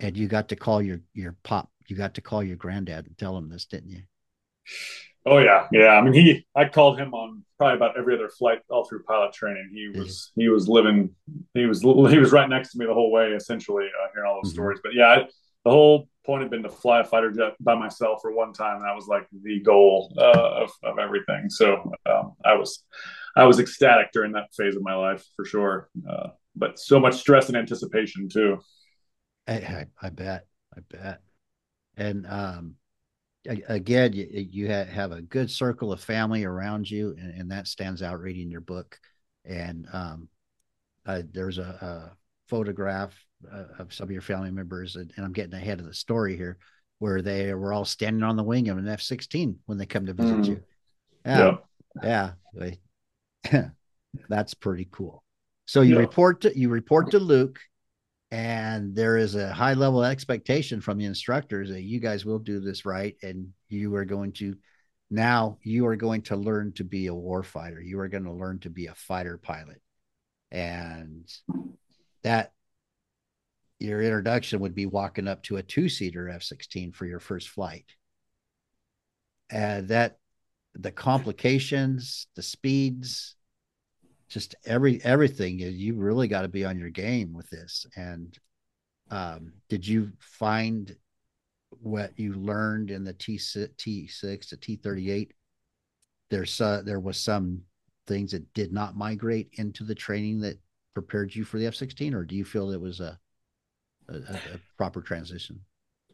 and 0.01 0.17
you 0.17 0.27
got 0.27 0.49
to 0.49 0.55
call 0.55 0.81
your 0.81 0.99
your 1.13 1.35
pop 1.43 1.69
you 1.87 1.95
got 1.95 2.13
to 2.15 2.21
call 2.21 2.43
your 2.43 2.55
granddad 2.55 3.05
and 3.05 3.17
tell 3.17 3.37
him 3.37 3.49
this 3.49 3.65
didn't 3.65 3.89
you? 3.89 4.01
Oh 5.25 5.37
yeah. 5.37 5.67
Yeah. 5.71 5.89
I 5.89 6.01
mean 6.01 6.13
he 6.13 6.45
i 6.55 6.65
called 6.65 6.97
him 6.97 7.13
on 7.13 7.43
probably 7.57 7.75
about 7.75 7.97
every 7.97 8.15
other 8.15 8.29
flight 8.29 8.59
all 8.69 8.85
through 8.85 9.03
pilot 9.03 9.33
training. 9.33 9.69
He 9.73 9.89
was 9.89 10.31
he 10.35 10.49
was 10.49 10.67
living 10.67 11.11
he 11.53 11.65
was 11.65 11.81
he 11.81 12.17
was 12.17 12.31
right 12.31 12.49
next 12.49 12.71
to 12.71 12.79
me 12.79 12.85
the 12.85 12.93
whole 12.93 13.11
way 13.11 13.31
essentially 13.31 13.85
uh, 13.85 14.07
hearing 14.13 14.29
all 14.29 14.39
those 14.41 14.51
mm-hmm. 14.51 14.55
stories. 14.55 14.79
But 14.83 14.93
yeah 14.95 15.07
I, 15.07 15.17
the 15.63 15.71
whole 15.71 16.07
point 16.25 16.41
had 16.41 16.49
been 16.49 16.63
to 16.63 16.69
fly 16.69 17.01
a 17.01 17.03
fighter 17.03 17.31
jet 17.31 17.53
by 17.59 17.75
myself 17.75 18.19
for 18.21 18.31
one 18.31 18.53
time 18.53 18.77
and 18.77 18.85
that 18.85 18.95
was 18.95 19.07
like 19.07 19.27
the 19.43 19.59
goal 19.59 20.13
uh, 20.17 20.63
of, 20.63 20.71
of 20.83 20.97
everything. 20.97 21.49
So 21.49 21.91
um, 22.05 22.33
i 22.45 22.55
was 22.55 22.83
i 23.35 23.43
was 23.43 23.59
ecstatic 23.59 24.11
during 24.13 24.31
that 24.31 24.53
phase 24.55 24.75
of 24.75 24.81
my 24.81 24.95
life 24.95 25.25
for 25.35 25.45
sure. 25.45 25.89
Uh, 26.09 26.29
but 26.55 26.79
so 26.79 26.99
much 26.99 27.15
stress 27.15 27.47
and 27.47 27.57
anticipation 27.57 28.29
too 28.29 28.59
I, 29.47 29.53
I, 29.53 29.85
I 30.01 30.09
bet. 30.09 30.47
I 30.75 30.79
bet. 30.89 31.21
And 31.97 32.25
um, 32.27 32.75
again, 33.45 34.13
you, 34.13 34.27
you 34.31 34.67
have 34.69 35.11
a 35.11 35.21
good 35.21 35.51
circle 35.51 35.91
of 35.91 36.01
family 36.01 36.43
around 36.45 36.89
you, 36.89 37.15
and, 37.19 37.33
and 37.39 37.51
that 37.51 37.67
stands 37.67 38.01
out 38.01 38.19
reading 38.19 38.49
your 38.49 38.61
book. 38.61 38.99
And 39.45 39.87
um, 39.91 40.29
uh, 41.05 41.23
there's 41.31 41.57
a, 41.57 41.61
a 41.61 42.17
photograph 42.47 43.13
uh, 43.51 43.63
of 43.79 43.93
some 43.93 44.05
of 44.05 44.11
your 44.11 44.21
family 44.21 44.51
members, 44.51 44.95
and, 44.95 45.11
and, 45.15 45.25
I'm 45.25 45.33
getting 45.33 45.53
ahead 45.53 45.79
of 45.79 45.85
the 45.85 45.93
story 45.93 46.37
here. 46.37 46.57
where 46.99 47.23
they 47.23 47.51
were 47.55 47.73
all 47.73 47.83
standing 47.83 48.21
on 48.21 48.35
the 48.35 48.43
wing 48.43 48.69
of 48.69 48.77
an 48.77 48.87
F 48.87 49.01
16 49.01 49.57
when 49.65 49.79
they 49.79 49.87
come 49.87 50.05
to 50.05 50.13
visit 50.13 50.37
Mhm. 50.37 50.47
you. 50.47 50.63
Yeah. 51.25 51.57
Yeah. 52.03 52.31
They- 52.53 52.79
That's 54.29 54.53
pretty 54.53 54.87
cool. 54.91 55.23
So 55.65 55.81
you 55.81 55.95
Yeah. 55.95 56.01
report 56.01 56.41
to 56.41 56.57
you 56.57 56.69
report 56.69 57.09
to 57.11 57.19
Luke, 57.19 57.59
and 58.31 58.95
there 58.95 59.17
is 59.17 59.35
a 59.35 59.53
high 59.53 59.73
level 59.73 60.03
expectation 60.03 60.79
from 60.79 60.97
the 60.97 61.05
instructors 61.05 61.69
that 61.69 61.81
you 61.81 61.99
guys 61.99 62.25
will 62.25 62.39
do 62.39 62.61
this 62.61 62.85
right, 62.85 63.15
and 63.21 63.49
you 63.67 63.93
are 63.95 64.05
going 64.05 64.31
to 64.33 64.55
now 65.09 65.57
you 65.61 65.85
are 65.87 65.97
going 65.97 66.21
to 66.21 66.37
learn 66.37 66.71
to 66.73 66.85
be 66.85 67.07
a 67.07 67.13
war 67.13 67.43
fighter. 67.43 67.81
You 67.81 67.99
are 67.99 68.07
going 68.07 68.23
to 68.23 68.31
learn 68.31 68.59
to 68.59 68.69
be 68.69 68.87
a 68.87 68.95
fighter 68.95 69.37
pilot, 69.37 69.81
and 70.49 71.29
that 72.23 72.53
your 73.79 74.01
introduction 74.01 74.61
would 74.61 74.75
be 74.75 74.85
walking 74.85 75.27
up 75.27 75.43
to 75.43 75.57
a 75.57 75.63
two 75.63 75.89
seater 75.89 76.29
F 76.29 76.43
sixteen 76.43 76.93
for 76.93 77.05
your 77.05 77.19
first 77.19 77.49
flight, 77.49 77.85
and 79.49 79.89
that 79.89 80.17
the 80.73 80.91
complications, 80.91 82.27
the 82.37 82.41
speeds, 82.41 83.35
just 84.31 84.55
every 84.65 85.03
everything 85.03 85.59
you- 85.59 85.95
really 85.95 86.27
got 86.27 86.43
to 86.43 86.47
be 86.47 86.65
on 86.65 86.79
your 86.79 86.89
game 86.89 87.33
with 87.33 87.49
this 87.51 87.85
and 87.97 88.39
um 89.11 89.53
did 89.69 89.87
you 89.87 90.11
find 90.19 90.95
what 91.81 92.17
you 92.19 92.33
learned 92.33 92.91
in 92.91 93.03
the 93.03 93.13
T 93.13 93.37
T6 93.37 94.49
to 94.49 94.57
T38 94.57 95.31
there's 96.29 96.61
uh, 96.61 96.81
there 96.85 96.99
was 96.99 97.17
some 97.17 97.61
things 98.07 98.31
that 98.31 98.53
did 98.53 98.73
not 98.73 98.97
migrate 98.97 99.49
into 99.53 99.83
the 99.83 99.95
training 99.95 100.41
that 100.41 100.59
prepared 100.93 101.35
you 101.35 101.43
for 101.45 101.59
the 101.59 101.67
F16 101.67 102.13
or 102.13 102.25
do 102.25 102.35
you 102.35 102.45
feel 102.45 102.71
it 102.71 102.81
was 102.81 102.99
a 103.01 103.19
a, 104.09 104.13
a 104.15 104.59
proper 104.77 105.01
transition 105.01 105.61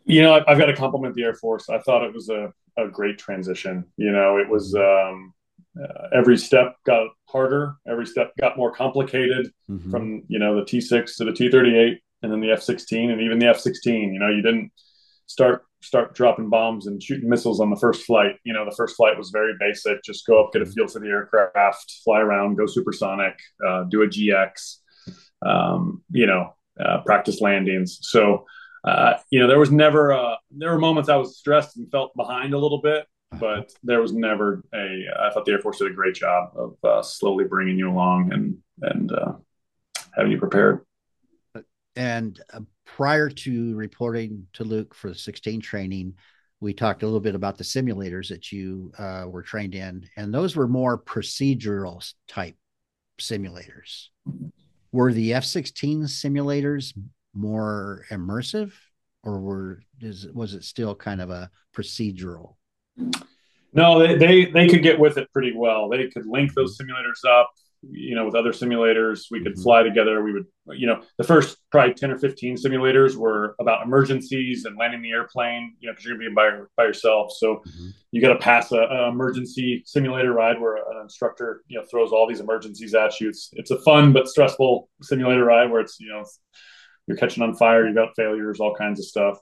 You 0.05 0.21
know, 0.21 0.43
I've 0.47 0.57
got 0.57 0.67
to 0.67 0.75
compliment 0.75 1.15
the 1.15 1.23
Air 1.23 1.33
Force. 1.33 1.69
I 1.69 1.79
thought 1.79 2.03
it 2.03 2.13
was 2.13 2.29
a, 2.29 2.53
a 2.77 2.87
great 2.87 3.17
transition. 3.17 3.85
You 3.97 4.11
know, 4.11 4.37
it 4.37 4.47
was 4.49 4.73
um, 4.75 5.33
uh, 5.81 6.07
every 6.13 6.37
step 6.37 6.75
got 6.85 7.07
harder, 7.25 7.75
every 7.87 8.05
step 8.05 8.31
got 8.39 8.57
more 8.57 8.71
complicated 8.71 9.51
Mhm. 9.69 9.91
from, 9.91 10.23
you 10.27 10.39
know, 10.39 10.55
the 10.55 10.63
T6 10.65 11.17
to 11.17 11.25
the 11.25 11.31
T38 11.31 11.97
and 12.23 12.31
then 12.31 12.39
the 12.39 12.51
F16 12.51 13.11
and 13.11 13.21
even 13.21 13.39
the 13.39 13.45
F16. 13.47 14.13
You 14.13 14.19
know, 14.19 14.29
you 14.29 14.41
didn't 14.41 14.71
start 15.27 15.63
start 15.81 16.15
dropping 16.15 16.49
bombs 16.49 16.87
and 16.87 17.01
shooting 17.01 17.29
missiles 17.29 17.59
on 17.59 17.69
the 17.69 17.75
first 17.75 18.03
flight. 18.03 18.35
You 18.43 18.51
know, 18.53 18.65
the 18.65 18.75
first 18.75 18.95
flight 18.95 19.15
was 19.15 19.29
very 19.29 19.53
basic. 19.59 20.01
Just 20.03 20.25
go 20.25 20.43
up, 20.43 20.51
get 20.51 20.63
a 20.63 20.65
feel 20.65 20.87
for 20.87 20.99
the 20.99 21.07
aircraft, 21.07 21.99
fly 22.03 22.19
around, 22.19 22.55
go 22.55 22.65
supersonic, 22.65 23.35
uh, 23.65 23.83
do 23.83 24.01
a 24.01 24.07
GX, 24.07 24.81
um, 25.45 26.01
you 26.11 26.25
know, 26.25 26.55
uh, 26.79 27.01
practice 27.05 27.41
landings. 27.41 27.99
So, 28.01 28.45
uh, 28.83 29.13
you 29.29 29.39
know, 29.39 29.47
there 29.47 29.59
was 29.59 29.71
never 29.71 30.13
uh, 30.13 30.35
there 30.49 30.71
were 30.71 30.79
moments 30.79 31.09
I 31.09 31.15
was 31.15 31.37
stressed 31.37 31.77
and 31.77 31.89
felt 31.91 32.11
behind 32.15 32.53
a 32.53 32.57
little 32.57 32.81
bit, 32.81 33.05
but 33.31 33.71
there 33.83 34.01
was 34.01 34.13
never 34.13 34.63
a. 34.73 35.05
I 35.19 35.29
thought 35.31 35.45
the 35.45 35.51
Air 35.51 35.59
Force 35.59 35.79
did 35.79 35.91
a 35.91 35.93
great 35.93 36.15
job 36.15 36.51
of 36.55 36.75
uh, 36.83 37.01
slowly 37.01 37.45
bringing 37.45 37.77
you 37.77 37.89
along 37.89 38.31
and 38.33 38.57
and 38.81 39.11
uh, 39.11 39.33
having 40.15 40.31
you 40.31 40.37
prepared. 40.37 40.85
And 41.95 42.39
uh, 42.53 42.61
prior 42.85 43.29
to 43.29 43.75
reporting 43.75 44.47
to 44.53 44.63
Luke 44.63 44.93
for 44.93 45.09
the 45.09 45.15
16 45.15 45.61
training, 45.61 46.13
we 46.59 46.73
talked 46.73 47.01
a 47.01 47.05
little 47.05 47.19
bit 47.19 47.33
about 47.33 47.57
the 47.57 47.63
simulators 47.63 48.29
that 48.29 48.51
you 48.51 48.91
uh, 48.99 49.25
were 49.27 49.41
trained 49.41 49.75
in, 49.75 50.07
and 50.15 50.33
those 50.33 50.55
were 50.55 50.67
more 50.67 50.97
procedural 50.97 52.07
type 52.27 52.55
simulators. 53.19 54.07
Were 54.91 55.11
the 55.11 55.33
F 55.33 55.43
16 55.43 56.03
simulators 56.03 56.93
more 57.33 58.05
immersive, 58.09 58.73
or 59.23 59.39
were 59.39 59.81
is, 59.99 60.27
was 60.33 60.53
it 60.53 60.63
still 60.63 60.95
kind 60.95 61.21
of 61.21 61.29
a 61.29 61.49
procedural? 61.75 62.55
No, 63.73 63.99
they, 63.99 64.15
they 64.15 64.45
they 64.45 64.67
could 64.67 64.81
get 64.81 64.99
with 64.99 65.17
it 65.17 65.31
pretty 65.31 65.53
well. 65.55 65.89
They 65.89 66.07
could 66.07 66.25
link 66.25 66.53
those 66.53 66.77
simulators 66.79 67.27
up, 67.29 67.51
you 67.83 68.15
know, 68.15 68.25
with 68.25 68.33
other 68.33 68.51
simulators. 68.51 69.25
We 69.29 69.43
could 69.43 69.55
Mhm. 69.55 69.61
fly 69.63 69.83
together. 69.83 70.23
We 70.23 70.33
would, 70.33 70.45
you 70.69 70.87
know, 70.87 71.01
the 71.17 71.23
first 71.23 71.57
probably 71.69 71.93
ten 71.93 72.09
or 72.09 72.17
fifteen 72.17 72.55
simulators 72.55 73.15
were 73.15 73.55
about 73.59 73.85
emergencies 73.85 74.65
and 74.65 74.77
landing 74.77 75.01
the 75.01 75.11
airplane. 75.11 75.75
You 75.79 75.87
know, 75.87 75.93
because 75.93 76.05
you're 76.05 76.17
gonna 76.17 76.29
be 76.29 76.33
by 76.33 76.49
by 76.75 76.85
yourself, 76.85 77.33
so 77.33 77.57
Mhm. 77.67 77.93
you 78.11 78.21
got 78.21 78.33
to 78.33 78.39
pass 78.39 78.71
a, 78.71 78.77
a 78.79 79.09
emergency 79.09 79.83
simulator 79.85 80.33
ride 80.33 80.59
where 80.59 80.77
an 80.77 81.01
instructor, 81.03 81.61
you 81.67 81.77
know, 81.77 81.85
throws 81.85 82.11
all 82.11 82.25
these 82.25 82.39
emergencies 82.39 82.95
at 82.95 83.19
you. 83.19 83.29
It's 83.29 83.49
it's 83.53 83.69
a 83.71 83.79
fun 83.79 84.11
but 84.13 84.27
stressful 84.27 84.89
simulator 85.03 85.43
ride 85.45 85.69
where 85.69 85.81
it's 85.81 85.99
you 85.99 86.09
know 86.09 86.23
you're 87.05 87.17
catching 87.17 87.43
on 87.43 87.53
fire, 87.53 87.85
you've 87.85 87.95
got 87.95 88.15
failures, 88.15 88.59
all 88.59 88.73
kinds 88.73 88.99
of 88.99 89.05
stuff. 89.05 89.37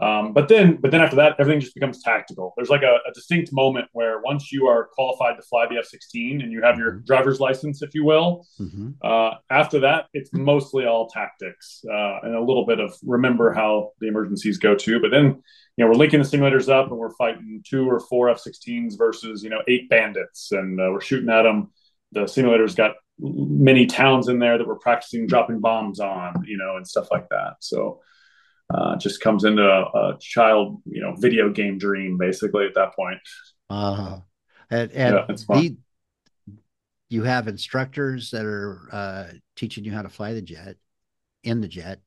Um, 0.00 0.32
but 0.32 0.48
then, 0.48 0.76
but 0.80 0.90
then 0.90 1.00
after 1.00 1.16
that, 1.16 1.34
everything 1.38 1.60
just 1.60 1.74
becomes 1.74 2.02
tactical. 2.02 2.52
There's 2.56 2.70
like 2.70 2.82
a, 2.82 2.98
a 3.08 3.12
distinct 3.14 3.52
moment 3.52 3.86
where 3.92 4.20
once 4.20 4.52
you 4.52 4.66
are 4.66 4.88
qualified 4.92 5.36
to 5.36 5.42
fly 5.42 5.66
the 5.66 5.76
F-16 5.78 6.42
and 6.42 6.52
you 6.52 6.62
have 6.62 6.78
your 6.78 6.92
Mhm. 6.92 7.06
driver's 7.06 7.40
license, 7.40 7.82
if 7.82 7.94
you 7.94 8.04
will, 8.04 8.46
Mhm. 8.60 8.94
uh, 9.02 9.34
after 9.50 9.80
that, 9.80 10.06
it's 10.14 10.30
mostly 10.32 10.84
all 10.86 11.08
tactics 11.08 11.84
uh, 11.90 12.18
and 12.22 12.34
a 12.34 12.40
little 12.40 12.64
bit 12.66 12.80
of 12.80 12.94
remember 13.04 13.52
how 13.52 13.90
the 14.00 14.06
emergencies 14.08 14.58
go 14.58 14.74
too. 14.74 15.00
But 15.00 15.10
then, 15.10 15.24
you 15.76 15.84
know, 15.84 15.86
we're 15.88 15.94
linking 15.94 16.20
the 16.20 16.26
simulators 16.28 16.68
up 16.68 16.88
and 16.90 16.96
we're 16.98 17.14
fighting 17.16 17.62
two 17.66 17.88
or 17.90 17.98
four 18.00 18.28
F-16s 18.30 18.96
versus 18.96 19.42
you 19.42 19.50
know 19.50 19.62
eight 19.68 19.88
bandits, 19.88 20.52
and 20.52 20.80
uh, 20.80 20.90
we're 20.92 21.00
shooting 21.00 21.30
at 21.30 21.42
them. 21.42 21.72
The 22.12 22.20
simulators 22.24 22.76
got 22.76 22.92
many 23.18 23.84
towns 23.86 24.28
in 24.28 24.38
there 24.38 24.58
that 24.58 24.66
we're 24.66 24.78
practicing 24.78 25.26
dropping 25.26 25.58
bombs 25.60 25.98
on, 25.98 26.44
you 26.46 26.56
know, 26.56 26.76
and 26.76 26.86
stuff 26.86 27.10
like 27.10 27.28
that. 27.30 27.54
So 27.60 28.00
uh, 28.72 28.96
just 28.96 29.20
comes 29.20 29.44
into 29.44 29.62
a, 29.62 29.82
a 29.82 30.18
child, 30.20 30.82
you 30.84 31.00
know, 31.00 31.14
video 31.16 31.50
game 31.50 31.78
dream 31.78 32.18
basically 32.18 32.66
at 32.66 32.74
that 32.74 32.94
point. 32.94 33.18
Uh, 33.70 34.18
and 34.70 34.90
and 34.92 35.14
Yeah, 35.14 35.36
the, 35.48 35.76
you 37.08 37.22
have 37.22 37.48
instructors 37.48 38.30
that 38.30 38.44
are 38.44 38.88
uh, 38.92 39.24
teaching 39.56 39.84
you 39.84 39.92
how 39.92 40.02
to 40.02 40.08
fly 40.08 40.34
the 40.34 40.42
jet 40.42 40.76
in 41.42 41.60
the 41.60 41.68
jet. 41.68 42.00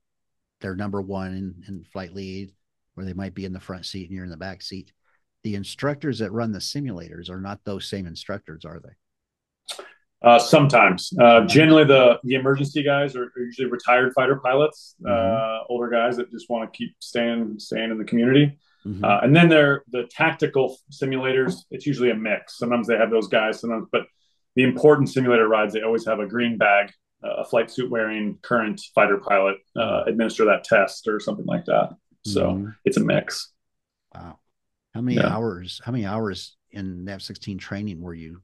They're 0.59 0.75
number 0.75 1.01
one 1.01 1.33
in, 1.33 1.63
in 1.67 1.83
flight 1.85 2.13
lead, 2.13 2.53
or 2.95 3.03
they 3.03 3.13
might 3.13 3.33
be 3.33 3.45
in 3.45 3.53
the 3.53 3.59
front 3.59 3.85
seat 3.85 4.07
and 4.07 4.15
you're 4.15 4.25
in 4.25 4.29
the 4.29 4.37
back 4.37 4.61
seat. 4.61 4.93
The 5.43 5.55
instructors 5.55 6.19
that 6.19 6.31
run 6.31 6.51
the 6.51 6.59
simulators 6.59 7.31
are 7.31 7.41
not 7.41 7.61
those 7.63 7.89
same 7.89 8.05
instructors, 8.05 8.63
are 8.63 8.79
they? 8.79 9.83
Uh, 10.23 10.37
sometimes, 10.37 11.11
uh, 11.19 11.41
generally, 11.47 11.83
the 11.83 12.19
the 12.23 12.35
emergency 12.35 12.83
guys 12.83 13.15
are, 13.15 13.25
are 13.35 13.41
usually 13.41 13.67
retired 13.69 14.13
fighter 14.13 14.39
pilots, 14.43 14.95
uh, 15.05 15.09
Mhm. 15.09 15.65
older 15.69 15.89
guys 15.89 16.17
that 16.17 16.29
just 16.29 16.47
want 16.49 16.71
to 16.71 16.77
keep 16.77 16.93
staying 16.99 17.57
staying 17.57 17.89
in 17.89 17.97
the 17.97 18.03
community. 18.05 18.57
Mhm. 18.85 19.03
Uh, 19.03 19.19
and 19.23 19.35
then 19.35 19.49
they're 19.49 19.83
the 19.91 20.03
tactical 20.11 20.77
simulators. 20.91 21.55
It's 21.71 21.85
usually 21.87 22.11
a 22.11 22.15
mix. 22.15 22.57
Sometimes 22.57 22.85
they 22.87 22.97
have 22.97 23.09
those 23.09 23.27
guys, 23.27 23.59
sometimes, 23.61 23.87
but 23.91 24.03
the 24.55 24.63
important 24.63 25.09
simulator 25.09 25.47
rides, 25.47 25.73
they 25.73 25.81
always 25.81 26.05
have 26.05 26.19
a 26.19 26.27
green 26.27 26.57
bag, 26.57 26.91
uh, 27.23 27.37
a 27.41 27.45
flight 27.45 27.71
suit 27.71 27.89
wearing 27.89 28.37
current 28.43 28.79
fighter 28.93 29.17
pilot 29.17 29.57
uh, 29.75 30.03
administer 30.05 30.45
that 30.45 30.63
test 30.63 31.07
or 31.07 31.19
something 31.19 31.45
like 31.45 31.65
that. 31.65 31.95
So 32.25 32.41
Mhm. 32.51 32.75
it's 32.85 32.97
a 32.97 33.03
mix. 33.03 33.53
wow, 34.13 34.37
how 34.93 35.01
many 35.01 35.17
Yeah. 35.17 35.33
hours? 35.35 35.81
How 35.83 35.91
many 35.91 36.05
hours 36.05 36.57
in 36.69 37.07
F 37.09 37.21
sixteen 37.21 37.57
training 37.57 38.01
were 38.01 38.13
you? 38.13 38.41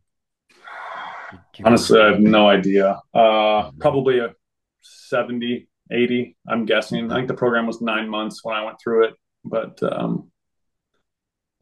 Honestly, 1.63 1.99
I 1.99 2.11
have 2.11 2.19
no 2.19 2.47
idea. 2.47 2.99
Uh, 3.13 3.71
probably 3.79 4.19
a 4.19 4.33
70, 4.81 5.67
80, 5.91 6.37
I'm 6.47 6.65
guessing. 6.65 7.11
I 7.11 7.15
think 7.15 7.27
the 7.27 7.33
program 7.33 7.67
was 7.67 7.81
nine 7.81 8.07
months 8.09 8.43
when 8.43 8.55
I 8.55 8.63
went 8.63 8.77
through 8.81 9.05
it, 9.05 9.13
but 9.43 9.81
um, 9.83 10.31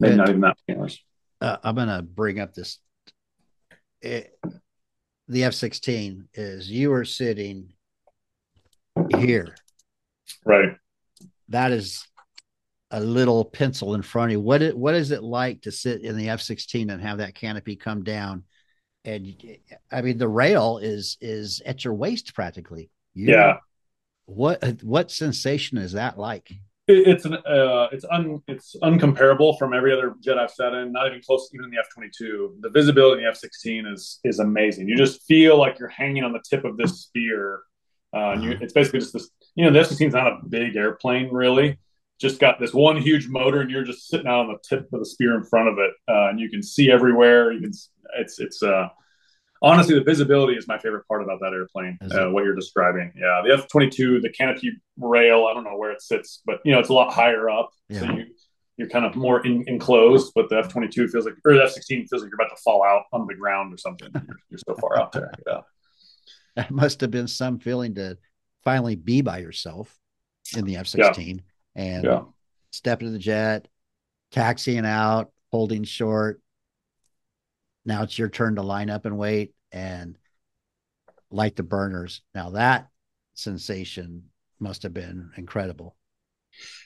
maybe 0.00 0.10
And- 0.12 0.18
not 0.18 0.28
even 0.28 0.40
that 0.42 0.56
many 0.68 0.80
hours. 0.80 1.00
uh, 1.40 1.56
I'm 1.62 1.74
going 1.74 1.88
to 1.88 2.02
bring 2.02 2.38
up 2.40 2.54
this. 2.54 2.78
It, 4.02 4.38
the 5.28 5.44
F 5.44 5.54
16 5.54 6.28
is 6.34 6.70
you 6.70 6.92
are 6.92 7.04
sitting 7.04 7.72
here. 9.18 9.54
Right. 10.44 10.76
That 11.48 11.72
is 11.72 12.06
a 12.90 13.00
little 13.00 13.44
pencil 13.44 13.94
in 13.94 14.02
front 14.02 14.28
of 14.28 14.32
you. 14.32 14.40
What 14.40 14.62
it, 14.62 14.76
what 14.76 14.94
is 14.94 15.10
it 15.10 15.22
like 15.22 15.62
to 15.62 15.72
sit 15.72 16.02
in 16.02 16.16
the 16.16 16.28
F 16.28 16.40
16 16.40 16.90
and 16.90 17.02
have 17.02 17.18
that 17.18 17.34
canopy 17.34 17.74
come 17.76 18.04
down? 18.04 18.44
And 19.06 19.34
I 19.92 20.02
mean, 20.02 20.18
the 20.18 20.28
rail 20.28 20.78
is 20.78 21.16
is 21.20 21.62
at 21.64 21.84
your 21.84 21.94
waist 21.94 22.34
practically. 22.34 22.90
You- 23.14 23.32
Yeah. 23.32 23.56
What 24.26 24.82
what 24.82 25.10
sensation 25.12 25.78
is 25.78 25.92
that 25.92 26.18
like? 26.18 26.50
It, 26.88 27.06
it's 27.06 27.24
an 27.24 27.34
uh, 27.34 27.86
it's 27.92 28.04
un 28.10 28.42
it's 28.48 28.74
uncomparable 28.82 29.56
from 29.58 29.72
every 29.72 29.92
other 29.92 30.14
jet 30.20 30.36
I've 30.38 30.50
sat 30.50 30.74
in. 30.74 30.90
Not 30.92 31.06
even 31.06 31.20
close, 31.22 31.48
even 31.54 31.64
in 31.66 31.70
the 31.70 31.78
F 31.78 31.86
twenty 31.94 32.10
two. 32.16 32.56
The 32.60 32.70
visibility 32.70 33.20
in 33.22 33.24
the 33.26 33.30
F 33.30 33.36
sixteen 33.36 33.86
is 33.86 34.18
is 34.24 34.40
amazing. 34.40 34.88
You 34.88 34.96
just 34.96 35.22
feel 35.26 35.56
like 35.56 35.78
you're 35.78 35.88
hanging 35.88 36.24
on 36.24 36.32
the 36.32 36.42
tip 36.48 36.64
of 36.64 36.76
this 36.76 37.02
spear. 37.02 37.60
Uh, 38.12 38.30
and 38.32 38.42
you, 38.42 38.50
Uh-huh. 38.52 38.58
it's 38.64 38.72
basically 38.72 38.98
just 39.00 39.12
this. 39.12 39.30
You 39.54 39.64
know, 39.64 39.70
the 39.72 39.78
F 39.80 39.86
sixteen 39.86 40.08
is 40.08 40.14
not 40.14 40.26
a 40.26 40.38
big 40.48 40.74
airplane, 40.74 41.28
really. 41.32 41.78
Just 42.20 42.40
got 42.40 42.58
this 42.58 42.72
one 42.72 42.96
huge 42.96 43.28
motor, 43.28 43.60
and 43.60 43.70
you're 43.70 43.84
just 43.84 44.08
sitting 44.08 44.26
out 44.26 44.40
on 44.40 44.48
the 44.48 44.58
tip 44.66 44.90
of 44.92 45.00
the 45.00 45.06
spear 45.06 45.36
in 45.36 45.44
front 45.44 45.68
of 45.68 45.78
it, 45.78 45.92
uh, 46.08 46.28
and 46.28 46.40
you 46.40 46.48
can 46.48 46.62
see 46.62 46.90
everywhere. 46.90 47.52
You 47.52 47.60
can. 47.60 47.72
It's 48.18 48.38
it's 48.38 48.62
uh 48.62 48.88
honestly 49.62 49.94
the 49.94 50.04
visibility 50.04 50.54
is 50.54 50.68
my 50.68 50.78
favorite 50.78 51.06
part 51.08 51.22
about 51.22 51.40
that 51.40 51.52
airplane 51.52 51.98
uh, 52.12 52.28
what 52.28 52.44
you're 52.44 52.54
describing 52.54 53.10
yeah 53.16 53.40
the 53.42 53.54
f-22 53.54 54.20
the 54.20 54.28
canopy 54.28 54.70
rail 54.98 55.46
i 55.50 55.54
don't 55.54 55.64
know 55.64 55.78
where 55.78 55.90
it 55.90 56.02
sits 56.02 56.42
but 56.44 56.60
you 56.62 56.72
know 56.72 56.78
it's 56.78 56.90
a 56.90 56.92
lot 56.92 57.10
higher 57.10 57.48
up 57.48 57.70
so 57.90 58.04
you 58.04 58.26
you're 58.76 58.88
kind 58.88 59.04
of 59.04 59.16
more 59.16 59.44
in, 59.46 59.64
enclosed, 59.66 60.32
but 60.34 60.48
the 60.48 60.58
F 60.58 60.68
twenty 60.68 60.88
two 60.88 61.08
feels 61.08 61.24
like 61.24 61.34
or 61.44 61.54
the 61.54 61.62
F 61.62 61.70
sixteen 61.70 62.06
feels 62.06 62.22
like 62.22 62.30
you're 62.30 62.40
about 62.40 62.54
to 62.54 62.62
fall 62.62 62.84
out 62.84 63.04
on 63.12 63.26
the 63.26 63.34
ground 63.34 63.72
or 63.72 63.78
something. 63.78 64.10
You're, 64.14 64.36
you're 64.50 64.58
so 64.58 64.74
far 64.76 64.98
out 64.98 65.12
there. 65.12 65.32
Yeah. 65.46 65.60
That 66.56 66.70
must 66.70 67.00
have 67.00 67.10
been 67.10 67.28
some 67.28 67.58
feeling 67.58 67.94
to 67.96 68.18
finally 68.64 68.96
be 68.96 69.20
by 69.22 69.38
yourself 69.38 69.96
in 70.56 70.64
the 70.64 70.76
F 70.76 70.86
sixteen 70.86 71.36
yeah. 71.36 71.42
And 71.76 72.04
yeah. 72.04 72.22
step 72.72 73.00
into 73.00 73.12
the 73.12 73.18
jet, 73.18 73.68
taxiing 74.32 74.86
out, 74.86 75.30
holding 75.52 75.84
short. 75.84 76.40
Now 77.84 78.02
it's 78.02 78.18
your 78.18 78.28
turn 78.28 78.56
to 78.56 78.62
line 78.62 78.90
up 78.90 79.06
and 79.06 79.16
wait 79.16 79.54
and 79.70 80.18
light 81.30 81.54
the 81.54 81.62
burners. 81.62 82.22
Now 82.34 82.50
that 82.50 82.88
sensation 83.34 84.24
must 84.58 84.82
have 84.82 84.94
been 84.94 85.30
incredible. 85.36 85.94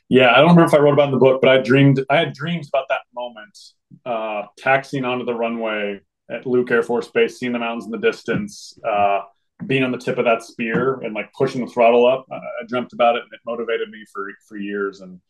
Yeah, 0.09 0.33
I 0.33 0.39
don't 0.39 0.51
remember 0.51 0.65
if 0.65 0.75
I 0.75 0.79
wrote 0.79 0.95
about 0.95 1.07
in 1.07 1.13
the 1.13 1.19
book, 1.19 1.41
but 1.41 1.49
I 1.49 1.63
dreamed 1.63 2.05
I 2.11 2.17
had 2.17 2.35
dreams 2.35 2.69
about 2.69 2.89
that 2.89 3.03
moment, 3.15 3.57
uh, 4.05 4.49
taxiing 4.59 5.05
onto 5.05 5.25
the 5.25 5.35
runway 5.35 6.01
at 6.29 6.47
Luke 6.47 6.71
Air 6.71 6.83
Force 6.83 7.09
Base, 7.09 7.39
seeing 7.39 7.53
the 7.53 7.61
mountains 7.61 7.85
in 7.85 7.93
the 7.93 7.99
distance, 7.99 8.77
uh, 8.85 9.21
being 9.67 9.83
on 9.83 9.93
the 9.93 9.99
tip 9.99 10.19
of 10.19 10.25
that 10.25 10.43
spear 10.43 11.01
and 11.03 11.15
like 11.15 11.33
pushing 11.33 11.65
the 11.65 11.71
throttle 11.71 12.07
up. 12.07 12.27
I, 12.31 12.37
I 12.37 12.67
dreamt 12.67 12.93
about 12.93 13.17
it, 13.17 13.23
and 13.23 13.33
it 13.33 13.41
motivated 13.47 13.91
me 13.91 14.05
for 14.13 14.29
for 14.49 14.57
years. 14.57 15.01
And 15.01 15.21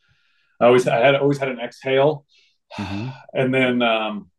I 0.61 0.67
always 0.67 0.87
I 0.87 0.99
had 0.99 1.15
always 1.17 1.39
had 1.39 1.49
an 1.49 1.61
exhale, 1.61 2.25
mm-hmm. 2.79 3.09
and 3.35 3.55
then 3.55 3.83
um, 3.83 4.31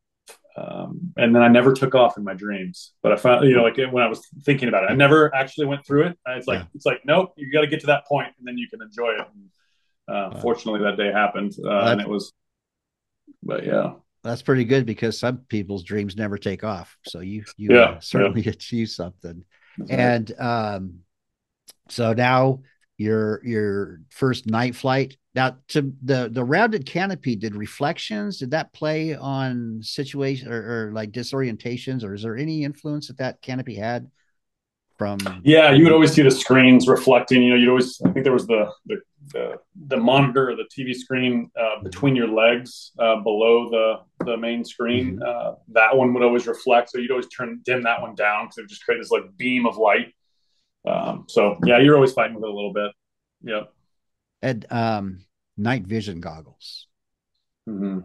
um, 0.58 1.14
and 1.18 1.36
then 1.36 1.42
I 1.42 1.48
never 1.48 1.74
took 1.74 1.96
off 1.96 2.18
in 2.18 2.24
my 2.24 2.34
dreams. 2.34 2.94
But 3.02 3.14
I 3.14 3.16
found, 3.16 3.48
you 3.48 3.56
know, 3.56 3.64
like 3.64 3.78
when 3.78 4.04
I 4.04 4.08
was 4.08 4.26
thinking 4.44 4.68
about 4.68 4.84
it, 4.84 4.92
I 4.92 4.96
never 4.96 5.34
actually 5.34 5.68
went 5.68 5.86
through 5.86 6.08
it. 6.08 6.18
It's 6.28 6.48
like 6.48 6.60
yeah. 6.60 6.66
it's 6.74 6.86
like 6.86 7.02
nope, 7.06 7.34
you 7.38 7.52
got 7.52 7.62
to 7.62 7.68
get 7.68 7.82
to 7.82 7.88
that 7.88 8.06
point, 8.08 8.30
and 8.38 8.48
then 8.48 8.58
you 8.58 8.68
can 8.68 8.82
enjoy 8.82 9.12
it. 9.12 9.28
And, 9.34 9.50
uh, 10.08 10.30
wow. 10.34 10.42
Fortunately, 10.42 10.82
that 10.82 10.98
day 10.98 11.12
happened, 11.12 11.54
uh, 11.64 11.86
and 11.86 12.02
it 12.02 12.10
was. 12.10 12.34
But 13.44 13.66
yeah, 13.66 13.94
that's 14.24 14.42
pretty 14.42 14.66
good 14.66 14.86
because 14.86 15.18
some 15.18 15.38
people's 15.50 15.84
dreams 15.84 16.16
never 16.16 16.38
take 16.38 16.64
off. 16.64 16.98
So 17.06 17.22
you 17.22 17.44
you 17.58 17.76
yeah, 17.76 17.82
uh, 17.82 18.00
certainly 18.00 18.42
yeah. 18.42 18.52
achieved 18.52 18.92
something. 18.92 19.44
And 19.90 20.32
um, 20.40 21.00
so 21.90 22.14
now 22.14 22.62
your 22.98 23.44
your 23.46 24.02
first 24.10 24.46
night 24.46 24.76
flight 24.76 25.18
now, 25.34 25.58
to 25.70 25.94
the 26.04 26.30
the 26.32 26.44
rounded 26.44 26.86
canopy, 26.86 27.38
did 27.38 27.56
reflections 27.56 28.40
did 28.40 28.52
that 28.52 28.74
play 28.74 29.16
on 29.16 29.82
situation 29.82 30.52
or, 30.52 30.88
or, 30.88 30.92
like 30.92 31.12
disorientations, 31.12 32.04
or 32.04 32.14
is 32.14 32.24
there 32.24 32.36
any 32.36 32.64
influence 32.66 33.08
that 33.08 33.18
that 33.18 33.42
canopy 33.42 33.76
had 33.76 34.12
from? 35.02 35.42
Yeah, 35.44 35.72
you 35.72 35.84
would 35.84 35.94
always 35.94 36.14
see 36.14 36.22
the 36.22 36.32
screens 36.32 36.88
reflecting. 36.88 37.42
You 37.42 37.52
know, 37.52 37.56
you'd 37.56 37.70
always 37.70 38.02
I 38.06 38.12
think 38.12 38.24
there 38.24 38.34
was 38.34 38.48
the 38.48 38.72
the 38.86 38.98
the, 39.34 39.60
the 39.88 39.98
monitor 39.98 40.50
or 40.50 40.56
the 40.56 40.68
TV 40.76 40.94
screen 40.94 41.50
uh, 41.58 41.82
between 41.84 42.16
your 42.16 42.28
legs 42.28 42.92
uh, 43.00 43.18
below 43.22 43.70
the 43.70 44.26
the 44.26 44.38
main 44.38 44.64
screen. 44.66 45.20
Mm-hmm. 45.20 45.24
Uh, 45.24 45.56
that 45.70 45.96
one 45.96 46.14
would 46.14 46.24
always 46.24 46.48
reflect, 46.48 46.92
so 46.92 46.98
you'd 46.98 47.12
always 47.12 47.30
turn 47.30 47.62
dim 47.64 47.84
that 47.84 48.02
one 48.02 48.16
down 48.16 48.46
because 48.46 48.58
it 48.58 48.62
would 48.62 48.70
just 48.70 48.84
create 48.84 49.00
this 49.00 49.12
like 49.12 49.24
beam 49.38 49.66
of 49.66 49.78
light. 49.78 50.14
Um, 50.86 51.26
so 51.28 51.58
yeah, 51.66 51.80
you're 51.80 51.96
always 51.96 52.14
fighting 52.14 52.36
with 52.36 52.44
it 52.44 52.50
a 52.50 52.54
little 52.54 52.74
bit. 52.74 52.92
Yep 53.44 53.74
and 54.42 54.66
um, 54.72 55.26
night 55.58 55.84
vision 55.84 56.20
goggles. 56.20 56.88
Mm-hmm. 57.70 58.00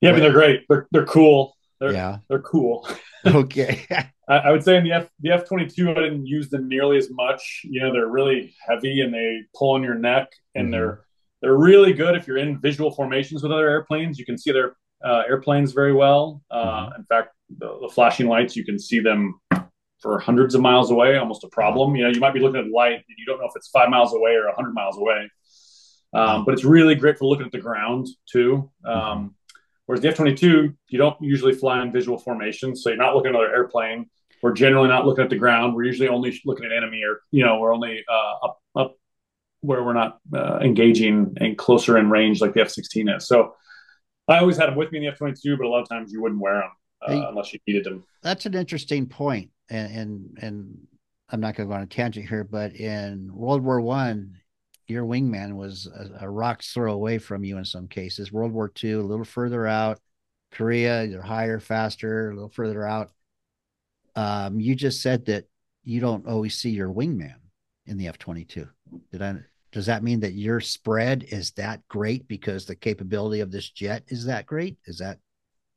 Yeah, 0.00 0.10
I 0.10 0.12
mean 0.12 0.22
they're 0.22 0.32
great. 0.32 0.64
They're 0.68 0.86
they're 0.90 1.06
cool. 1.06 1.56
They're, 1.80 1.92
yeah, 1.92 2.18
they're 2.28 2.40
cool. 2.42 2.88
Okay. 3.26 3.84
I, 4.28 4.36
I, 4.36 4.50
would 4.52 4.62
say 4.62 4.76
in 4.76 4.84
the 4.84 4.92
F 4.92 5.10
the 5.18 5.32
F 5.32 5.44
twenty 5.44 5.66
two, 5.66 5.90
I 5.90 5.94
didn't 5.94 6.24
use 6.24 6.48
them 6.48 6.68
nearly 6.68 6.98
as 6.98 7.10
much. 7.10 7.62
You 7.64 7.80
know, 7.80 7.92
they're 7.92 8.06
really 8.06 8.54
heavy 8.66 9.00
and 9.00 9.12
they 9.12 9.40
pull 9.56 9.74
on 9.74 9.82
your 9.82 9.96
neck, 9.96 10.28
and 10.54 10.66
mm-hmm. 10.66 10.72
they're 10.72 11.04
they're 11.42 11.56
really 11.56 11.92
good 11.92 12.14
if 12.14 12.28
you're 12.28 12.38
in 12.38 12.60
visual 12.60 12.92
formations 12.92 13.42
with 13.42 13.50
other 13.50 13.68
airplanes. 13.68 14.18
You 14.18 14.24
can 14.24 14.38
see 14.38 14.52
their 14.52 14.76
uh, 15.04 15.24
airplanes 15.28 15.72
very 15.72 15.92
well. 15.92 16.42
Uh, 16.48 16.86
mm-hmm. 16.86 17.00
In 17.00 17.04
fact, 17.06 17.30
the, 17.58 17.78
the 17.80 17.88
flashing 17.88 18.28
lights, 18.28 18.56
you 18.56 18.64
can 18.64 18.78
see 18.78 19.00
them 19.00 19.40
for 20.00 20.18
hundreds 20.18 20.54
of 20.54 20.60
miles 20.60 20.90
away, 20.90 21.16
almost 21.16 21.44
a 21.44 21.48
problem. 21.48 21.96
You 21.96 22.04
know, 22.04 22.10
you 22.10 22.20
might 22.20 22.34
be 22.34 22.40
looking 22.40 22.60
at 22.60 22.70
light 22.70 22.94
and 22.94 23.16
you 23.16 23.26
don't 23.26 23.38
know 23.38 23.46
if 23.46 23.52
it's 23.56 23.68
five 23.68 23.88
miles 23.88 24.14
away 24.14 24.32
or 24.32 24.44
a 24.44 24.54
100 24.54 24.72
miles 24.72 24.96
away. 24.96 25.28
Um, 26.14 26.44
but 26.44 26.54
it's 26.54 26.64
really 26.64 26.94
great 26.94 27.18
for 27.18 27.26
looking 27.26 27.46
at 27.46 27.52
the 27.52 27.58
ground 27.58 28.06
too. 28.30 28.70
Um, 28.84 29.34
whereas 29.88 30.02
the 30.02 30.08
F 30.08 30.16
22, 30.16 30.74
you 30.88 30.98
don't 30.98 31.16
usually 31.20 31.54
fly 31.54 31.82
in 31.82 31.90
visual 31.90 32.18
formation. 32.18 32.76
So 32.76 32.90
you're 32.90 32.98
not 32.98 33.14
looking 33.14 33.30
at 33.30 33.36
another 33.36 33.54
airplane. 33.54 34.10
We're 34.42 34.52
generally 34.52 34.88
not 34.88 35.06
looking 35.06 35.24
at 35.24 35.30
the 35.30 35.38
ground. 35.38 35.74
We're 35.74 35.84
usually 35.84 36.08
only 36.08 36.38
looking 36.44 36.66
at 36.66 36.72
enemy 36.72 37.02
or, 37.02 37.22
you 37.30 37.44
know, 37.44 37.58
we're 37.58 37.72
only 37.72 38.04
uh, 38.06 38.34
up, 38.44 38.60
up 38.76 38.96
where 39.62 39.82
we're 39.82 39.94
not 39.94 40.18
uh, 40.34 40.58
engaging 40.60 41.36
and 41.40 41.56
closer 41.56 41.96
in 41.96 42.10
range 42.10 42.42
like 42.42 42.52
the 42.52 42.60
F 42.60 42.68
16 42.68 43.08
is. 43.08 43.26
So 43.26 43.54
I 44.28 44.38
always 44.38 44.58
had 44.58 44.66
them 44.66 44.76
with 44.76 44.92
me 44.92 44.98
in 44.98 45.04
the 45.04 45.10
F 45.10 45.18
22, 45.18 45.56
but 45.56 45.64
a 45.64 45.68
lot 45.68 45.80
of 45.80 45.88
times 45.88 46.12
you 46.12 46.20
wouldn't 46.20 46.40
wear 46.40 46.56
them. 46.56 46.70
Uh, 47.00 47.28
unless 47.28 47.52
you 47.52 47.60
needed 47.64 47.84
them. 47.84 48.04
That's 48.24 48.44
an 48.44 48.54
interesting 48.54 49.06
point 49.06 49.50
and 49.70 49.94
and, 49.94 50.38
and 50.42 50.78
I'm 51.30 51.40
not 51.40 51.56
going 51.56 51.68
to 51.68 51.72
go 51.72 51.76
on 51.76 51.82
a 51.82 51.86
tangent 51.86 52.28
here, 52.28 52.44
but 52.44 52.74
in 52.74 53.30
World 53.32 53.62
War 53.62 53.80
One, 53.80 54.36
your 54.88 55.04
wingman 55.04 55.54
was 55.54 55.86
a, 55.86 56.24
a 56.24 56.30
rock's 56.30 56.72
throw 56.72 56.92
away 56.92 57.18
from 57.18 57.44
you 57.44 57.58
in 57.58 57.64
some 57.64 57.88
cases. 57.88 58.32
World 58.32 58.52
War 58.52 58.72
II, 58.82 58.92
a 58.92 59.02
little 59.02 59.24
further 59.24 59.66
out. 59.66 60.00
Korea, 60.50 61.04
you're 61.04 61.22
higher, 61.22 61.60
faster, 61.60 62.30
a 62.30 62.34
little 62.34 62.48
further 62.48 62.86
out. 62.86 63.10
Um, 64.16 64.60
you 64.60 64.74
just 64.74 65.02
said 65.02 65.26
that 65.26 65.44
you 65.84 66.00
don't 66.00 66.26
always 66.26 66.56
see 66.56 66.70
your 66.70 66.88
wingman 66.88 67.36
in 67.86 67.98
the 67.98 68.08
F 68.08 68.18
twenty 68.18 68.44
two. 68.44 68.66
Did 69.12 69.22
I? 69.22 69.36
Does 69.70 69.86
that 69.86 70.02
mean 70.02 70.20
that 70.20 70.32
your 70.32 70.60
spread 70.60 71.24
is 71.28 71.50
that 71.52 71.86
great 71.88 72.26
because 72.26 72.64
the 72.64 72.74
capability 72.74 73.40
of 73.40 73.52
this 73.52 73.68
jet 73.68 74.04
is 74.08 74.24
that 74.24 74.46
great? 74.46 74.78
Is 74.86 74.98
that 74.98 75.18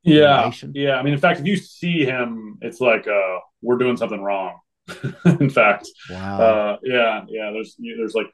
yeah, 0.04 0.52
yeah. 0.74 0.96
I 0.96 1.04
mean, 1.04 1.14
in 1.14 1.20
fact, 1.20 1.42
if 1.42 1.46
you 1.46 1.58
see 1.58 2.06
him, 2.06 2.58
it's 2.62 2.82
like 2.82 3.08
uh, 3.08 3.40
we're 3.62 3.78
doing 3.78 3.98
something 3.98 4.22
wrong. 4.22 4.60
in 5.40 5.50
fact, 5.50 5.88
wow. 6.10 6.42
Uh, 6.42 6.78
yeah, 6.84 7.22
yeah. 7.28 7.52
There's 7.52 7.76
there's 7.78 8.16
like 8.16 8.32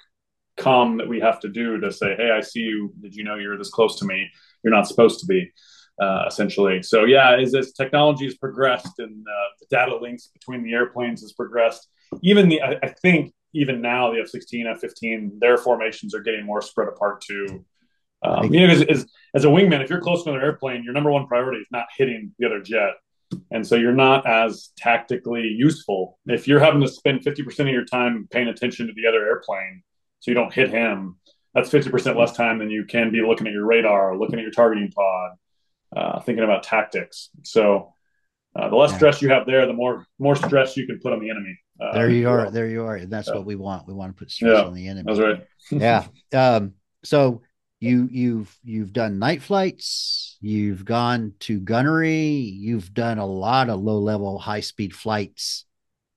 calm 0.58 0.97
that 0.97 1.08
we 1.08 1.20
have 1.20 1.39
to 1.41 1.49
do 1.49 1.80
to 1.80 1.91
say, 1.91 2.16
hey, 2.16 2.32
I 2.32 2.41
see 2.41 2.62
you. 2.62 2.93
Did 3.01 3.16
you 3.16 3.24
know 3.24 3.36
you're 3.36 3.58
this 3.58 3.70
close 3.70 3.97
to 3.99 4.05
me? 4.05 4.30
You're 4.64 4.74
not 4.74 4.88
supposed 4.88 5.20
to 5.22 5.26
be. 5.26 5.51
Uh, 5.99 6.26
essentially, 6.28 6.84
so 6.84 7.05
yeah, 7.05 7.36
as, 7.38 7.55
as 7.55 7.72
technology 7.72 8.26
has 8.26 8.36
progressed 8.36 8.99
and 8.99 9.26
uh, 9.28 9.47
the 9.60 9.66
data 9.72 9.97
links 9.97 10.28
between 10.28 10.62
the 10.62 10.72
airplanes 10.72 11.22
has 11.22 11.34
progressed, 11.34 11.88
even 12.22 12.47
the 12.49 12.62
I, 12.62 12.78
I 12.84 12.89
think 12.89 13.34
even 13.53 13.82
now 13.82 14.12
the 14.12 14.20
F-16, 14.20 14.72
F-15, 14.76 15.39
their 15.39 15.58
formations 15.58 16.14
are 16.14 16.22
getting 16.22 16.45
more 16.45 16.62
spread 16.62 16.88
apart 16.88 17.22
too. 17.22 17.66
Um, 18.24 18.53
you 18.53 18.68
know, 18.68 18.74
as, 18.74 18.84
as, 18.84 19.05
as, 19.34 19.45
a 19.45 19.47
wingman, 19.47 19.84
if 19.84 19.89
you're 19.89 20.01
close 20.01 20.24
to 20.24 20.30
another 20.30 20.45
airplane, 20.45 20.84
your 20.84 20.93
number 20.93 21.12
one 21.12 21.26
priority 21.28 21.62
is 21.62 21.68
not 21.72 21.86
hitting 21.97 22.34
the 22.38 22.45
other 22.45 22.62
jet. 22.62 22.93
And 23.51 23.66
so 23.66 23.76
you're 23.76 23.93
not 23.93 24.26
as 24.26 24.70
tactically 24.78 25.43
useful. 25.43 26.18
If 26.26 26.47
you're 26.47 26.60
having 26.60 26.82
to 26.82 26.88
spend 26.88 27.22
50% 27.22 27.60
of 27.60 27.68
your 27.68 27.86
time 27.86 28.28
paying 28.32 28.47
attention 28.47 28.88
to 28.88 28.93
the 28.93 29.08
other 29.08 29.26
airplane 29.26 29.84
so 30.28 30.32
you 30.32 30.36
don't 30.36 30.53
hit 30.53 30.69
him, 30.69 31.15
that's 31.53 31.69
50% 31.69 32.17
less 32.17 32.34
time 32.34 32.59
than 32.59 32.69
you 32.69 32.84
can 32.84 33.13
be 33.13 33.21
looking 33.21 33.47
at 33.47 33.53
your 33.53 33.65
radar, 33.65 34.17
looking 34.17 34.39
at 34.39 34.41
your 34.41 34.51
targeting 34.51 34.91
pod, 34.91 35.32
uh, 35.95 36.19
thinking 36.19 36.43
about 36.43 36.63
tactics. 36.63 37.30
So 37.43 37.93
uh, 38.53 38.67
the 38.67 38.75
less 38.75 38.91
yeah. 38.91 38.97
stress 38.97 39.21
you 39.21 39.30
have 39.30 39.45
there, 39.45 39.65
the 39.65 39.71
more 39.71 40.05
more 40.19 40.36
stress 40.36 40.75
you 40.75 40.86
can 40.86 40.99
put 40.99 41.13
on 41.13 41.21
the 41.21 41.30
enemy. 41.30 41.57
Uh, 41.80 41.93
there 41.93 42.09
you 42.09 42.28
are. 42.28 42.51
There 42.51 42.67
you 42.67 42.84
are. 42.84 42.97
And 42.97 43.09
that's 43.09 43.30
what 43.30 43.45
we 43.45 43.55
want. 43.55 43.88
We 43.88 43.93
want 43.93 44.13
to 44.13 44.19
put 44.19 44.30
stress 44.30 44.57
yeah, 44.57 44.65
on 44.65 44.73
the 44.73 44.89
enemy. 44.89 45.05
That's 45.05 45.19
right. 45.19 45.47
yeah. 45.71 46.07
Um, 46.34 46.73
so 47.05 47.41
you 47.80 48.09
you've 48.11 48.53
you've 48.65 48.91
done 48.91 49.17
night 49.17 49.41
flights 49.41 50.38
you've 50.41 50.84
gone 50.84 51.34
to 51.39 51.59
gunnery 51.59 52.15
you've 52.15 52.91
done 52.91 53.19
a 53.19 53.25
lot 53.25 53.69
of 53.69 53.80
low 53.80 53.99
level 53.99 54.39
high 54.39 54.61
speed 54.61 54.95
flights 54.95 55.63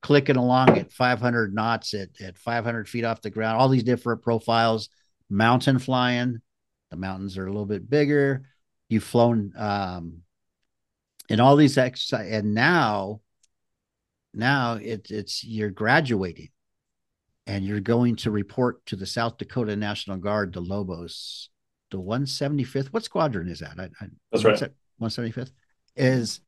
clicking 0.02 0.36
along 0.36 0.78
at 0.78 0.92
500 0.92 1.54
knots 1.54 1.94
at, 1.94 2.08
at 2.20 2.38
500 2.38 2.88
feet 2.88 3.04
off 3.04 3.20
the 3.20 3.30
ground 3.30 3.58
all 3.58 3.68
these 3.68 3.82
different 3.82 4.22
profiles 4.22 4.88
mountain 5.28 5.78
flying 5.78 6.40
the 6.90 6.96
mountains 6.96 7.36
are 7.36 7.46
a 7.46 7.50
little 7.50 7.66
bit 7.66 7.88
bigger 7.88 8.42
you've 8.88 9.04
flown 9.04 9.52
um 9.56 10.18
and 11.28 11.40
all 11.40 11.56
these 11.56 11.78
exercise 11.78 12.30
and 12.32 12.54
now 12.54 13.20
now 14.32 14.74
it, 14.74 15.10
it's 15.10 15.44
you're 15.44 15.70
graduating 15.70 16.48
and 17.46 17.64
you're 17.64 17.80
going 17.80 18.16
to 18.16 18.30
report 18.30 18.84
to 18.86 18.96
the 18.96 19.06
South 19.06 19.38
Dakota 19.38 19.74
National 19.74 20.16
Guard, 20.16 20.52
the 20.52 20.60
Lobos, 20.60 21.48
the 21.90 21.98
175th. 21.98 22.92
What 22.92 23.04
squadron 23.04 23.48
is 23.48 23.58
that? 23.58 23.74
I, 23.76 23.84
I, 24.00 24.06
That's 24.30 24.44
right. 24.44 24.70
175th 25.00 25.50
is. 25.96 26.40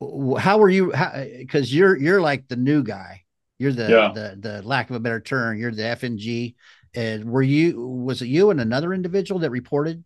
How 0.00 0.58
were 0.58 0.68
you? 0.68 0.92
Because 1.38 1.74
you're 1.74 1.96
you're 1.96 2.20
like 2.20 2.48
the 2.48 2.56
new 2.56 2.82
guy. 2.82 3.24
You're 3.58 3.72
the, 3.72 3.88
yeah. 3.88 4.12
the 4.14 4.36
the 4.38 4.62
lack 4.62 4.90
of 4.90 4.96
a 4.96 5.00
better 5.00 5.20
term. 5.20 5.58
You're 5.58 5.72
the 5.72 5.82
FNG. 5.82 6.54
And 6.94 7.24
were 7.26 7.42
you? 7.42 7.80
Was 7.80 8.22
it 8.22 8.26
you 8.26 8.50
and 8.50 8.60
another 8.60 8.94
individual 8.94 9.40
that 9.40 9.50
reported? 9.50 10.04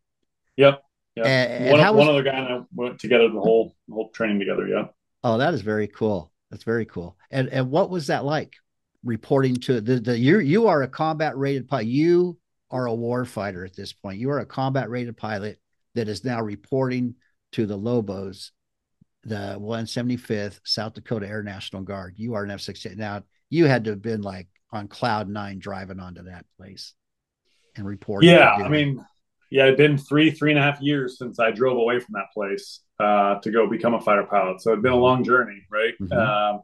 Yep. 0.57 0.83
Yeah. 1.15 1.27
And, 1.27 1.71
one, 1.73 1.81
and 1.81 1.97
one 1.97 2.09
other 2.09 2.23
guy 2.23 2.39
and 2.39 2.49
I 2.49 2.61
went 2.75 2.99
together 2.99 3.29
the 3.29 3.41
whole 3.41 3.75
the 3.89 3.95
whole 3.95 4.09
training 4.11 4.39
together. 4.39 4.67
Yeah. 4.67 4.87
Oh, 5.23 5.39
that 5.39 5.55
is 5.55 5.61
very 5.61 5.87
cool. 5.87 6.33
That's 6.51 6.65
very 6.65 6.87
cool. 6.87 7.17
And 7.31 7.49
and 7.51 7.71
what 7.71 7.91
was 7.91 8.07
that 8.07 8.25
like? 8.25 8.55
reporting 9.05 9.57
to 9.57 9.81
the, 9.81 10.01
the 10.01 10.19
you 10.19 10.39
you 10.39 10.69
are 10.69 10.83
a 10.83 10.89
combat 10.89 11.37
rated 11.37 11.69
pilot. 11.69 11.87
You 11.87 12.39
are 12.71 12.87
a 12.87 12.95
war 12.95 13.25
fighter 13.25 13.65
at 13.65 13.77
this 13.77 13.93
point. 13.93 14.19
You 14.19 14.31
are 14.31 14.39
a 14.39 14.47
combat 14.47 14.89
rated 14.91 15.17
pilot 15.17 15.59
that 15.95 16.09
is 16.09 16.25
now 16.25 16.41
reporting 16.41 17.17
to 17.53 17.67
the 17.67 17.77
Lobos, 17.77 18.53
the 19.25 19.57
175th 19.61 20.61
South 20.65 20.95
Dakota 20.95 21.29
Air 21.29 21.43
National 21.43 21.83
Guard. 21.83 22.15
You 22.17 22.35
are 22.35 22.45
an 22.45 22.51
F 22.51 22.61
16. 22.61 22.97
Now, 22.97 23.23
you 23.51 23.67
had 23.67 23.85
to 23.85 23.91
have 23.91 24.03
been 24.03 24.23
like 24.23 24.49
on 24.73 24.89
cloud 24.89 25.29
nine 25.29 25.59
driving 25.59 26.01
onto 26.01 26.25
that 26.25 26.45
place 26.57 26.95
and 27.77 27.87
reporting. 27.87 28.31
Yeah. 28.31 28.53
I 28.53 28.69
mean, 28.69 29.05
yeah, 29.51 29.65
it'd 29.65 29.77
been 29.77 29.99
three, 29.99 30.31
three 30.31 30.51
and 30.51 30.59
a 30.59 30.63
half 30.63 30.81
years 30.81 31.19
since 31.19 31.39
I 31.39 31.51
drove 31.51 31.77
away 31.77 32.01
from 32.01 32.15
that 32.15 32.33
place 32.33 32.81
uh, 32.99 33.39
to 33.41 33.51
go 33.51 33.69
become 33.69 33.95
a 33.95 34.01
fighter 34.01 34.25
pilot. 34.25 34.63
So 34.63 34.71
it'd 34.71 34.83
been 34.83 34.93
a 34.93 34.97
long 34.97 35.25
journey, 35.25 35.63
right? 35.71 35.93
Mm-hmm. 36.01 36.13
Um, 36.13 36.63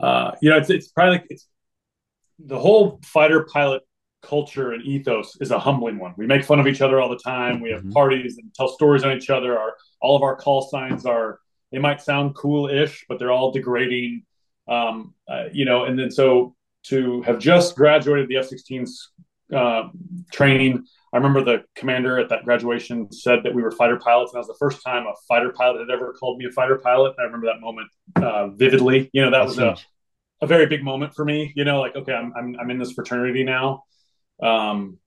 uh, 0.00 0.32
you 0.42 0.50
know, 0.50 0.56
it's, 0.56 0.70
it's 0.70 0.88
probably 0.88 1.18
like 1.18 1.26
it's 1.30 1.46
the 2.38 2.58
whole 2.58 3.00
fighter 3.04 3.44
pilot 3.44 3.82
culture 4.22 4.72
and 4.72 4.82
ethos 4.84 5.36
is 5.40 5.50
a 5.50 5.58
humbling 5.58 5.98
one. 5.98 6.14
We 6.16 6.26
make 6.26 6.44
fun 6.44 6.60
of 6.60 6.66
each 6.66 6.80
other 6.80 7.00
all 7.00 7.08
the 7.08 7.18
time. 7.18 7.60
We 7.60 7.70
have 7.70 7.80
mm-hmm. 7.80 7.92
parties 7.92 8.38
and 8.38 8.52
tell 8.54 8.68
stories 8.68 9.04
on 9.04 9.16
each 9.16 9.30
other. 9.30 9.58
Our 9.58 9.74
all 10.00 10.16
of 10.16 10.22
our 10.22 10.36
call 10.36 10.62
signs 10.62 11.06
are 11.06 11.38
they 11.72 11.78
might 11.78 12.00
sound 12.00 12.34
cool-ish, 12.34 13.06
but 13.08 13.18
they're 13.18 13.32
all 13.32 13.52
degrading. 13.52 14.24
Um, 14.68 15.14
uh, 15.28 15.44
you 15.52 15.64
know, 15.64 15.84
and 15.84 15.98
then 15.98 16.10
so 16.10 16.54
to 16.84 17.22
have 17.22 17.38
just 17.38 17.76
graduated 17.76 18.28
the 18.28 18.36
F-16's 18.38 19.10
uh, 19.54 19.88
training, 20.32 20.84
I 21.12 21.16
remember 21.16 21.42
the 21.42 21.64
commander 21.74 22.18
at 22.18 22.28
that 22.28 22.44
graduation 22.44 23.10
said 23.12 23.40
that 23.42 23.54
we 23.54 23.62
were 23.62 23.72
fighter 23.72 23.96
pilots, 23.96 24.32
and 24.32 24.36
that 24.36 24.46
was 24.46 24.58
the 24.58 24.64
first 24.64 24.82
time 24.84 25.06
a 25.06 25.14
fighter 25.26 25.50
pilot 25.50 25.80
had 25.80 25.90
ever 25.90 26.12
called 26.12 26.38
me 26.38 26.46
a 26.46 26.52
fighter 26.52 26.78
pilot. 26.78 27.16
I 27.18 27.22
remember 27.24 27.46
that 27.46 27.60
moment 27.60 27.88
uh, 28.16 28.48
vividly. 28.48 29.10
You 29.12 29.22
know, 29.22 29.30
that 29.32 29.44
was 29.44 29.58
a, 29.58 29.76
a 30.40 30.46
very 30.46 30.66
big 30.66 30.84
moment 30.84 31.14
for 31.14 31.24
me. 31.24 31.52
You 31.56 31.64
know, 31.64 31.80
like 31.80 31.96
okay, 31.96 32.12
I'm 32.12 32.32
I'm, 32.36 32.56
I'm 32.60 32.70
in 32.70 32.78
this 32.78 32.92
fraternity 32.92 33.42
now. 33.42 33.84
Um, 34.40 34.98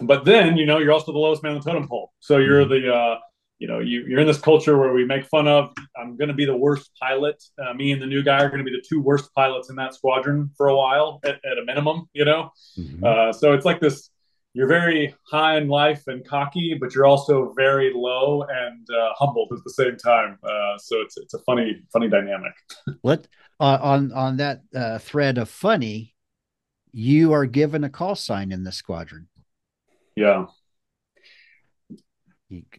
but 0.00 0.24
then, 0.24 0.56
you 0.56 0.66
know, 0.66 0.78
you're 0.78 0.92
also 0.92 1.12
the 1.12 1.18
lowest 1.18 1.42
man 1.42 1.52
on 1.52 1.60
the 1.60 1.64
totem 1.64 1.88
pole. 1.88 2.12
So 2.20 2.38
you're 2.38 2.64
mm-hmm. 2.64 2.86
the, 2.86 2.94
uh, 2.94 3.18
you 3.58 3.68
know, 3.68 3.78
you, 3.78 4.04
you're 4.06 4.20
in 4.20 4.26
this 4.26 4.40
culture 4.40 4.76
where 4.78 4.92
we 4.92 5.04
make 5.04 5.24
fun 5.26 5.46
of. 5.48 5.72
I'm 5.96 6.16
going 6.16 6.28
to 6.28 6.34
be 6.34 6.44
the 6.44 6.56
worst 6.56 6.90
pilot. 7.00 7.42
Uh, 7.58 7.72
me 7.74 7.92
and 7.92 8.02
the 8.02 8.06
new 8.06 8.22
guy 8.22 8.42
are 8.42 8.48
going 8.48 8.64
to 8.64 8.70
be 8.70 8.76
the 8.76 8.84
two 8.86 9.00
worst 9.00 9.32
pilots 9.34 9.70
in 9.70 9.76
that 9.76 9.94
squadron 9.94 10.50
for 10.56 10.68
a 10.68 10.76
while, 10.76 11.20
at, 11.24 11.36
at 11.44 11.58
a 11.58 11.64
minimum. 11.64 12.08
You 12.12 12.24
know, 12.24 12.50
mm-hmm. 12.78 13.04
uh, 13.04 13.32
so 13.32 13.52
it's 13.52 13.64
like 13.64 13.80
this. 13.80 14.10
You're 14.56 14.68
very 14.68 15.12
high 15.28 15.56
in 15.56 15.66
life 15.66 16.04
and 16.06 16.24
cocky, 16.24 16.76
but 16.80 16.94
you're 16.94 17.06
also 17.06 17.52
very 17.56 17.92
low 17.92 18.42
and 18.42 18.86
uh, 18.88 19.08
humbled 19.16 19.52
at 19.52 19.64
the 19.64 19.70
same 19.70 19.96
time. 19.96 20.38
Uh, 20.44 20.78
so 20.78 21.00
it's 21.00 21.16
it's 21.16 21.34
a 21.34 21.40
funny 21.40 21.82
funny 21.92 22.08
dynamic. 22.08 22.52
what 23.02 23.26
uh, 23.58 23.78
on 23.80 24.12
on 24.12 24.36
that 24.36 24.62
uh, 24.74 24.98
thread 24.98 25.38
of 25.38 25.48
funny? 25.48 26.14
you 26.94 27.32
are 27.32 27.44
given 27.44 27.82
a 27.82 27.90
call 27.90 28.14
sign 28.14 28.52
in 28.52 28.62
the 28.62 28.70
squadron. 28.70 29.26
Yeah. 30.14 30.46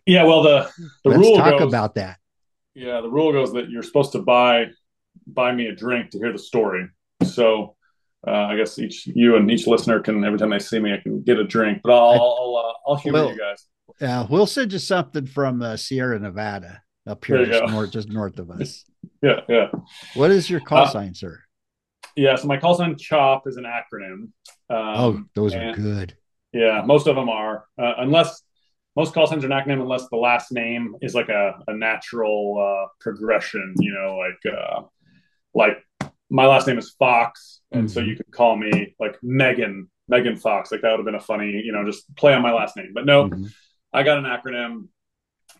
Yeah. 0.06 0.24
Well, 0.24 0.44
the, 0.44 0.72
the 1.04 1.10
Let's 1.12 1.20
rule 1.20 1.38
talk 1.38 1.60
goes, 1.60 1.72
about 1.72 1.96
that. 1.96 2.20
Yeah. 2.74 3.02
The 3.02 3.10
rule 3.10 3.32
goes 3.32 3.54
that 3.54 3.70
you're 3.70 3.84
supposed 3.84 4.12
to 4.14 4.20
buy, 4.20 4.68
buy 5.28 5.54
me 5.54 5.68
a 5.68 5.76
drink 5.76 6.12
to 6.12 6.18
hear 6.18 6.32
the 6.32 6.40
story. 6.40 6.88
So, 7.24 7.76
uh, 8.28 8.32
I 8.32 8.56
guess 8.58 8.80
each 8.80 9.06
you 9.08 9.36
and 9.36 9.50
each 9.52 9.68
listener 9.68 10.00
can 10.00 10.24
every 10.24 10.40
time 10.40 10.50
they 10.50 10.60
see 10.60 10.80
me, 10.80 10.94
I 10.94 10.98
can 10.98 11.22
get 11.22 11.38
a 11.38 11.44
drink. 11.44 11.82
But 11.84 11.94
I'll 11.94 12.22
I'll, 12.22 12.64
uh, 12.66 12.90
I'll 12.90 12.96
humor 12.96 13.20
well, 13.20 13.32
you 13.32 13.38
guys. 13.38 13.68
Yeah, 14.02 14.26
we'll 14.30 14.48
send 14.48 14.74
you 14.74 14.80
something 14.80 15.26
from 15.26 15.62
uh, 15.62 15.78
Sierra 15.78 16.20
Nevada 16.20 16.82
up 17.08 17.24
here, 17.24 17.46
just 17.46 17.72
north, 17.72 17.92
just 17.92 18.10
north 18.10 18.40
of 18.40 18.50
us. 18.52 18.84
yeah, 19.22 19.42
yeah. 19.48 19.68
What 20.16 20.32
is 20.32 20.50
your 20.50 20.60
call 20.60 20.84
uh, 20.84 20.90
sign, 20.90 21.14
sir? 21.14 21.40
Yeah, 22.16 22.36
so 22.36 22.48
my 22.48 22.58
call 22.58 22.76
sign 22.76 22.98
CHOP 22.98 23.48
is 23.48 23.58
an 23.58 23.66
acronym. 23.66 24.32
Um, 24.70 24.96
oh, 24.96 25.24
those 25.36 25.54
are 25.54 25.74
good. 25.74 26.18
Yeah, 26.52 26.82
most 26.86 27.08
of 27.08 27.16
them 27.16 27.30
are, 27.30 27.66
uh, 27.78 27.94
unless 27.98 28.42
most 28.96 29.14
call 29.14 29.28
signs 29.28 29.44
are 29.44 29.52
an 29.52 29.54
acronym, 29.54 29.82
unless 29.82 30.08
the 30.10 30.18
last 30.18 30.52
name 30.52 30.96
is 31.02 31.14
like 31.14 31.30
a, 31.30 31.62
a 31.68 31.74
natural 31.74 32.58
uh, 32.60 32.88
progression. 33.00 33.76
You 33.80 33.94
know, 33.94 34.18
like 34.18 34.54
uh, 34.54 34.82
like 35.54 35.84
my 36.30 36.46
last 36.46 36.68
name 36.68 36.78
is 36.78 36.92
Fox, 36.92 37.62
and 37.72 37.86
mm-hmm. 37.86 37.94
so 37.94 38.00
you 38.00 38.16
could 38.16 38.32
call 38.32 38.56
me 38.56 38.96
like 39.00 39.18
Megan 39.22 39.90
Megan 40.08 40.38
Fox. 40.38 40.72
Like 40.72 40.82
that 40.82 40.92
would 40.92 41.00
have 41.00 41.06
been 41.06 41.16
a 41.16 41.20
funny, 41.20 41.62
you 41.64 41.72
know, 41.72 41.86
just 41.86 42.14
play 42.16 42.34
on 42.34 42.42
my 42.42 42.54
last 42.54 42.78
name. 42.78 42.92
But 42.94 43.06
no, 43.06 43.30
mm-hmm. 43.30 43.46
I 43.94 44.04
got 44.04 44.18
an 44.18 44.26
acronym 44.26 44.88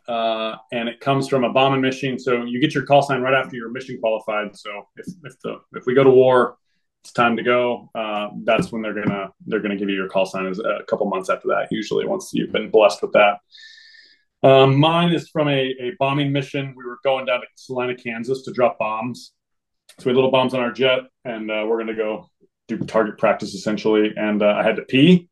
uh, 0.08 0.56
and 0.72 0.88
it 0.88 1.00
comes 1.00 1.28
from 1.28 1.44
a 1.44 1.52
bomb 1.52 1.74
and 1.74 1.82
mission. 1.82 2.20
So 2.20 2.44
you 2.44 2.62
get 2.62 2.74
your 2.74 2.86
call 2.86 3.02
sign 3.02 3.22
right 3.22 3.34
after 3.34 3.56
you're 3.56 3.72
mission 3.72 4.00
qualified. 4.00 4.56
So 4.56 4.88
if 4.98 5.08
if 5.24 5.40
the 5.42 5.58
if 5.74 5.86
we 5.86 5.96
go 5.96 6.04
to 6.04 6.12
war, 6.12 6.58
it's 7.06 7.12
time 7.12 7.38
to 7.38 7.44
go. 7.44 7.88
Uh, 7.94 8.30
that's 8.46 8.72
when 8.72 8.82
they're 8.82 8.96
gonna 8.96 9.30
they're 9.46 9.60
gonna 9.60 9.76
give 9.76 9.90
you 9.90 9.96
your 9.96 10.10
call 10.10 10.26
sign. 10.26 10.48
Is 10.48 10.58
a 10.58 10.84
couple 10.88 11.06
months 11.06 11.30
after 11.30 11.50
that, 11.50 11.68
usually 11.70 12.04
once 12.08 12.32
you've 12.34 12.52
been 12.52 12.72
blessed 12.72 13.04
with 13.04 13.12
that. 13.14 13.38
Um, 14.42 14.80
mine 14.80 15.14
is 15.14 15.30
from 15.30 15.48
a, 15.48 15.76
a 15.80 15.92
bombing 16.00 16.32
mission. 16.32 16.74
We 16.76 16.84
were 16.84 16.98
going 17.04 17.28
down 17.28 17.42
to 17.42 17.48
Salina, 17.54 17.96
Kansas 17.96 18.42
to 18.44 18.52
drop 18.52 18.80
bombs. 18.80 19.34
So 20.00 20.06
we 20.06 20.10
had 20.10 20.16
little 20.16 20.32
bombs 20.32 20.56
on 20.56 20.62
our 20.62 20.72
jet, 20.72 21.02
and 21.24 21.52
uh, 21.52 21.66
we're 21.68 21.84
to 21.84 21.94
go 21.94 22.28
do 22.68 22.80
target 22.80 23.20
practice 23.20 23.54
essentially. 23.54 24.12
And 24.18 24.42
uh, 24.42 24.56
I 24.58 24.64
had 24.64 24.78
to 24.78 24.82
pee, 24.82 25.30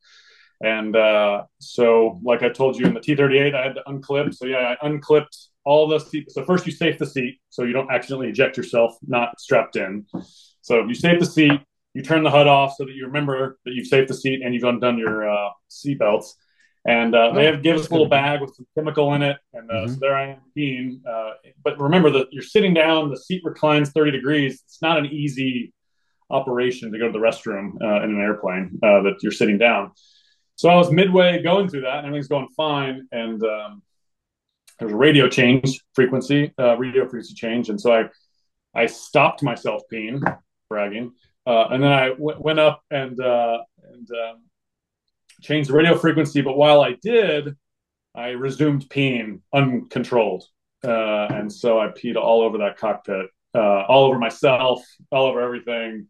and 0.61 0.95
uh, 0.95 1.45
so, 1.57 2.21
like 2.23 2.43
I 2.43 2.49
told 2.49 2.77
you 2.77 2.85
in 2.85 2.93
the 2.93 2.99
T38, 2.99 3.55
I 3.55 3.63
had 3.63 3.75
to 3.75 3.83
unclip. 3.87 4.35
So 4.35 4.45
yeah, 4.45 4.75
I 4.79 4.87
unclipped 4.87 5.35
all 5.65 5.87
the 5.87 5.97
seat. 5.97 6.31
So 6.31 6.45
first 6.45 6.67
you 6.67 6.71
safe 6.71 6.99
the 6.99 7.07
seat 7.07 7.39
so 7.49 7.63
you 7.63 7.73
don't 7.73 7.89
accidentally 7.91 8.29
eject 8.29 8.57
yourself 8.57 8.95
not 9.07 9.39
strapped 9.39 9.75
in. 9.75 10.05
So 10.63 10.79
you 10.87 10.95
safe 10.95 11.19
the 11.19 11.25
seat, 11.25 11.59
you 11.93 12.01
turn 12.01 12.23
the 12.23 12.31
HUD 12.31 12.47
off 12.47 12.75
so 12.77 12.85
that 12.85 12.93
you 12.93 13.05
remember 13.05 13.59
that 13.65 13.73
you've 13.73 13.87
saved 13.87 14.09
the 14.09 14.13
seat 14.13 14.41
and 14.41 14.53
you've 14.53 14.63
undone 14.63 14.97
your 14.97 15.29
uh, 15.29 15.49
seat 15.67 15.99
belts. 15.99 16.35
And 16.85 17.13
uh, 17.13 17.33
they 17.33 17.45
have 17.45 17.61
give 17.61 17.77
us 17.77 17.87
a 17.87 17.91
little 17.91 18.07
bag 18.07 18.41
with 18.41 18.55
some 18.55 18.65
chemical 18.75 19.13
in 19.13 19.21
it, 19.21 19.37
and 19.53 19.71
uh, 19.71 19.73
mm-hmm. 19.73 19.93
so 19.93 19.99
there 20.01 20.15
I 20.15 20.31
am 20.31 20.39
peeing. 20.57 20.99
Uh, 21.05 21.31
but 21.63 21.79
remember 21.79 22.09
that 22.11 22.27
you're 22.31 22.43
sitting 22.43 22.73
down, 22.73 23.09
the 23.09 23.15
seat 23.15 23.41
reclines 23.45 23.91
30 23.91 24.11
degrees. 24.11 24.61
It's 24.65 24.81
not 24.81 24.97
an 24.97 25.05
easy 25.05 25.71
operation 26.29 26.91
to 26.91 26.99
go 26.99 27.05
to 27.05 27.11
the 27.13 27.19
restroom 27.19 27.81
uh, 27.81 28.03
in 28.03 28.15
an 28.15 28.19
airplane 28.19 28.79
uh, 28.83 29.01
that 29.03 29.15
you're 29.21 29.31
sitting 29.31 29.57
down. 29.57 29.91
So 30.55 30.69
I 30.69 30.75
was 30.75 30.91
midway 30.91 31.41
going 31.41 31.69
through 31.69 31.81
that, 31.81 31.99
and 31.99 32.07
everything's 32.07 32.27
going 32.27 32.49
fine. 32.55 33.07
And 33.13 33.41
um, 33.43 33.81
there 34.79 34.87
was 34.87 34.93
a 34.93 34.97
radio 34.97 35.29
change 35.29 35.79
frequency, 35.93 36.53
uh, 36.59 36.75
radio 36.77 37.03
frequency 37.03 37.33
change, 37.33 37.69
and 37.69 37.79
so 37.79 37.93
I 37.93 38.09
I 38.75 38.87
stopped 38.87 39.43
myself 39.43 39.83
peeing, 39.91 40.21
bragging, 40.73 41.13
uh, 41.45 41.67
and 41.69 41.83
then 41.83 41.91
I 41.91 42.09
w- 42.09 42.39
went 42.39 42.59
up 42.59 42.81
and 42.89 43.19
uh, 43.19 43.59
and 43.93 44.07
um, 44.11 44.41
changed 45.41 45.69
the 45.69 45.73
radio 45.73 45.95
frequency. 45.95 46.41
But 46.41 46.57
while 46.57 46.81
I 46.81 46.93
did, 47.01 47.55
I 48.15 48.29
resumed 48.29 48.89
peeing 48.89 49.41
uncontrolled, 49.53 50.45
uh, 50.83 51.27
and 51.29 51.51
so 51.51 51.79
I 51.79 51.89
peed 51.89 52.15
all 52.15 52.41
over 52.41 52.57
that 52.59 52.77
cockpit, 52.77 53.27
uh, 53.53 53.83
all 53.83 54.05
over 54.05 54.17
myself, 54.17 54.83
all 55.11 55.25
over 55.27 55.41
everything. 55.41 56.07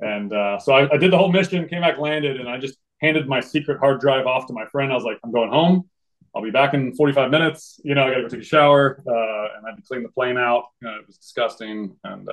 And 0.00 0.32
uh, 0.32 0.58
so 0.58 0.72
I, 0.72 0.90
I 0.94 0.96
did 0.96 1.12
the 1.12 1.18
whole 1.18 1.30
mission, 1.30 1.68
came 1.68 1.82
back, 1.82 1.98
landed, 1.98 2.40
and 2.40 2.48
I 2.48 2.56
just 2.56 2.78
handed 3.02 3.28
my 3.28 3.40
secret 3.40 3.80
hard 3.80 4.00
drive 4.00 4.26
off 4.26 4.46
to 4.46 4.54
my 4.54 4.64
friend. 4.72 4.90
I 4.90 4.94
was 4.94 5.04
like, 5.04 5.18
I'm 5.22 5.30
going 5.30 5.50
home. 5.50 5.90
I'll 6.34 6.42
be 6.42 6.50
back 6.50 6.72
in 6.72 6.94
45 6.94 7.30
minutes. 7.30 7.80
You 7.84 7.94
know, 7.94 8.04
I 8.04 8.10
got 8.10 8.16
to 8.16 8.22
go 8.22 8.28
take 8.28 8.40
a 8.40 8.44
shower 8.44 9.02
uh, 9.06 9.56
and 9.56 9.66
I 9.66 9.70
had 9.70 9.76
to 9.76 9.82
clean 9.82 10.02
the 10.02 10.08
plane 10.08 10.38
out. 10.38 10.64
it 10.80 11.06
was 11.06 11.18
disgusting. 11.18 11.96
And 12.04 12.28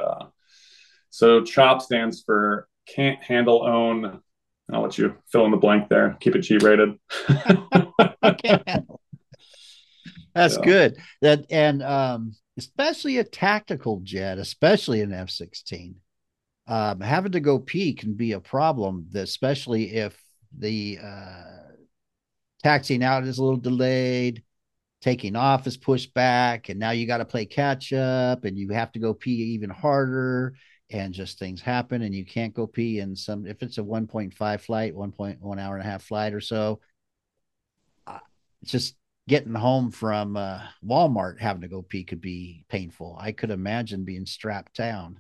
so 1.10 1.44
CHOP 1.44 1.82
stands 1.82 2.24
for 2.24 2.68
can't 2.88 3.22
handle 3.24 3.64
own. 3.66 4.22
I'll 4.72 4.82
let 4.82 4.98
you 4.98 5.16
fill 5.32 5.46
in 5.46 5.52
the 5.52 5.58
blank 5.58 5.90
there. 5.90 6.18
Keep 6.20 6.36
it 6.36 6.42
G 6.42 6.58
rated. 6.58 6.98
That's 10.34 10.58
yeah. 10.58 10.64
good. 10.64 10.98
That 11.22 11.46
and 11.50 11.82
um, 11.82 12.36
especially 12.58 13.18
a 13.18 13.24
tactical 13.24 14.02
jet, 14.04 14.38
especially 14.38 15.02
an 15.02 15.14
F 15.14 15.30
16. 15.30 15.96
Um, 16.68 17.00
having 17.00 17.32
to 17.32 17.40
go 17.40 17.60
pee 17.60 17.94
can 17.94 18.16
be 18.16 18.34
a 18.34 18.42
problem, 18.42 19.08
especially 19.16 19.96
if 19.96 20.22
the 20.58 21.00
uh, 21.02 21.44
taxiing 22.62 23.04
out 23.04 23.24
is 23.24 23.38
a 23.38 23.44
little 23.44 23.60
delayed 23.60 24.44
taking 25.02 25.36
off 25.36 25.68
is 25.68 25.78
pushed 25.78 26.14
back 26.14 26.70
and 26.70 26.80
now 26.80 26.92
you 26.92 27.06
got 27.06 27.18
to 27.18 27.26
play 27.26 27.46
catch 27.46 27.94
up 27.94 28.46
and 28.46 28.58
you 28.58 28.70
have 28.70 28.92
to 28.92 29.00
go 29.00 29.14
pee 29.14 29.32
even 29.32 29.70
harder 29.70 30.56
and 30.90 31.14
just 31.14 31.38
things 31.38 31.62
happen 31.62 32.02
and 32.02 32.16
you 32.16 32.26
can't 32.26 32.54
go 32.54 32.66
pee 32.66 33.00
and 33.00 33.18
some 33.18 33.46
if 33.46 33.62
it's 33.62 33.78
a 33.78 33.84
1.5 33.84 34.62
flight 34.62 34.96
1.1 34.96 35.62
hour 35.62 35.78
and 35.78 35.86
a 35.86 35.90
half 35.90 36.04
flight 36.04 36.34
or 36.34 36.42
so 36.42 36.80
uh, 38.08 38.20
just 38.64 38.96
getting 39.28 39.54
home 39.54 39.92
from 39.92 40.36
uh, 40.36 40.62
walmart 40.84 41.40
having 41.40 41.62
to 41.62 41.68
go 41.68 41.82
pee 41.84 42.04
could 42.04 42.22
be 42.22 42.66
painful 42.68 43.18
i 43.20 43.32
could 43.32 43.52
imagine 43.52 44.04
being 44.04 44.26
strapped 44.26 44.76
down 44.76 45.20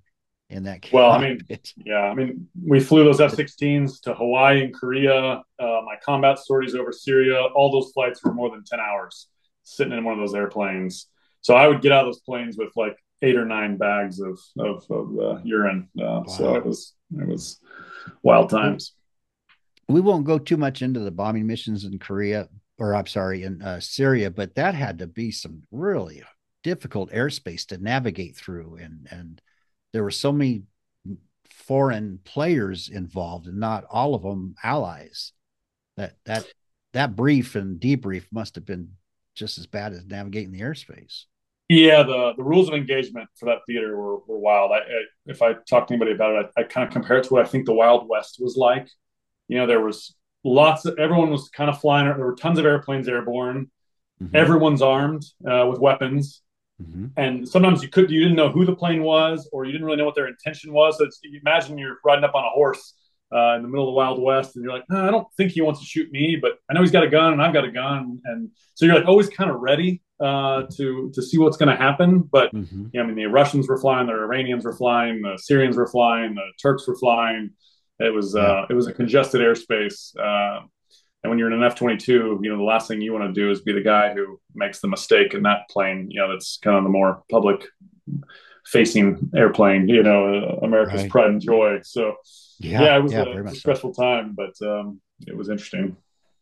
in 0.49 0.63
that 0.63 0.81
case. 0.81 0.93
Well, 0.93 1.11
I 1.11 1.19
mean, 1.19 1.41
yeah, 1.75 2.03
I 2.03 2.13
mean, 2.13 2.47
we 2.65 2.79
flew 2.79 3.03
those 3.03 3.19
F-16s 3.19 3.99
to 4.03 4.13
Hawaii 4.13 4.63
and 4.63 4.73
Korea. 4.73 5.43
Uh, 5.59 5.81
my 5.83 5.95
combat 6.01 6.39
stories 6.39 6.73
over 6.73 6.93
Syria. 6.93 7.41
All 7.53 7.69
those 7.69 7.91
flights 7.91 8.23
were 8.23 8.33
more 8.33 8.49
than 8.49 8.63
ten 8.63 8.79
hours 8.79 9.27
sitting 9.67 9.93
in 9.97 10.03
one 10.03 10.13
of 10.13 10.19
those 10.19 10.35
airplanes. 10.35 11.07
So 11.41 11.55
I 11.55 11.67
would 11.67 11.81
get 11.81 11.91
out 11.91 12.05
of 12.05 12.07
those 12.07 12.21
planes 12.21 12.57
with 12.57 12.69
like 12.75 12.97
eight 13.21 13.35
or 13.35 13.45
nine 13.45 13.77
bags 13.77 14.19
of 14.19 14.39
of, 14.57 14.83
of 14.89 15.19
uh, 15.19 15.39
urine. 15.43 15.89
Uh, 15.99 16.03
wow. 16.03 16.23
So 16.25 16.55
it 16.55 16.65
was 16.65 16.93
it 17.17 17.27
was 17.27 17.59
wild 18.23 18.49
times. 18.49 18.93
we 19.87 20.01
won't 20.01 20.25
go 20.25 20.37
too 20.37 20.57
much 20.57 20.81
into 20.81 20.99
the 20.99 21.11
bombing 21.11 21.47
missions 21.47 21.83
in 21.85 21.99
Korea, 21.99 22.49
or 22.77 22.95
I'm 22.95 23.07
sorry, 23.07 23.43
in 23.43 23.61
uh, 23.61 23.79
Syria, 23.79 24.29
but 24.31 24.55
that 24.55 24.75
had 24.75 24.99
to 24.99 25.07
be 25.07 25.31
some 25.31 25.63
really 25.71 26.23
difficult 26.63 27.11
airspace 27.11 27.65
to 27.67 27.77
navigate 27.77 28.35
through, 28.35 28.77
and 28.81 29.07
and 29.11 29.41
there 29.93 30.03
were 30.03 30.11
so 30.11 30.31
many 30.31 30.63
foreign 31.49 32.19
players 32.23 32.89
involved, 32.89 33.47
and 33.47 33.59
not 33.59 33.85
all 33.89 34.15
of 34.15 34.21
them 34.23 34.55
allies. 34.63 35.33
That 35.95 36.15
that 36.25 36.45
that 36.93 37.15
brief 37.15 37.55
and 37.55 37.79
debrief 37.79 38.25
must 38.31 38.55
have 38.55 38.65
been 38.65 38.91
just 39.37 39.57
as 39.57 39.67
bad 39.67 39.93
as 39.93 40.05
navigating 40.05 40.51
the 40.51 40.61
airspace. 40.61 41.25
Yeah, 41.69 42.03
the 42.03 42.33
the 42.35 42.43
rules 42.43 42.69
of 42.69 42.75
engagement 42.75 43.29
for 43.35 43.45
that 43.45 43.59
theater 43.67 43.95
were, 43.97 44.19
were 44.19 44.39
wild. 44.39 44.71
I, 44.71 44.77
I 44.77 45.03
if 45.25 45.41
I 45.41 45.53
talk 45.53 45.87
to 45.87 45.93
anybody 45.93 46.13
about 46.13 46.35
it, 46.35 46.51
I, 46.57 46.61
I 46.61 46.63
kind 46.63 46.87
of 46.87 46.93
compare 46.93 47.17
it 47.17 47.25
to 47.25 47.33
what 47.33 47.45
I 47.45 47.47
think 47.47 47.65
the 47.65 47.73
Wild 47.73 48.07
West 48.07 48.37
was 48.39 48.55
like. 48.55 48.89
You 49.47 49.57
know, 49.57 49.67
there 49.67 49.81
was 49.81 50.15
lots 50.43 50.85
of 50.85 50.97
everyone 50.97 51.29
was 51.29 51.49
kind 51.49 51.69
of 51.69 51.79
flying. 51.79 52.05
There 52.05 52.25
were 52.25 52.35
tons 52.35 52.57
of 52.57 52.65
airplanes 52.65 53.07
airborne. 53.07 53.69
Mm-hmm. 54.21 54.35
Everyone's 54.35 54.81
armed 54.81 55.23
uh, 55.45 55.67
with 55.69 55.79
weapons, 55.79 56.41
mm-hmm. 56.81 57.07
and 57.17 57.47
sometimes 57.47 57.83
you 57.83 57.89
could 57.89 58.09
you 58.09 58.21
didn't 58.21 58.37
know 58.37 58.49
who 58.49 58.65
the 58.65 58.75
plane 58.75 59.03
was, 59.03 59.49
or 59.51 59.65
you 59.65 59.73
didn't 59.73 59.85
really 59.85 59.97
know 59.97 60.05
what 60.05 60.15
their 60.15 60.27
intention 60.27 60.71
was. 60.71 60.97
So 60.97 61.07
imagine 61.41 61.77
you're 61.77 61.97
riding 62.03 62.23
up 62.23 62.33
on 62.33 62.45
a 62.45 62.49
horse 62.49 62.93
uh, 63.33 63.55
in 63.55 63.61
the 63.61 63.67
middle 63.67 63.85
of 63.85 63.91
the 63.91 63.97
Wild 63.97 64.21
West, 64.21 64.55
and 64.55 64.63
you're 64.63 64.73
like, 64.73 64.85
oh, 64.91 65.07
I 65.07 65.11
don't 65.11 65.27
think 65.35 65.51
he 65.51 65.61
wants 65.61 65.79
to 65.79 65.85
shoot 65.85 66.11
me, 66.11 66.37
but 66.41 66.59
I 66.69 66.73
know 66.73 66.81
he's 66.81 66.91
got 66.91 67.03
a 67.03 67.09
gun 67.09 67.33
and 67.33 67.41
I've 67.41 67.53
got 67.53 67.65
a 67.65 67.71
gun, 67.71 68.19
and 68.25 68.49
so 68.73 68.85
you're 68.85 68.95
like 68.95 69.07
always 69.07 69.29
kind 69.29 69.49
of 69.49 69.59
ready 69.59 70.01
uh, 70.19 70.63
to 70.77 71.11
to 71.13 71.21
see 71.21 71.37
what's 71.37 71.57
going 71.57 71.69
to 71.69 71.75
happen. 71.75 72.21
But 72.21 72.53
mm-hmm. 72.53 72.97
I 72.97 73.03
mean, 73.03 73.15
the 73.15 73.25
Russians 73.25 73.67
were 73.67 73.77
flying, 73.77 74.07
the 74.07 74.13
Iranians 74.13 74.65
were 74.65 74.75
flying, 74.75 75.21
the 75.21 75.37
Syrians 75.37 75.77
were 75.77 75.87
flying, 75.87 76.35
the 76.35 76.45
Turks 76.61 76.87
were 76.87 76.95
flying. 76.95 77.51
It 77.99 78.13
was 78.13 78.35
uh, 78.35 78.65
it 78.69 78.73
was 78.73 78.87
a 78.87 78.93
congested 78.93 79.41
airspace. 79.41 80.15
Uh, 80.17 80.65
and 81.23 81.31
when 81.31 81.39
you're 81.39 81.51
in 81.51 81.59
an 81.59 81.63
F 81.63 81.75
twenty 81.75 81.97
two, 81.97 82.39
you 82.41 82.49
know 82.49 82.57
the 82.57 82.63
last 82.63 82.87
thing 82.87 83.01
you 83.01 83.11
want 83.11 83.25
to 83.25 83.33
do 83.33 83.49
is 83.51 83.61
be 83.61 83.73
the 83.73 83.81
guy 83.81 84.13
who 84.13 84.39
makes 84.53 84.79
the 84.79 84.87
mistake 84.87 85.33
in 85.33 85.43
that 85.43 85.67
plane. 85.69 86.07
You 86.11 86.21
know 86.21 86.31
that's 86.31 86.59
kind 86.61 86.77
of 86.77 86.83
the 86.83 86.89
more 86.89 87.23
public 87.31 87.65
facing 88.65 89.31
airplane. 89.35 89.87
You 89.89 90.03
know, 90.03 90.59
America's 90.61 91.01
right. 91.01 91.09
pride 91.09 91.29
and 91.31 91.41
joy. 91.41 91.79
So 91.83 92.15
yeah, 92.59 92.81
yeah 92.81 92.97
it 92.97 93.03
was 93.03 93.11
yeah, 93.11 93.23
a 93.23 93.55
stressful 93.55 93.93
so. 93.93 94.01
time, 94.01 94.35
but 94.35 94.53
um, 94.67 95.01
it 95.25 95.35
was 95.35 95.49
interesting. 95.49 95.95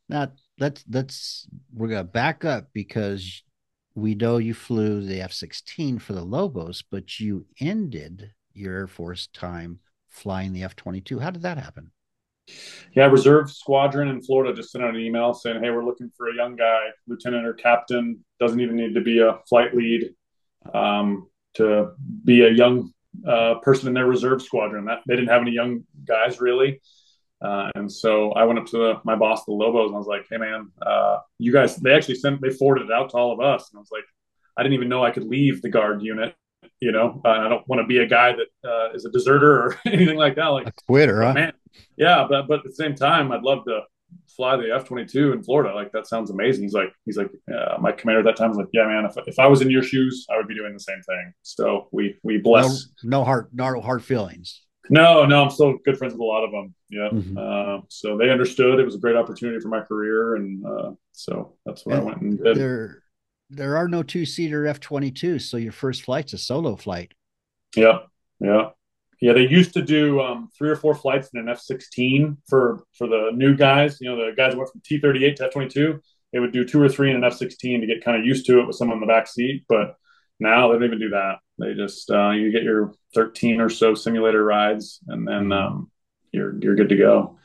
Now 0.09 0.31
let's 0.59 0.83
let's 0.89 1.47
we're 1.73 1.87
gonna 1.87 2.03
back 2.03 2.45
up 2.45 2.69
because 2.73 3.43
we 3.95 4.15
know 4.15 4.37
you 4.37 4.53
flew 4.53 5.01
the 5.01 5.21
F 5.21 5.31
sixteen 5.31 5.99
for 5.99 6.13
the 6.13 6.23
Lobos, 6.23 6.83
but 6.89 7.19
you 7.19 7.45
ended 7.59 8.31
your 8.53 8.75
Air 8.75 8.87
Force 8.87 9.27
time 9.27 9.79
flying 10.09 10.53
the 10.53 10.63
F 10.63 10.75
twenty 10.75 11.01
two. 11.01 11.19
How 11.19 11.31
did 11.31 11.41
that 11.43 11.57
happen? 11.57 11.91
Yeah, 12.93 13.07
Reserve 13.07 13.49
Squadron 13.49 14.09
in 14.09 14.21
Florida 14.21 14.53
just 14.53 14.71
sent 14.71 14.83
out 14.83 14.93
an 14.93 15.01
email 15.01 15.33
saying, 15.33 15.63
"Hey, 15.63 15.71
we're 15.71 15.85
looking 15.85 16.11
for 16.15 16.29
a 16.29 16.35
young 16.35 16.55
guy, 16.55 16.89
lieutenant 17.07 17.45
or 17.45 17.53
captain. 17.53 18.23
Doesn't 18.39 18.59
even 18.59 18.75
need 18.75 18.93
to 18.93 19.01
be 19.01 19.19
a 19.19 19.39
flight 19.49 19.75
lead, 19.75 20.13
um, 20.73 21.27
to 21.55 21.93
be 22.23 22.43
a 22.43 22.51
young 22.51 22.93
uh, 23.27 23.55
person 23.61 23.87
in 23.87 23.93
their 23.93 24.05
reserve 24.05 24.41
squadron. 24.41 24.85
That 24.85 24.99
they 25.07 25.15
didn't 25.15 25.29
have 25.29 25.41
any 25.41 25.51
young 25.51 25.83
guys 26.05 26.39
really, 26.39 26.81
uh, 27.41 27.69
and 27.75 27.91
so 27.91 28.31
I 28.31 28.45
went 28.45 28.59
up 28.59 28.65
to 28.67 28.77
the, 28.77 28.93
my 29.03 29.15
boss, 29.15 29.45
the 29.45 29.51
Lobos, 29.51 29.87
and 29.87 29.95
I 29.95 29.99
was 29.99 30.07
like, 30.07 30.25
"Hey, 30.29 30.37
man, 30.37 30.71
uh, 30.81 31.19
you 31.37 31.51
guys." 31.51 31.75
They 31.75 31.93
actually 31.93 32.15
sent 32.15 32.41
they 32.41 32.49
forwarded 32.49 32.87
it 32.87 32.93
out 32.93 33.09
to 33.11 33.17
all 33.17 33.31
of 33.31 33.39
us, 33.39 33.69
and 33.71 33.77
I 33.77 33.81
was 33.81 33.91
like, 33.91 34.05
"I 34.57 34.63
didn't 34.63 34.75
even 34.75 34.89
know 34.89 35.03
I 35.03 35.11
could 35.11 35.25
leave 35.25 35.61
the 35.61 35.69
guard 35.69 36.01
unit." 36.01 36.35
You 36.79 36.91
know, 36.91 37.21
uh, 37.23 37.29
I 37.29 37.49
don't 37.49 37.67
want 37.67 37.81
to 37.81 37.87
be 37.87 37.99
a 37.99 38.07
guy 38.07 38.33
that 38.33 38.69
uh, 38.69 38.93
is 38.93 39.05
a 39.05 39.11
deserter 39.11 39.51
or 39.51 39.79
anything 39.85 40.17
like 40.17 40.35
that. 40.35 40.47
Like 40.47 40.67
a 40.67 40.73
quitter, 40.87 41.21
huh? 41.21 41.33
Man, 41.33 41.53
yeah, 41.97 42.25
but 42.29 42.47
but 42.47 42.59
at 42.59 42.65
the 42.65 42.73
same 42.73 42.95
time, 42.95 43.31
I'd 43.31 43.43
love 43.43 43.65
to 43.65 43.81
fly 44.35 44.57
the 44.57 44.73
F 44.73 44.85
twenty 44.85 45.05
two 45.05 45.33
in 45.33 45.43
Florida. 45.43 45.73
Like 45.73 45.91
that 45.93 46.07
sounds 46.07 46.29
amazing. 46.31 46.63
He's 46.63 46.73
like, 46.73 46.91
he's 47.05 47.17
like, 47.17 47.29
uh, 47.53 47.77
my 47.79 47.91
commander 47.91 48.19
at 48.19 48.25
that 48.25 48.37
time 48.37 48.49
was 48.49 48.57
like, 48.57 48.67
yeah, 48.73 48.85
man, 48.85 49.05
if, 49.05 49.15
if 49.27 49.39
I 49.39 49.47
was 49.47 49.61
in 49.61 49.69
your 49.69 49.83
shoes, 49.83 50.25
I 50.31 50.37
would 50.37 50.47
be 50.47 50.55
doing 50.55 50.73
the 50.73 50.79
same 50.79 51.01
thing. 51.01 51.33
So 51.41 51.87
we 51.91 52.17
we 52.23 52.37
bless. 52.37 52.87
No, 53.03 53.19
no 53.19 53.23
hard, 53.23 53.47
no 53.53 53.81
hard 53.81 54.03
feelings. 54.03 54.61
No, 54.87 55.25
no, 55.25 55.43
I'm 55.43 55.49
still 55.49 55.77
good 55.83 55.97
friends 55.97 56.13
with 56.13 56.21
a 56.21 56.23
lot 56.23 56.43
of 56.43 56.51
them. 56.51 56.75
Yeah. 56.91 57.09
Mm-hmm. 57.11 57.37
Uh, 57.37 57.81
so 57.89 58.17
they 58.17 58.29
understood 58.29 58.79
it 58.79 58.85
was 58.85 58.93
a 58.93 58.99
great 58.99 59.15
opportunity 59.15 59.59
for 59.59 59.69
my 59.69 59.81
career, 59.81 60.35
and 60.35 60.63
uh, 60.63 60.91
so 61.11 61.55
that's 61.65 61.85
what 61.85 61.95
and 61.95 62.03
I 62.03 62.05
went 62.05 62.21
and 62.21 62.43
did. 62.43 62.55
There, 62.55 63.01
there 63.49 63.77
are 63.77 63.87
no 63.87 64.03
two 64.03 64.25
seater 64.25 64.67
F 64.67 64.79
twenty 64.79 65.09
two, 65.09 65.39
so 65.39 65.57
your 65.57 65.71
first 65.71 66.03
flight's 66.03 66.33
a 66.33 66.37
solo 66.37 66.75
flight. 66.75 67.13
Yeah, 67.75 67.99
yeah. 68.39 68.69
Yeah, 69.21 69.33
they 69.33 69.47
used 69.47 69.73
to 69.73 69.81
do 69.81 70.21
um, 70.21 70.49
three 70.57 70.69
or 70.69 70.75
four 70.75 70.93
flights 70.95 71.29
in 71.33 71.39
an 71.39 71.49
F 71.49 71.59
sixteen 71.59 72.37
for 72.47 72.83
for 72.97 73.07
the 73.07 73.31
new 73.33 73.55
guys. 73.55 73.99
You 74.01 74.09
know, 74.09 74.25
the 74.25 74.35
guys 74.35 74.55
went 74.55 74.69
from 74.69 74.81
T 74.83 74.99
thirty 74.99 75.25
eight 75.25 75.37
to 75.37 75.45
F 75.45 75.51
twenty 75.51 75.69
two. 75.69 76.01
They 76.33 76.39
would 76.39 76.51
do 76.51 76.65
two 76.65 76.81
or 76.81 76.89
three 76.89 77.09
in 77.09 77.15
an 77.15 77.23
F 77.23 77.35
sixteen 77.35 77.81
to 77.81 77.87
get 77.87 78.03
kind 78.03 78.19
of 78.19 78.25
used 78.25 78.45
to 78.47 78.59
it 78.59 78.67
with 78.67 78.75
someone 78.75 78.97
in 78.97 79.01
the 79.01 79.07
back 79.07 79.27
seat. 79.27 79.63
But 79.69 79.95
now 80.39 80.67
they 80.67 80.73
don't 80.73 80.83
even 80.83 80.99
do 80.99 81.09
that. 81.09 81.35
They 81.57 81.73
just 81.73 82.09
uh, 82.11 82.31
you 82.31 82.51
get 82.51 82.63
your 82.63 82.93
thirteen 83.13 83.61
or 83.61 83.69
so 83.69 83.95
simulator 83.95 84.43
rides, 84.43 84.99
and 85.07 85.27
then 85.27 85.45
mm-hmm. 85.45 85.51
um, 85.53 85.91
you're 86.31 86.55
you're 86.61 86.75
good 86.75 86.89
to 86.89 86.97
go. 86.97 87.37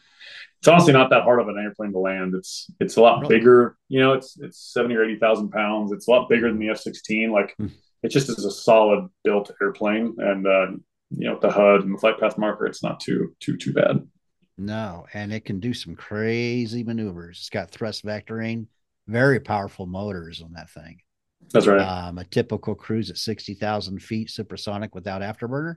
It's 0.58 0.68
honestly 0.68 0.92
not 0.92 1.08
that 1.10 1.22
hard 1.22 1.40
of 1.40 1.48
an 1.48 1.56
airplane 1.56 1.92
to 1.92 1.98
land. 1.98 2.34
It's 2.34 2.70
it's 2.80 2.96
a 2.96 3.00
lot 3.00 3.22
really? 3.22 3.38
bigger. 3.38 3.76
You 3.88 4.00
know, 4.00 4.14
it's 4.14 4.38
it's 4.40 4.72
seventy 4.72 4.96
or 4.96 5.04
eighty 5.04 5.18
thousand 5.18 5.50
pounds. 5.50 5.92
It's 5.92 6.08
a 6.08 6.10
lot 6.10 6.28
bigger 6.28 6.48
than 6.48 6.58
the 6.58 6.70
F 6.70 6.78
sixteen. 6.78 7.30
Like. 7.30 7.54
Mm-hmm 7.60 7.74
it 8.02 8.08
just 8.08 8.28
is 8.28 8.44
a 8.44 8.50
solid 8.50 9.08
built 9.24 9.50
airplane 9.60 10.14
and 10.18 10.46
uh, 10.46 10.66
you 11.10 11.28
know 11.28 11.38
the 11.40 11.50
HUD 11.50 11.82
and 11.82 11.94
the 11.94 11.98
flight 11.98 12.18
path 12.18 12.38
marker, 12.38 12.66
it's 12.66 12.82
not 12.82 13.00
too 13.00 13.34
too 13.40 13.56
too 13.56 13.72
bad. 13.72 14.06
No, 14.58 15.06
and 15.14 15.32
it 15.32 15.44
can 15.44 15.58
do 15.58 15.72
some 15.72 15.94
crazy 15.94 16.84
maneuvers. 16.84 17.38
It's 17.38 17.50
got 17.50 17.70
thrust 17.70 18.04
vectoring, 18.04 18.66
very 19.08 19.40
powerful 19.40 19.86
motors 19.86 20.42
on 20.42 20.52
that 20.52 20.70
thing. 20.70 21.00
That's 21.52 21.66
right. 21.66 21.80
Um, 21.80 22.18
a 22.18 22.24
typical 22.24 22.74
cruise 22.74 23.10
at 23.10 23.16
sixty 23.16 23.54
thousand 23.54 24.02
feet 24.02 24.30
supersonic 24.30 24.94
without 24.94 25.22
afterburner. 25.22 25.76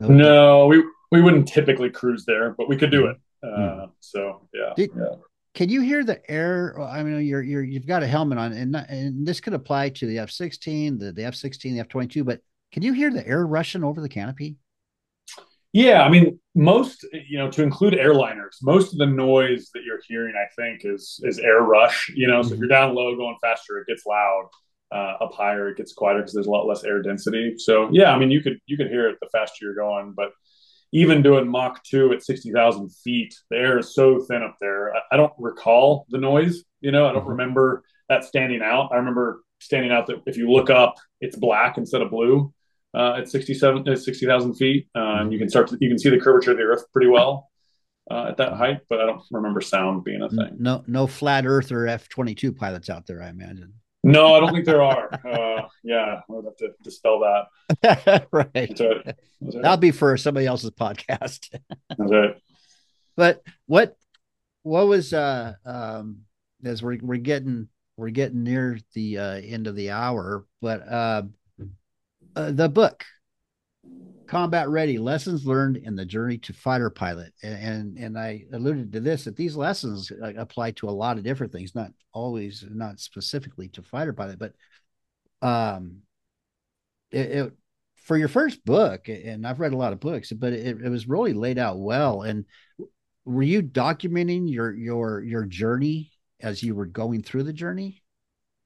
No, 0.00 0.66
we 0.66 0.82
we 1.12 1.20
wouldn't 1.20 1.48
typically 1.48 1.90
cruise 1.90 2.24
there, 2.24 2.54
but 2.56 2.68
we 2.68 2.76
could 2.76 2.90
do 2.90 3.06
it. 3.06 3.16
Uh, 3.42 3.46
mm. 3.46 3.90
So 4.00 4.48
yeah, 4.52 4.72
Did, 4.76 4.90
yeah. 4.96 5.16
Can 5.54 5.68
you 5.68 5.82
hear 5.82 6.02
the 6.02 6.28
air? 6.28 6.80
I 6.80 7.02
mean, 7.02 7.24
you're 7.24 7.42
you're 7.42 7.62
you've 7.62 7.86
got 7.86 8.02
a 8.02 8.06
helmet 8.06 8.38
on, 8.38 8.52
and 8.52 8.74
and 8.74 9.26
this 9.26 9.40
could 9.40 9.54
apply 9.54 9.90
to 9.90 10.06
the 10.06 10.18
F 10.18 10.30
sixteen, 10.30 10.98
the 10.98 11.12
the 11.12 11.24
F 11.24 11.34
sixteen, 11.34 11.74
the 11.74 11.80
F 11.80 11.88
twenty 11.88 12.08
two, 12.08 12.24
but 12.24 12.40
can 12.74 12.82
you 12.82 12.92
hear 12.92 13.12
the 13.12 13.24
air 13.24 13.46
rushing 13.46 13.84
over 13.84 14.00
the 14.00 14.08
canopy? 14.08 14.56
Yeah, 15.72 16.02
I 16.02 16.08
mean, 16.08 16.40
most 16.56 17.06
you 17.28 17.38
know, 17.38 17.48
to 17.52 17.62
include 17.62 17.94
airliners, 17.94 18.56
most 18.62 18.92
of 18.92 18.98
the 18.98 19.06
noise 19.06 19.70
that 19.74 19.84
you're 19.84 20.00
hearing, 20.08 20.34
I 20.34 20.52
think, 20.60 20.80
is 20.82 21.20
is 21.22 21.38
air 21.38 21.60
rush. 21.60 22.10
You 22.16 22.26
know, 22.26 22.40
mm-hmm. 22.40 22.48
so 22.48 22.54
if 22.54 22.58
you're 22.58 22.68
mm-hmm. 22.68 22.88
down 22.88 22.94
low 22.96 23.14
going 23.14 23.36
faster, 23.40 23.78
it 23.78 23.86
gets 23.86 24.04
loud. 24.04 24.48
Uh, 24.92 25.16
up 25.20 25.32
higher, 25.32 25.68
it 25.68 25.76
gets 25.76 25.92
quieter 25.92 26.18
because 26.18 26.34
there's 26.34 26.46
a 26.48 26.50
lot 26.50 26.66
less 26.66 26.82
air 26.82 27.00
density. 27.00 27.54
So 27.58 27.88
yeah, 27.92 28.12
I 28.12 28.18
mean, 28.18 28.32
you 28.32 28.42
could 28.42 28.58
you 28.66 28.76
could 28.76 28.88
hear 28.88 29.08
it 29.08 29.18
the 29.20 29.28
faster 29.30 29.64
you're 29.64 29.74
going, 29.76 30.12
but 30.16 30.32
even 30.92 31.22
doing 31.22 31.48
Mach 31.48 31.80
two 31.84 32.12
at 32.12 32.24
sixty 32.24 32.50
thousand 32.50 32.90
feet, 33.04 33.34
the 33.50 33.56
air 33.56 33.78
is 33.78 33.94
so 33.94 34.18
thin 34.18 34.42
up 34.42 34.56
there. 34.60 34.92
I, 34.94 35.00
I, 35.12 35.16
don't 35.16 35.32
recall 35.38 36.06
the 36.08 36.18
noise. 36.18 36.64
You 36.80 36.90
know, 36.90 37.06
I 37.06 37.12
don't 37.12 37.20
mm-hmm. 37.22 37.30
remember 37.30 37.84
that 38.08 38.24
standing 38.24 38.62
out. 38.62 38.90
I 38.92 38.96
remember 38.96 39.42
standing 39.60 39.92
out 39.92 40.08
that 40.08 40.22
if 40.26 40.36
you 40.36 40.50
look 40.50 40.70
up, 40.70 40.96
it's 41.20 41.36
black 41.36 41.78
instead 41.78 42.02
of 42.02 42.10
blue 42.10 42.52
uh, 42.94 43.16
at 43.18 43.28
67 43.28 43.88
uh, 43.88 43.96
60,000 43.96 44.54
feet. 44.54 44.88
Um, 44.94 45.32
you 45.32 45.38
can 45.38 45.48
start 45.48 45.68
to, 45.68 45.78
you 45.80 45.88
can 45.88 45.98
see 45.98 46.10
the 46.10 46.20
curvature 46.20 46.52
of 46.52 46.58
the 46.58 46.62
earth 46.62 46.84
pretty 46.92 47.08
well 47.08 47.50
uh, 48.10 48.26
at 48.28 48.36
that 48.36 48.54
height, 48.54 48.80
but 48.88 49.00
I 49.00 49.06
don't 49.06 49.22
remember 49.30 49.60
sound 49.60 50.04
being 50.04 50.22
a 50.22 50.28
thing. 50.28 50.56
No, 50.58 50.84
no 50.86 51.06
flat 51.06 51.46
earth 51.46 51.72
or 51.72 51.86
F 51.86 52.08
22 52.08 52.52
pilots 52.52 52.90
out 52.90 53.06
there, 53.06 53.22
I 53.22 53.28
imagine. 53.28 53.74
No, 54.06 54.34
I 54.34 54.40
don't 54.40 54.52
think 54.52 54.66
there 54.66 54.82
are. 54.82 55.10
Uh, 55.34 55.68
yeah, 55.82 56.20
I 56.28 56.32
would 56.32 56.44
have 56.44 56.56
to 56.56 56.70
dispel 56.82 57.20
that. 57.20 58.26
right. 58.32 58.52
That's 58.52 58.80
right. 58.80 59.04
That's 59.04 59.54
right. 59.54 59.62
That'll 59.62 59.78
be 59.78 59.92
for 59.92 60.16
somebody 60.16 60.46
else's 60.46 60.70
podcast. 60.70 61.48
That's 61.88 62.12
right. 62.12 62.36
But 63.16 63.42
what, 63.66 63.96
what 64.62 64.86
was, 64.86 65.12
uh, 65.14 65.54
um, 65.64 66.22
as 66.64 66.82
we're, 66.82 66.98
we're 67.00 67.16
getting, 67.16 67.68
we're 67.96 68.10
getting 68.10 68.42
near 68.42 68.78
the 68.92 69.18
uh, 69.18 69.34
end 69.36 69.66
of 69.66 69.76
the 69.76 69.92
hour, 69.92 70.44
but 70.60 70.86
uh, 70.86 71.22
uh, 72.36 72.52
the 72.52 72.68
book 72.68 73.04
combat 74.26 74.68
ready 74.68 74.98
lessons 74.98 75.46
learned 75.46 75.76
in 75.76 75.94
the 75.94 76.04
journey 76.04 76.38
to 76.38 76.52
fighter 76.52 76.90
pilot. 76.90 77.32
And 77.42 77.54
and, 77.54 77.98
and 77.98 78.18
i 78.18 78.44
alluded 78.52 78.92
to 78.92 79.00
this 79.00 79.24
that 79.24 79.36
these 79.36 79.56
lessons 79.56 80.10
uh, 80.10 80.32
apply 80.36 80.72
to 80.72 80.88
a 80.88 80.90
lot 80.90 81.18
of 81.18 81.24
different 81.24 81.52
things 81.52 81.74
not 81.74 81.90
always 82.12 82.64
not 82.70 83.00
specifically 83.00 83.68
to 83.68 83.82
fighter 83.82 84.12
pilot 84.12 84.38
but 84.38 84.52
um 85.42 85.98
it, 87.10 87.30
it 87.30 87.52
for 87.96 88.16
your 88.16 88.28
first 88.28 88.64
book 88.64 89.08
and 89.08 89.46
i've 89.46 89.60
read 89.60 89.72
a 89.72 89.76
lot 89.76 89.92
of 89.92 90.00
books 90.00 90.32
but 90.32 90.52
it, 90.52 90.80
it 90.80 90.88
was 90.88 91.08
really 91.08 91.32
laid 91.32 91.58
out 91.58 91.78
well. 91.78 92.22
And 92.22 92.44
were 93.24 93.42
you 93.42 93.62
documenting 93.62 94.50
your 94.50 94.72
your 94.74 95.22
your 95.22 95.44
journey 95.44 96.12
as 96.40 96.62
you 96.62 96.74
were 96.74 96.86
going 96.86 97.22
through 97.22 97.44
the 97.44 97.52
journey 97.52 98.02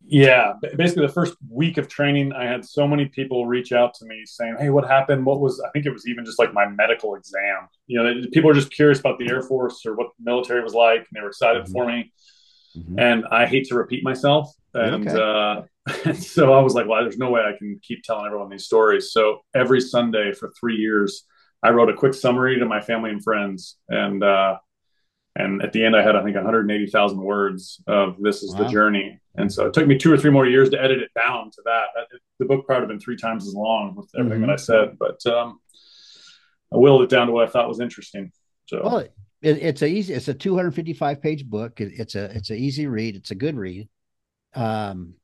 Yeah, 0.06 0.54
basically 0.76 1.06
the 1.06 1.12
first 1.12 1.36
week 1.50 1.76
of 1.76 1.88
training, 1.88 2.32
I 2.32 2.44
had 2.44 2.64
so 2.64 2.86
many 2.86 3.06
people 3.06 3.46
reach 3.46 3.72
out 3.72 3.94
to 3.94 4.06
me 4.06 4.24
saying, 4.24 4.56
"Hey, 4.58 4.70
what 4.70 4.88
happened? 4.88 5.26
What 5.26 5.40
was?" 5.40 5.60
I 5.60 5.70
think 5.70 5.86
it 5.86 5.92
was 5.92 6.06
even 6.06 6.24
just 6.24 6.38
like 6.38 6.54
my 6.54 6.66
medical 6.66 7.14
exam. 7.14 7.68
You 7.86 8.02
know, 8.02 8.22
people 8.32 8.48
were 8.48 8.54
just 8.54 8.72
curious 8.72 9.00
about 9.00 9.18
the 9.18 9.28
Air 9.28 9.42
Force 9.42 9.84
or 9.84 9.94
what 9.94 10.08
the 10.16 10.24
military 10.24 10.62
was 10.62 10.72
like, 10.72 11.00
and 11.00 11.08
they 11.12 11.20
were 11.20 11.28
excited 11.28 11.64
mm-hmm. 11.64 11.72
for 11.72 11.86
me. 11.86 12.12
Mm-hmm. 12.76 12.98
And 12.98 13.26
I 13.30 13.46
hate 13.46 13.66
to 13.68 13.74
repeat 13.74 14.02
myself, 14.02 14.52
and 14.72 15.08
okay. 15.08 15.20
uh, 15.20 16.12
so 16.14 16.54
I 16.54 16.62
was 16.62 16.74
like, 16.74 16.86
"Well, 16.86 17.02
there's 17.02 17.18
no 17.18 17.30
way 17.30 17.42
I 17.42 17.56
can 17.58 17.78
keep 17.82 18.02
telling 18.02 18.26
everyone 18.26 18.48
these 18.48 18.66
stories." 18.66 19.12
So 19.12 19.40
every 19.54 19.80
Sunday 19.80 20.32
for 20.32 20.52
three 20.58 20.76
years, 20.76 21.24
I 21.62 21.70
wrote 21.70 21.90
a 21.90 21.94
quick 21.94 22.14
summary 22.14 22.58
to 22.58 22.66
my 22.66 22.80
family 22.80 23.10
and 23.10 23.22
friends, 23.22 23.76
and 23.88 24.22
uh, 24.22 24.58
and 25.38 25.62
at 25.62 25.72
the 25.72 25.84
end, 25.84 25.94
I 25.94 26.02
had, 26.02 26.16
I 26.16 26.24
think, 26.24 26.34
180,000 26.34 27.20
words 27.20 27.80
of 27.86 28.16
this 28.20 28.42
is 28.42 28.54
wow. 28.54 28.64
the 28.64 28.68
journey. 28.68 29.20
And 29.36 29.52
so 29.52 29.66
it 29.66 29.72
took 29.72 29.86
me 29.86 29.96
two 29.96 30.12
or 30.12 30.18
three 30.18 30.32
more 30.32 30.46
years 30.46 30.68
to 30.70 30.82
edit 30.82 31.00
it 31.00 31.10
down 31.14 31.52
to 31.52 31.62
that. 31.64 31.86
The 32.40 32.44
book 32.44 32.66
probably 32.66 32.82
have 32.82 32.88
been 32.88 32.98
three 32.98 33.16
times 33.16 33.46
as 33.46 33.54
long 33.54 33.94
with 33.94 34.10
everything 34.18 34.40
mm-hmm. 34.40 34.48
that 34.48 34.54
I 34.54 34.56
said, 34.56 34.98
but 34.98 35.24
um, 35.26 35.60
I 36.74 36.76
willed 36.76 37.02
it 37.02 37.08
down 37.08 37.28
to 37.28 37.32
what 37.32 37.48
I 37.48 37.50
thought 37.50 37.68
was 37.68 37.78
interesting. 37.78 38.32
So, 38.66 38.80
well, 38.82 38.98
it, 38.98 39.12
it's 39.42 39.82
a 39.82 39.86
easy, 39.86 40.12
it's 40.12 40.26
a 40.26 40.34
255 40.34 41.22
page 41.22 41.46
book. 41.48 41.80
It, 41.80 41.92
it's 41.96 42.16
a, 42.16 42.24
it's 42.36 42.50
an 42.50 42.56
easy 42.56 42.88
read. 42.88 43.14
It's 43.14 43.30
a 43.30 43.36
good 43.36 43.56
read. 43.56 43.88
Um, 44.54 45.14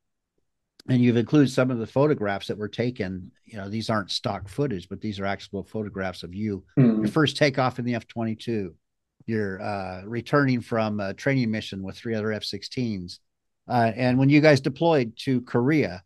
and 0.88 1.02
you've 1.02 1.16
included 1.16 1.50
some 1.50 1.72
of 1.72 1.78
the 1.78 1.88
photographs 1.88 2.46
that 2.46 2.58
were 2.58 2.68
taken. 2.68 3.32
You 3.46 3.56
know, 3.56 3.68
these 3.68 3.90
aren't 3.90 4.12
stock 4.12 4.48
footage, 4.48 4.88
but 4.88 5.00
these 5.00 5.18
are 5.18 5.26
actual 5.26 5.64
photographs 5.64 6.22
of 6.22 6.34
you, 6.34 6.62
mm-hmm. 6.78 7.00
your 7.00 7.10
first 7.10 7.36
takeoff 7.36 7.80
in 7.80 7.84
the 7.84 7.96
F 7.96 8.06
22 8.06 8.74
you're 9.26 9.60
uh, 9.62 10.02
returning 10.04 10.60
from 10.60 11.00
a 11.00 11.14
training 11.14 11.50
mission 11.50 11.82
with 11.82 11.96
three 11.96 12.14
other 12.14 12.32
F-16s. 12.32 13.18
Uh, 13.68 13.92
and 13.96 14.18
when 14.18 14.28
you 14.28 14.40
guys 14.40 14.60
deployed 14.60 15.16
to 15.16 15.40
Korea, 15.42 16.02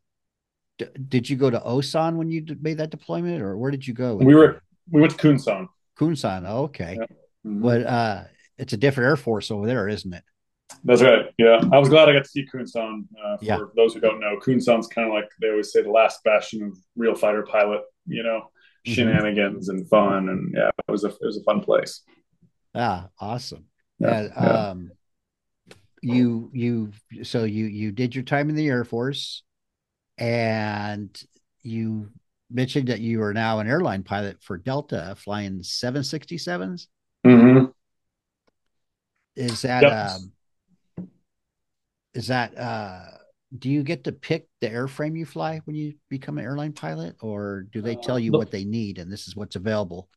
d- 0.79 0.87
did 1.09 1.29
you 1.29 1.37
go 1.37 1.51
to 1.51 1.59
Osan 1.59 2.17
when 2.17 2.31
you 2.31 2.41
d- 2.41 2.57
made 2.61 2.79
that 2.79 2.91
deployment, 2.91 3.43
or 3.43 3.57
where 3.59 3.71
did 3.71 3.87
you 3.87 3.95
go? 3.95 4.15
We 4.15 4.35
were 4.35 4.63
we 4.91 5.01
went 5.01 5.19
to 5.19 5.19
Kunsan. 5.19 5.69
Kunsan, 5.99 6.45
oh, 6.47 6.65
okay. 6.65 6.97
Yeah. 6.99 7.07
Mm-hmm. 7.47 7.63
But 7.63 7.87
uh, 7.87 8.25
it's 8.57 8.73
a 8.73 8.77
different 8.77 9.09
air 9.09 9.17
force 9.17 9.51
over 9.51 9.67
there, 9.67 9.89
isn't 9.89 10.13
it? 10.13 10.23
That's 10.85 11.03
right. 11.03 11.27
Yeah, 11.39 11.61
I 11.73 11.79
was 11.79 11.89
glad 11.89 12.09
I 12.09 12.13
got 12.13 12.25
to 12.25 12.29
see 12.29 12.47
Kunsan. 12.47 13.05
Uh, 13.23 13.37
for 13.39 13.45
yeah. 13.45 13.59
those 13.75 13.95
who 13.95 14.01
don't 14.01 14.21
know, 14.21 14.37
Kunsan's 14.39 14.87
kind 14.87 15.09
of 15.09 15.15
like 15.15 15.29
they 15.41 15.51
always 15.51 15.73
say 15.73 15.83
the 15.83 15.91
last 15.91 16.23
bastion 16.25 16.63
of 16.63 16.77
real 16.97 17.15
fighter 17.15 17.43
pilot. 17.43 17.83
You 18.07 18.23
know, 18.23 18.51
mm-hmm. 18.87 18.93
shenanigans 18.93 19.71
and 19.71 19.89
fun, 19.89 20.29
and 20.29 20.55
yeah, 20.57 20.69
it 20.87 20.93
was 20.93 21.05
a 21.05 21.09
it 21.09 21.23
was 21.23 21.39
a 21.39 21.43
fun 21.43 21.61
place. 21.61 22.03
Ah, 22.75 23.09
awesome. 23.19 23.65
Yeah, 23.99 24.23
yeah. 24.23 24.69
Um, 24.69 24.91
you 26.03 26.51
you 26.53 26.93
so 27.23 27.45
you 27.45 27.67
you 27.67 27.93
did 27.93 28.15
your 28.15 28.25
time 28.25 28.49
in 28.49 28.55
the 28.55 28.69
Air 28.69 28.85
Force, 28.85 29.43
and 30.17 31.11
you 31.63 32.11
mentioned 32.51 32.89
that 32.89 33.01
you 33.01 33.23
are 33.23 33.35
now 33.35 33.59
an 33.59 33.69
airline 33.69 34.03
pilot 34.03 34.43
for 34.43 34.57
Delta, 34.57 35.15
flying 35.19 35.63
seven 35.63 36.05
sixty 36.05 36.39
sevens. 36.39 36.89
Mm-hmm. 37.27 37.67
Is 39.37 39.63
that 39.63 39.83
yep. 39.83 40.11
um, 40.11 40.33
is 42.15 42.29
that 42.29 42.57
uh, 42.57 43.05
do 43.57 43.71
you 43.71 43.83
get 43.83 44.05
to 44.05 44.13
pick 44.13 44.49
the 44.61 44.69
airframe 44.69 45.17
you 45.17 45.27
fly 45.27 45.61
when 45.65 45.75
you 45.75 45.95
become 46.09 46.39
an 46.39 46.45
airline 46.45 46.73
pilot, 46.73 47.17
or 47.21 47.67
do 47.73 47.81
they 47.81 47.97
tell 47.97 48.19
you 48.19 48.35
uh, 48.35 48.39
what 48.39 48.51
they 48.51 48.65
need 48.65 48.99
and 48.99 49.11
this 49.11 49.27
is 49.27 49.37
what's 49.37 49.57
available? 49.57 50.09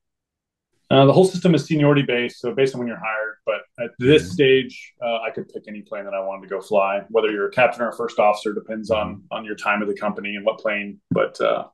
Uh, 0.91 1.05
the 1.05 1.13
whole 1.13 1.23
system 1.23 1.55
is 1.55 1.65
seniority 1.65 2.01
based, 2.01 2.41
so 2.41 2.53
based 2.53 2.75
on 2.75 2.79
when 2.79 2.87
you're 2.87 2.97
hired. 2.97 3.35
But 3.45 3.61
at 3.83 3.91
this 3.97 4.23
mm-hmm. 4.23 4.31
stage, 4.31 4.93
uh, 5.01 5.19
I 5.19 5.29
could 5.33 5.47
pick 5.47 5.63
any 5.67 5.81
plane 5.81 6.03
that 6.03 6.13
I 6.13 6.19
wanted 6.19 6.41
to 6.43 6.47
go 6.49 6.59
fly. 6.59 7.03
Whether 7.09 7.31
you're 7.31 7.47
a 7.47 7.51
captain 7.51 7.81
or 7.81 7.89
a 7.89 7.95
first 7.95 8.19
officer 8.19 8.53
depends 8.53 8.91
on 8.91 9.15
mm-hmm. 9.15 9.21
on 9.31 9.45
your 9.45 9.55
time 9.55 9.81
at 9.81 9.87
the 9.87 9.95
company 9.95 10.35
and 10.35 10.45
what 10.45 10.59
plane. 10.59 10.99
But 11.09 11.39
uh, 11.39 11.67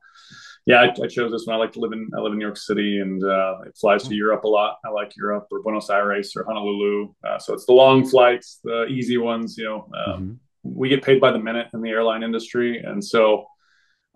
yeah, 0.66 0.82
I, 0.82 1.04
I, 1.04 1.08
chose 1.08 1.32
this 1.32 1.46
one. 1.46 1.56
I 1.56 1.58
like 1.58 1.72
to 1.72 1.80
live 1.80 1.92
in 1.92 2.08
I 2.16 2.20
live 2.20 2.32
in 2.32 2.38
New 2.38 2.44
York 2.44 2.58
City, 2.58 3.00
and 3.00 3.22
uh, 3.24 3.56
it 3.66 3.76
flies 3.76 4.02
to 4.04 4.10
mm-hmm. 4.10 4.18
Europe 4.18 4.44
a 4.44 4.48
lot. 4.48 4.76
I 4.84 4.90
like 4.90 5.16
Europe 5.16 5.48
or 5.50 5.62
Buenos 5.62 5.90
Aires 5.90 6.36
or 6.36 6.44
Honolulu. 6.44 7.12
Uh, 7.26 7.38
so 7.40 7.54
it's 7.54 7.66
the 7.66 7.72
long 7.72 8.06
flights, 8.06 8.60
the 8.62 8.84
easy 8.84 9.18
ones. 9.18 9.58
You 9.58 9.64
know, 9.64 9.90
um, 10.06 10.22
mm-hmm. 10.22 10.78
we 10.78 10.88
get 10.88 11.02
paid 11.02 11.20
by 11.20 11.32
the 11.32 11.40
minute 11.40 11.66
in 11.74 11.82
the 11.82 11.90
airline 11.90 12.22
industry, 12.22 12.84
and 12.84 13.04
so 13.04 13.46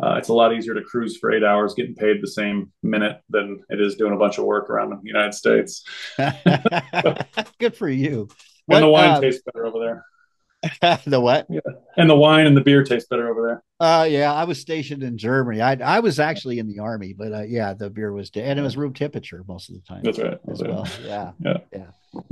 uh, 0.03 0.16
it's 0.16 0.28
a 0.28 0.34
lot 0.34 0.53
easier 0.53 0.74
to 0.74 0.82
cruise 0.82 1.16
for 1.16 1.32
eight 1.32 1.44
hours 1.44 1.74
getting 1.74 1.94
paid 1.94 2.20
the 2.20 2.28
same 2.28 2.72
minute 2.82 3.20
than 3.30 3.62
it 3.68 3.80
is 3.80 3.94
doing 3.94 4.12
a 4.12 4.16
bunch 4.16 4.38
of 4.38 4.44
work 4.44 4.68
around 4.68 4.90
the 4.90 4.98
United 5.05 5.32
States. 5.32 5.84
Good 7.59 7.76
for 7.76 7.88
you. 7.88 8.28
What, 8.66 8.76
and 8.76 8.84
the 8.84 8.88
wine 8.88 9.11
um, 9.11 9.20
tastes 9.20 9.42
better 9.44 9.66
over 9.66 9.78
there. 9.78 11.00
the 11.07 11.20
what? 11.20 11.46
Yeah. 11.50 11.61
And 11.96 12.09
the 12.09 12.16
wine 12.16 12.46
and 12.46 12.57
the 12.57 12.61
beer 12.61 12.84
taste 12.84 13.09
better 13.09 13.28
over 13.28 13.42
there. 13.46 13.62
Uh 13.80 14.05
yeah, 14.05 14.32
I 14.32 14.44
was 14.44 14.61
stationed 14.61 15.03
in 15.03 15.18
Germany. 15.18 15.61
I 15.61 15.74
I 15.74 16.00
was 16.00 16.20
actually 16.20 16.61
in 16.61 16.68
the 16.68 16.78
army, 16.78 17.14
but 17.16 17.32
uh, 17.32 17.42
yeah, 17.42 17.74
the 17.74 17.90
beer 17.90 18.12
was 18.12 18.30
and 18.36 18.59
it 18.59 18.62
was 18.62 18.76
room 18.76 18.94
temperature 18.94 19.44
most 19.48 19.70
of 19.70 19.74
the 19.74 19.80
time. 19.82 20.03
That's 20.05 20.18
right. 20.18 20.38
That's 20.44 20.61
as 20.61 20.66
right. 20.68 20.74
well. 20.74 20.88
Yeah. 21.05 21.59
Yeah. 21.72 21.88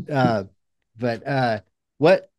Yeah. 0.09 0.15
Uh, 0.15 0.45
but 0.97 1.27
uh, 1.27 1.61
what 1.99 2.31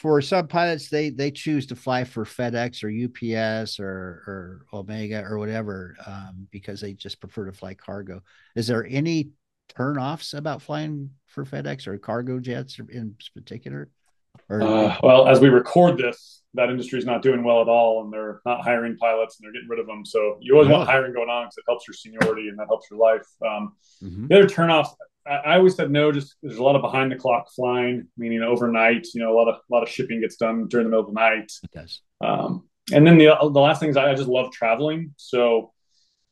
for 0.00 0.22
some 0.22 0.48
pilots 0.48 0.88
they 0.88 1.10
they 1.10 1.30
choose 1.30 1.66
to 1.66 1.76
fly 1.76 2.04
for 2.04 2.24
FedEx 2.24 2.82
or 2.82 2.88
UPS 2.88 3.78
or 3.78 3.86
or 4.26 4.66
Omega 4.72 5.22
or 5.22 5.38
whatever 5.38 5.94
um, 6.06 6.48
because 6.50 6.80
they 6.80 6.94
just 6.94 7.20
prefer 7.20 7.44
to 7.44 7.52
fly 7.52 7.74
cargo. 7.74 8.22
Is 8.56 8.66
there 8.66 8.86
any 8.88 9.28
turnoffs 9.76 10.32
about 10.32 10.62
flying 10.62 11.10
for 11.26 11.44
FedEx 11.44 11.86
or 11.86 11.98
cargo 11.98 12.40
jets 12.40 12.78
in 12.78 13.14
particular? 13.34 13.90
Or 14.48 14.62
uh, 14.62 14.96
well, 15.02 15.28
as 15.28 15.38
we 15.38 15.50
record 15.50 15.98
this, 15.98 16.40
that 16.54 16.70
industry 16.70 16.98
is 16.98 17.04
not 17.04 17.20
doing 17.20 17.44
well 17.44 17.60
at 17.60 17.68
all, 17.68 18.02
and 18.02 18.10
they're 18.10 18.40
not 18.46 18.62
hiring 18.62 18.96
pilots, 18.96 19.38
and 19.38 19.44
they're 19.44 19.52
getting 19.52 19.68
rid 19.68 19.80
of 19.80 19.86
them. 19.86 20.06
So 20.06 20.38
you 20.40 20.54
always 20.54 20.70
want 20.70 20.88
hiring 20.88 21.12
going 21.12 21.28
on 21.28 21.44
because 21.44 21.58
it 21.58 21.64
helps 21.68 21.86
your 21.86 21.94
seniority 21.94 22.48
and 22.48 22.58
that 22.58 22.68
helps 22.68 22.86
your 22.90 22.98
life. 22.98 23.26
Um, 23.46 23.74
mm-hmm. 24.02 24.28
The 24.28 24.38
other 24.38 24.48
turnoffs, 24.48 24.88
I, 25.26 25.56
always 25.56 25.76
said 25.76 25.90
no. 25.90 26.12
Just 26.12 26.36
there's 26.42 26.58
a 26.58 26.62
lot 26.62 26.76
of 26.76 26.82
behind 26.82 27.12
the 27.12 27.16
clock 27.16 27.50
flying, 27.54 28.08
meaning 28.16 28.42
overnight. 28.42 29.06
You 29.14 29.22
know, 29.22 29.32
a 29.32 29.36
lot 29.36 29.48
of 29.48 29.56
a 29.56 29.74
lot 29.74 29.82
of 29.82 29.88
shipping 29.88 30.20
gets 30.20 30.36
done 30.36 30.68
during 30.68 30.86
the 30.86 30.90
middle 30.90 31.06
of 31.06 31.14
the 31.14 31.20
night. 31.20 31.52
It 31.62 31.70
does. 31.72 32.00
Um, 32.20 32.68
and 32.92 33.06
then 33.06 33.18
the 33.18 33.26
the 33.40 33.60
last 33.60 33.80
thing 33.80 33.90
is 33.90 33.96
I, 33.96 34.10
I 34.10 34.14
just 34.14 34.28
love 34.28 34.52
traveling. 34.52 35.14
So 35.16 35.72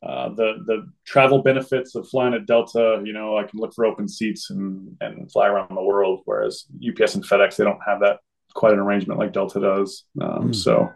uh, 0.01 0.29
the 0.29 0.63
the 0.65 0.91
travel 1.05 1.41
benefits 1.41 1.95
of 1.95 2.07
flying 2.07 2.33
at 2.33 2.45
Delta, 2.45 3.01
you 3.03 3.13
know, 3.13 3.37
I 3.37 3.43
can 3.43 3.59
look 3.59 3.73
for 3.73 3.85
open 3.85 4.07
seats 4.07 4.49
and 4.49 4.95
and 5.01 5.31
fly 5.31 5.47
around 5.47 5.75
the 5.75 5.83
world. 5.83 6.21
Whereas 6.25 6.65
UPS 6.75 7.15
and 7.15 7.23
FedEx, 7.23 7.57
they 7.57 7.63
don't 7.63 7.81
have 7.85 7.99
that 8.01 8.19
quite 8.53 8.73
an 8.73 8.79
arrangement 8.79 9.19
like 9.19 9.33
Delta 9.33 9.59
does. 9.59 10.05
Um, 10.21 10.49
mm. 10.49 10.55
So, 10.55 10.89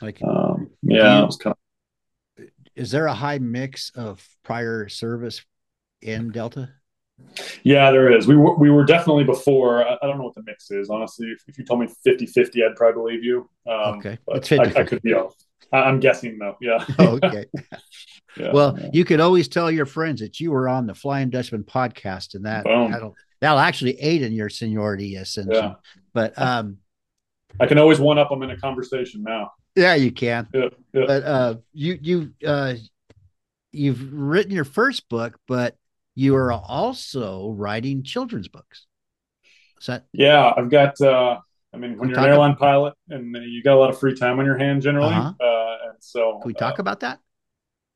like, 0.00 0.22
um, 0.22 0.70
yeah, 0.82 1.22
you, 1.22 1.28
kind 1.38 1.56
of... 2.38 2.46
Is 2.74 2.90
there 2.90 3.06
a 3.06 3.14
high 3.14 3.38
mix 3.38 3.90
of 3.90 4.26
prior 4.42 4.88
service 4.88 5.44
in 6.02 6.30
Delta? 6.30 6.70
Yeah, 7.62 7.90
there 7.90 8.12
is. 8.16 8.26
We 8.26 8.36
were, 8.36 8.56
we 8.56 8.70
were 8.70 8.84
definitely 8.84 9.24
before. 9.24 9.86
I, 9.86 9.94
I 9.94 10.06
don't 10.06 10.18
know 10.18 10.24
what 10.24 10.34
the 10.34 10.42
mix 10.44 10.70
is. 10.70 10.90
Honestly, 10.90 11.28
if, 11.28 11.42
if 11.48 11.58
you 11.58 11.64
told 11.64 11.80
me 11.80 11.88
50 12.04 12.26
50, 12.26 12.64
I'd 12.64 12.76
probably 12.76 12.94
believe 12.94 13.24
you. 13.24 13.50
Um, 13.66 13.98
okay. 13.98 14.18
But 14.26 14.52
I, 14.52 14.80
I, 14.80 14.84
could 14.84 15.02
be 15.02 15.14
off. 15.14 15.34
I, 15.72 15.88
am 15.88 16.00
guessing 16.00 16.38
though. 16.38 16.56
Yeah. 16.60 16.84
Okay. 16.98 17.46
yeah, 18.36 18.52
well, 18.52 18.78
yeah. 18.78 18.90
you 18.92 19.04
could 19.04 19.20
always 19.20 19.48
tell 19.48 19.70
your 19.70 19.86
friends 19.86 20.20
that 20.20 20.40
you 20.40 20.50
were 20.50 20.68
on 20.68 20.86
the 20.86 20.94
Flying 20.94 21.30
Dutchman 21.30 21.64
podcast, 21.64 22.34
and 22.34 22.44
that 22.44 22.64
that'll, 22.64 23.14
that'll 23.40 23.58
actually 23.58 24.00
aid 24.00 24.22
in 24.22 24.32
your 24.32 24.48
seniority 24.48 25.16
ascension. 25.16 25.54
Yeah. 25.54 25.74
But 26.12 26.38
um, 26.40 26.78
I 27.60 27.66
can 27.66 27.78
always 27.78 27.98
one 27.98 28.18
up 28.18 28.30
them 28.30 28.42
in 28.42 28.50
a 28.50 28.58
conversation 28.58 29.22
now. 29.22 29.52
Yeah, 29.74 29.94
you 29.94 30.12
can. 30.12 30.48
Yeah, 30.54 30.68
yeah. 30.92 31.04
But 31.06 31.22
uh, 31.24 31.54
you 31.72 31.98
you 32.00 32.32
uh, 32.46 32.74
you've 33.72 34.12
written 34.12 34.52
your 34.52 34.64
first 34.64 35.08
book, 35.08 35.38
but 35.46 35.76
you 36.16 36.34
are 36.34 36.50
also 36.50 37.50
writing 37.50 38.02
children's 38.02 38.48
books. 38.48 38.86
Is 39.80 39.86
that? 39.86 40.06
Yeah, 40.12 40.52
I've 40.56 40.70
got. 40.70 41.00
Uh, 41.00 41.38
I 41.72 41.76
mean, 41.76 41.98
when 41.98 42.08
you're 42.08 42.18
an 42.18 42.24
airline 42.24 42.52
about... 42.52 42.58
pilot 42.60 42.94
and 43.10 43.36
you 43.36 43.62
got 43.62 43.74
a 43.74 43.78
lot 43.78 43.90
of 43.90 44.00
free 44.00 44.14
time 44.14 44.40
on 44.40 44.46
your 44.46 44.56
hand, 44.56 44.82
generally, 44.82 45.14
uh-huh. 45.14 45.34
uh, 45.38 45.90
and 45.90 45.98
so 46.00 46.38
can 46.40 46.48
we 46.48 46.54
talk 46.54 46.78
uh, 46.78 46.82
about 46.82 47.00
that? 47.00 47.20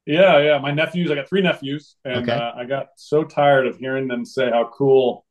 Yeah, 0.06 0.38
yeah. 0.38 0.58
My 0.58 0.70
nephews, 0.70 1.10
I 1.10 1.14
got 1.14 1.28
three 1.28 1.40
nephews, 1.40 1.96
and 2.04 2.28
okay. 2.28 2.32
uh, 2.32 2.52
I 2.54 2.64
got 2.66 2.88
so 2.96 3.24
tired 3.24 3.66
of 3.66 3.78
hearing 3.78 4.06
them 4.06 4.24
say 4.24 4.50
how 4.50 4.70
cool 4.72 5.24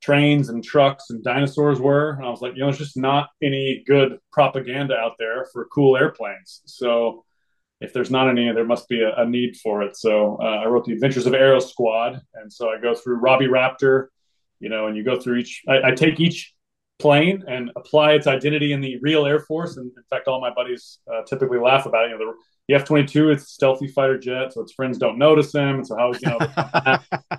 trains 0.00 0.48
and 0.48 0.64
trucks 0.64 1.10
and 1.10 1.22
dinosaurs 1.22 1.78
were, 1.78 2.12
and 2.12 2.24
I 2.24 2.30
was 2.30 2.40
like, 2.40 2.54
you 2.54 2.60
know, 2.60 2.66
there's 2.66 2.78
just 2.78 2.96
not 2.96 3.28
any 3.42 3.84
good 3.86 4.18
propaganda 4.32 4.96
out 4.96 5.12
there 5.18 5.46
for 5.52 5.66
cool 5.66 5.96
airplanes. 5.96 6.62
So 6.64 7.24
if 7.80 7.92
there's 7.92 8.10
not 8.10 8.28
any, 8.28 8.50
there 8.52 8.64
must 8.64 8.88
be 8.88 9.02
a, 9.02 9.14
a 9.16 9.26
need 9.26 9.56
for 9.56 9.82
it. 9.82 9.96
So 9.96 10.38
uh, 10.40 10.44
I 10.62 10.66
wrote 10.66 10.84
the 10.84 10.92
Adventures 10.92 11.26
of 11.26 11.34
Aero 11.34 11.60
Squad, 11.60 12.20
and 12.34 12.52
so 12.52 12.70
I 12.70 12.80
go 12.80 12.94
through 12.94 13.16
Robbie 13.16 13.46
Raptor, 13.46 14.06
you 14.60 14.68
know, 14.68 14.86
and 14.86 14.96
you 14.96 15.04
go 15.04 15.18
through 15.18 15.36
each. 15.36 15.62
I, 15.68 15.88
I 15.88 15.90
take 15.92 16.20
each 16.20 16.54
plane 16.98 17.42
and 17.48 17.70
apply 17.76 18.12
its 18.12 18.26
identity 18.26 18.72
in 18.72 18.80
the 18.80 18.98
real 19.00 19.26
Air 19.26 19.40
Force. 19.40 19.76
And 19.76 19.90
in 19.96 20.02
fact, 20.08 20.28
all 20.28 20.40
my 20.40 20.52
buddies 20.54 21.00
uh, 21.12 21.22
typically 21.22 21.58
laugh 21.58 21.86
about 21.86 22.06
it. 22.06 22.10
You 22.10 22.18
know, 22.18 22.26
the, 22.26 22.32
the 22.68 22.74
F 22.74 22.84
twenty 22.84 23.06
two, 23.06 23.30
it's 23.30 23.48
stealthy 23.48 23.88
fighter 23.88 24.18
jet, 24.18 24.52
so 24.52 24.62
its 24.62 24.72
friends 24.72 24.98
don't 24.98 25.18
notice 25.18 25.52
them, 25.52 25.76
and 25.76 25.86
so 25.86 25.96
how 25.96 26.12
you 26.12 26.28
know. 26.28 26.98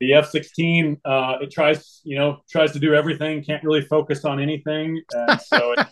the 0.00 0.12
F-16, 0.14 1.00
uh, 1.04 1.38
it 1.40 1.50
tries, 1.50 2.00
you 2.04 2.18
know, 2.18 2.40
tries 2.50 2.72
to 2.72 2.78
do 2.78 2.94
everything, 2.94 3.42
can't 3.42 3.64
really 3.64 3.80
focus 3.80 4.24
on 4.24 4.40
anything, 4.40 5.00
and 5.12 5.40
so 5.40 5.72
it, 5.72 5.86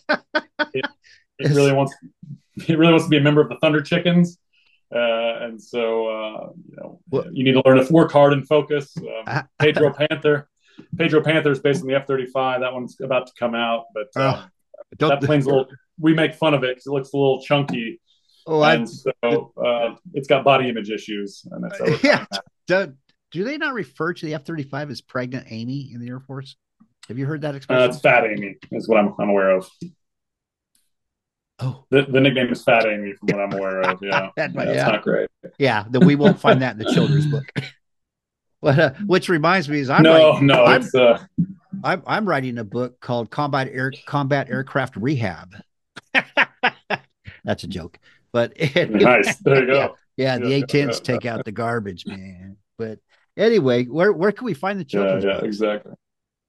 it, 0.74 0.84
it 1.38 1.48
really 1.54 1.72
wants, 1.72 1.94
it 2.68 2.78
really 2.78 2.92
wants 2.92 3.06
to 3.06 3.10
be 3.10 3.16
a 3.16 3.20
member 3.20 3.40
of 3.40 3.48
the 3.48 3.56
Thunder 3.56 3.80
Chickens, 3.80 4.38
uh, 4.94 5.44
and 5.44 5.60
so 5.60 6.06
uh, 6.08 6.48
you 6.68 6.76
know, 6.76 7.00
well, 7.10 7.24
you 7.32 7.44
need 7.44 7.52
to 7.52 7.62
learn 7.64 7.84
to 7.84 7.92
work 7.92 8.12
hard 8.12 8.32
and 8.32 8.46
focus. 8.46 8.94
Um, 8.98 9.48
Pedro 9.58 9.92
Panther, 9.92 10.48
Pedro 10.96 11.22
Panther 11.22 11.50
is 11.50 11.60
based 11.60 11.82
on 11.82 11.88
the 11.88 11.94
F-35. 11.96 12.60
That 12.60 12.72
one's 12.72 12.96
about 13.00 13.26
to 13.26 13.32
come 13.38 13.54
out, 13.54 13.86
but 13.94 14.20
uh, 14.20 14.44
that 14.98 15.22
plane's 15.22 15.46
a 15.46 15.50
little. 15.50 15.66
We 15.98 16.14
make 16.14 16.34
fun 16.34 16.54
of 16.54 16.64
it 16.64 16.70
because 16.70 16.86
it 16.86 16.90
looks 16.90 17.12
a 17.12 17.16
little 17.16 17.40
chunky. 17.42 18.00
Oh, 18.46 18.62
and 18.62 18.88
so 18.88 19.52
uh, 19.56 19.94
it's 20.12 20.28
got 20.28 20.44
body 20.44 20.68
image 20.68 20.90
issues, 20.90 21.46
and 21.50 21.72
it's 21.72 22.02
yeah. 22.04 22.26
Do, 22.66 22.94
do 23.32 23.44
they 23.44 23.56
not 23.56 23.74
refer 23.74 24.12
to 24.12 24.26
the 24.26 24.34
F 24.34 24.44
thirty 24.44 24.64
five 24.64 24.90
as 24.90 25.00
pregnant 25.00 25.46
Amy 25.50 25.90
in 25.92 26.00
the 26.00 26.08
Air 26.08 26.20
Force? 26.20 26.56
Have 27.08 27.18
you 27.18 27.26
heard 27.26 27.42
that 27.42 27.54
expression? 27.54 27.82
Uh, 27.82 27.92
it's 27.92 28.00
Fat 28.00 28.24
Amy 28.24 28.56
is 28.72 28.88
what 28.88 28.98
I'm, 28.98 29.14
I'm 29.18 29.28
aware 29.28 29.50
of. 29.50 29.68
Oh, 31.60 31.84
the, 31.90 32.02
the 32.02 32.20
nickname 32.20 32.50
is 32.50 32.64
Fat 32.64 32.84
Amy 32.86 33.12
from 33.12 33.28
what 33.28 33.40
I'm 33.40 33.52
aware 33.52 33.80
of. 33.82 34.02
Yeah, 34.02 34.30
that, 34.36 34.54
yeah, 34.54 34.72
yeah. 34.72 34.86
not 34.88 35.02
great. 35.02 35.28
Yeah, 35.58 35.84
then 35.88 36.04
we 36.04 36.16
won't 36.16 36.40
find 36.40 36.60
that 36.62 36.72
in 36.72 36.78
the 36.78 36.92
children's 36.92 37.26
book. 37.26 37.44
But 38.60 38.78
uh, 38.78 38.92
which 39.04 39.28
reminds 39.28 39.68
me 39.68 39.80
is 39.80 39.90
I'm 39.90 40.02
no, 40.02 40.32
writing, 40.32 40.46
no, 40.46 40.64
I'm, 40.64 40.80
it's 40.80 40.94
uh... 40.94 41.22
I'm 41.84 42.02
I'm 42.06 42.26
writing 42.26 42.56
a 42.56 42.64
book 42.64 42.98
called 42.98 43.28
Combat 43.28 43.68
Air 43.70 43.92
Combat 44.06 44.48
Aircraft 44.48 44.96
Rehab. 44.96 45.54
That's 47.44 47.62
a 47.62 47.66
joke, 47.66 47.98
but 48.32 48.58
nice. 48.74 49.36
There 49.36 49.60
you 49.60 49.66
go. 49.66 49.96
Yeah, 50.16 50.38
yeah 50.38 50.38
the 50.38 50.62
A10s 50.62 51.02
take 51.02 51.26
out 51.26 51.44
the 51.44 51.52
garbage, 51.52 52.06
man. 52.06 52.56
But 52.78 53.00
anyway, 53.36 53.84
where 53.84 54.14
where 54.14 54.32
can 54.32 54.46
we 54.46 54.54
find 54.54 54.80
the 54.80 54.84
children's? 54.86 55.24
Yeah, 55.24 55.32
yeah, 55.32 55.36
books? 55.40 55.46
exactly. 55.46 55.92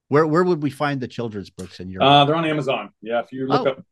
Where 0.08 0.26
where 0.26 0.42
would 0.42 0.62
we 0.62 0.70
find 0.70 1.02
the 1.02 1.08
children's 1.08 1.50
books 1.50 1.80
in 1.80 1.90
your? 1.90 2.02
Uh, 2.02 2.24
they're 2.24 2.34
on 2.34 2.46
Amazon. 2.46 2.92
Yeah, 3.02 3.20
if 3.20 3.30
you 3.30 3.46
look 3.46 3.66
oh. 3.66 3.70
up 3.72 3.84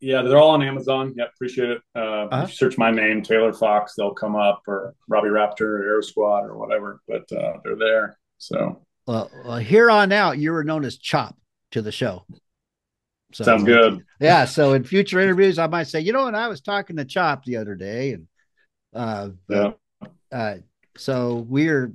yeah, 0.00 0.22
they're 0.22 0.38
all 0.38 0.50
on 0.50 0.62
Amazon. 0.62 1.14
Yeah, 1.16 1.26
appreciate 1.34 1.70
it. 1.70 1.82
Uh, 1.94 1.98
uh-huh. 1.98 2.42
If 2.44 2.50
you 2.50 2.56
search 2.56 2.78
my 2.78 2.90
name, 2.90 3.22
Taylor 3.22 3.52
Fox, 3.52 3.94
they'll 3.96 4.14
come 4.14 4.36
up, 4.36 4.62
or 4.66 4.94
Robbie 5.08 5.28
Raptor, 5.28 5.60
or 5.60 5.88
Air 5.88 6.02
Squad, 6.02 6.44
or 6.44 6.56
whatever. 6.56 7.00
But 7.06 7.30
uh, 7.32 7.58
they're 7.62 7.76
there. 7.76 8.18
So, 8.38 8.82
well, 9.06 9.30
well, 9.44 9.58
here 9.58 9.90
on 9.90 10.12
out, 10.12 10.38
you 10.38 10.52
were 10.52 10.64
known 10.64 10.84
as 10.84 10.96
Chop 10.96 11.36
to 11.72 11.82
the 11.82 11.92
show. 11.92 12.24
So, 13.32 13.44
Sounds 13.44 13.64
good. 13.64 14.04
Yeah. 14.20 14.44
So 14.44 14.74
in 14.74 14.84
future 14.84 15.18
interviews, 15.18 15.58
I 15.58 15.66
might 15.66 15.86
say, 15.86 16.00
you 16.00 16.12
know, 16.12 16.26
and 16.26 16.36
I 16.36 16.48
was 16.48 16.60
talking 16.60 16.96
to 16.96 17.04
Chop 17.04 17.44
the 17.44 17.56
other 17.56 17.74
day, 17.74 18.12
and 18.12 18.26
uh, 18.94 19.30
yeah. 19.48 19.70
Uh, 20.32 20.56
so 20.96 21.46
we're 21.48 21.92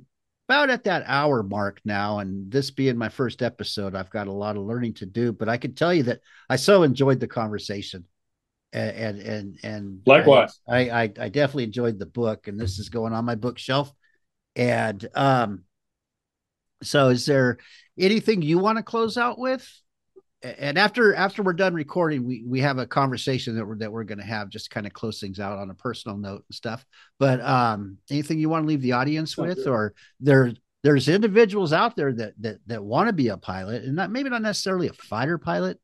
about 0.48 0.70
at 0.70 0.84
that 0.84 1.04
hour 1.06 1.42
mark 1.42 1.80
now. 1.84 2.20
And 2.20 2.50
this 2.50 2.70
being 2.70 2.96
my 2.96 3.08
first 3.08 3.42
episode, 3.42 3.94
I've 3.94 4.10
got 4.10 4.28
a 4.28 4.32
lot 4.32 4.56
of 4.56 4.62
learning 4.62 4.94
to 4.94 5.06
do, 5.06 5.32
but 5.32 5.48
I 5.48 5.56
can 5.56 5.74
tell 5.74 5.92
you 5.92 6.04
that 6.04 6.20
I 6.48 6.56
so 6.56 6.82
enjoyed 6.82 7.20
the 7.20 7.28
conversation. 7.28 8.04
And 8.72 9.18
and 9.20 9.58
and, 9.62 10.00
likewise, 10.06 10.58
I, 10.68 10.90
I 10.90 11.02
I 11.02 11.28
definitely 11.28 11.64
enjoyed 11.64 11.98
the 11.98 12.04
book, 12.04 12.46
and 12.46 12.60
this 12.60 12.78
is 12.78 12.90
going 12.90 13.14
on 13.14 13.24
my 13.24 13.34
bookshelf. 13.36 13.90
And 14.54 15.06
um, 15.14 15.62
so 16.82 17.08
is 17.08 17.24
there 17.24 17.58
anything 17.98 18.42
you 18.42 18.58
want 18.58 18.76
to 18.76 18.82
close 18.82 19.16
out 19.16 19.38
with? 19.38 19.66
And 20.58 20.78
after 20.78 21.14
after 21.14 21.42
we're 21.42 21.52
done 21.52 21.74
recording, 21.74 22.24
we 22.24 22.44
we 22.46 22.60
have 22.60 22.78
a 22.78 22.86
conversation 22.86 23.56
that 23.56 23.66
we're 23.66 23.78
that 23.78 23.92
we're 23.92 24.04
going 24.04 24.18
to 24.18 24.24
have 24.24 24.48
just 24.48 24.70
kind 24.70 24.86
of 24.86 24.92
close 24.92 25.20
things 25.20 25.40
out 25.40 25.58
on 25.58 25.70
a 25.70 25.74
personal 25.74 26.16
note 26.16 26.44
and 26.48 26.54
stuff. 26.54 26.84
But 27.18 27.40
um, 27.40 27.98
anything 28.10 28.38
you 28.38 28.48
want 28.48 28.64
to 28.64 28.68
leave 28.68 28.82
the 28.82 28.92
audience 28.92 29.36
with, 29.36 29.66
or 29.66 29.94
there 30.20 30.52
there's 30.82 31.08
individuals 31.08 31.72
out 31.72 31.96
there 31.96 32.12
that 32.12 32.34
that 32.40 32.58
that 32.66 32.84
want 32.84 33.08
to 33.08 33.12
be 33.12 33.28
a 33.28 33.36
pilot, 33.36 33.84
and 33.84 33.96
not 33.96 34.10
maybe 34.10 34.30
not 34.30 34.42
necessarily 34.42 34.88
a 34.88 34.92
fighter 34.92 35.38
pilot. 35.38 35.80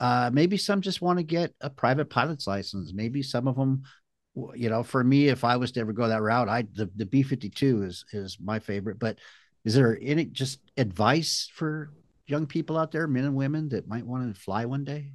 Uh, 0.00 0.30
maybe 0.32 0.56
some 0.56 0.80
just 0.80 1.00
want 1.00 1.18
to 1.18 1.22
get 1.22 1.54
a 1.60 1.70
private 1.70 2.10
pilot's 2.10 2.46
license. 2.46 2.92
Maybe 2.92 3.22
some 3.22 3.46
of 3.46 3.54
them, 3.54 3.84
you 4.54 4.68
know, 4.68 4.82
for 4.82 5.02
me, 5.02 5.28
if 5.28 5.44
I 5.44 5.56
was 5.56 5.72
to 5.72 5.80
ever 5.80 5.92
go 5.92 6.08
that 6.08 6.22
route, 6.22 6.48
I 6.48 6.66
the 6.74 6.90
the 6.96 7.06
B 7.06 7.22
fifty 7.22 7.48
two 7.48 7.84
is 7.84 8.04
is 8.12 8.38
my 8.42 8.58
favorite. 8.58 8.98
But 8.98 9.18
is 9.64 9.74
there 9.74 9.98
any 10.02 10.24
just 10.24 10.60
advice 10.76 11.48
for 11.54 11.92
young 12.26 12.46
people 12.46 12.78
out 12.78 12.92
there, 12.92 13.06
men 13.06 13.24
and 13.24 13.34
women, 13.34 13.68
that 13.70 13.88
might 13.88 14.06
want 14.06 14.34
to 14.34 14.40
fly 14.40 14.64
one 14.64 14.84
day? 14.84 15.12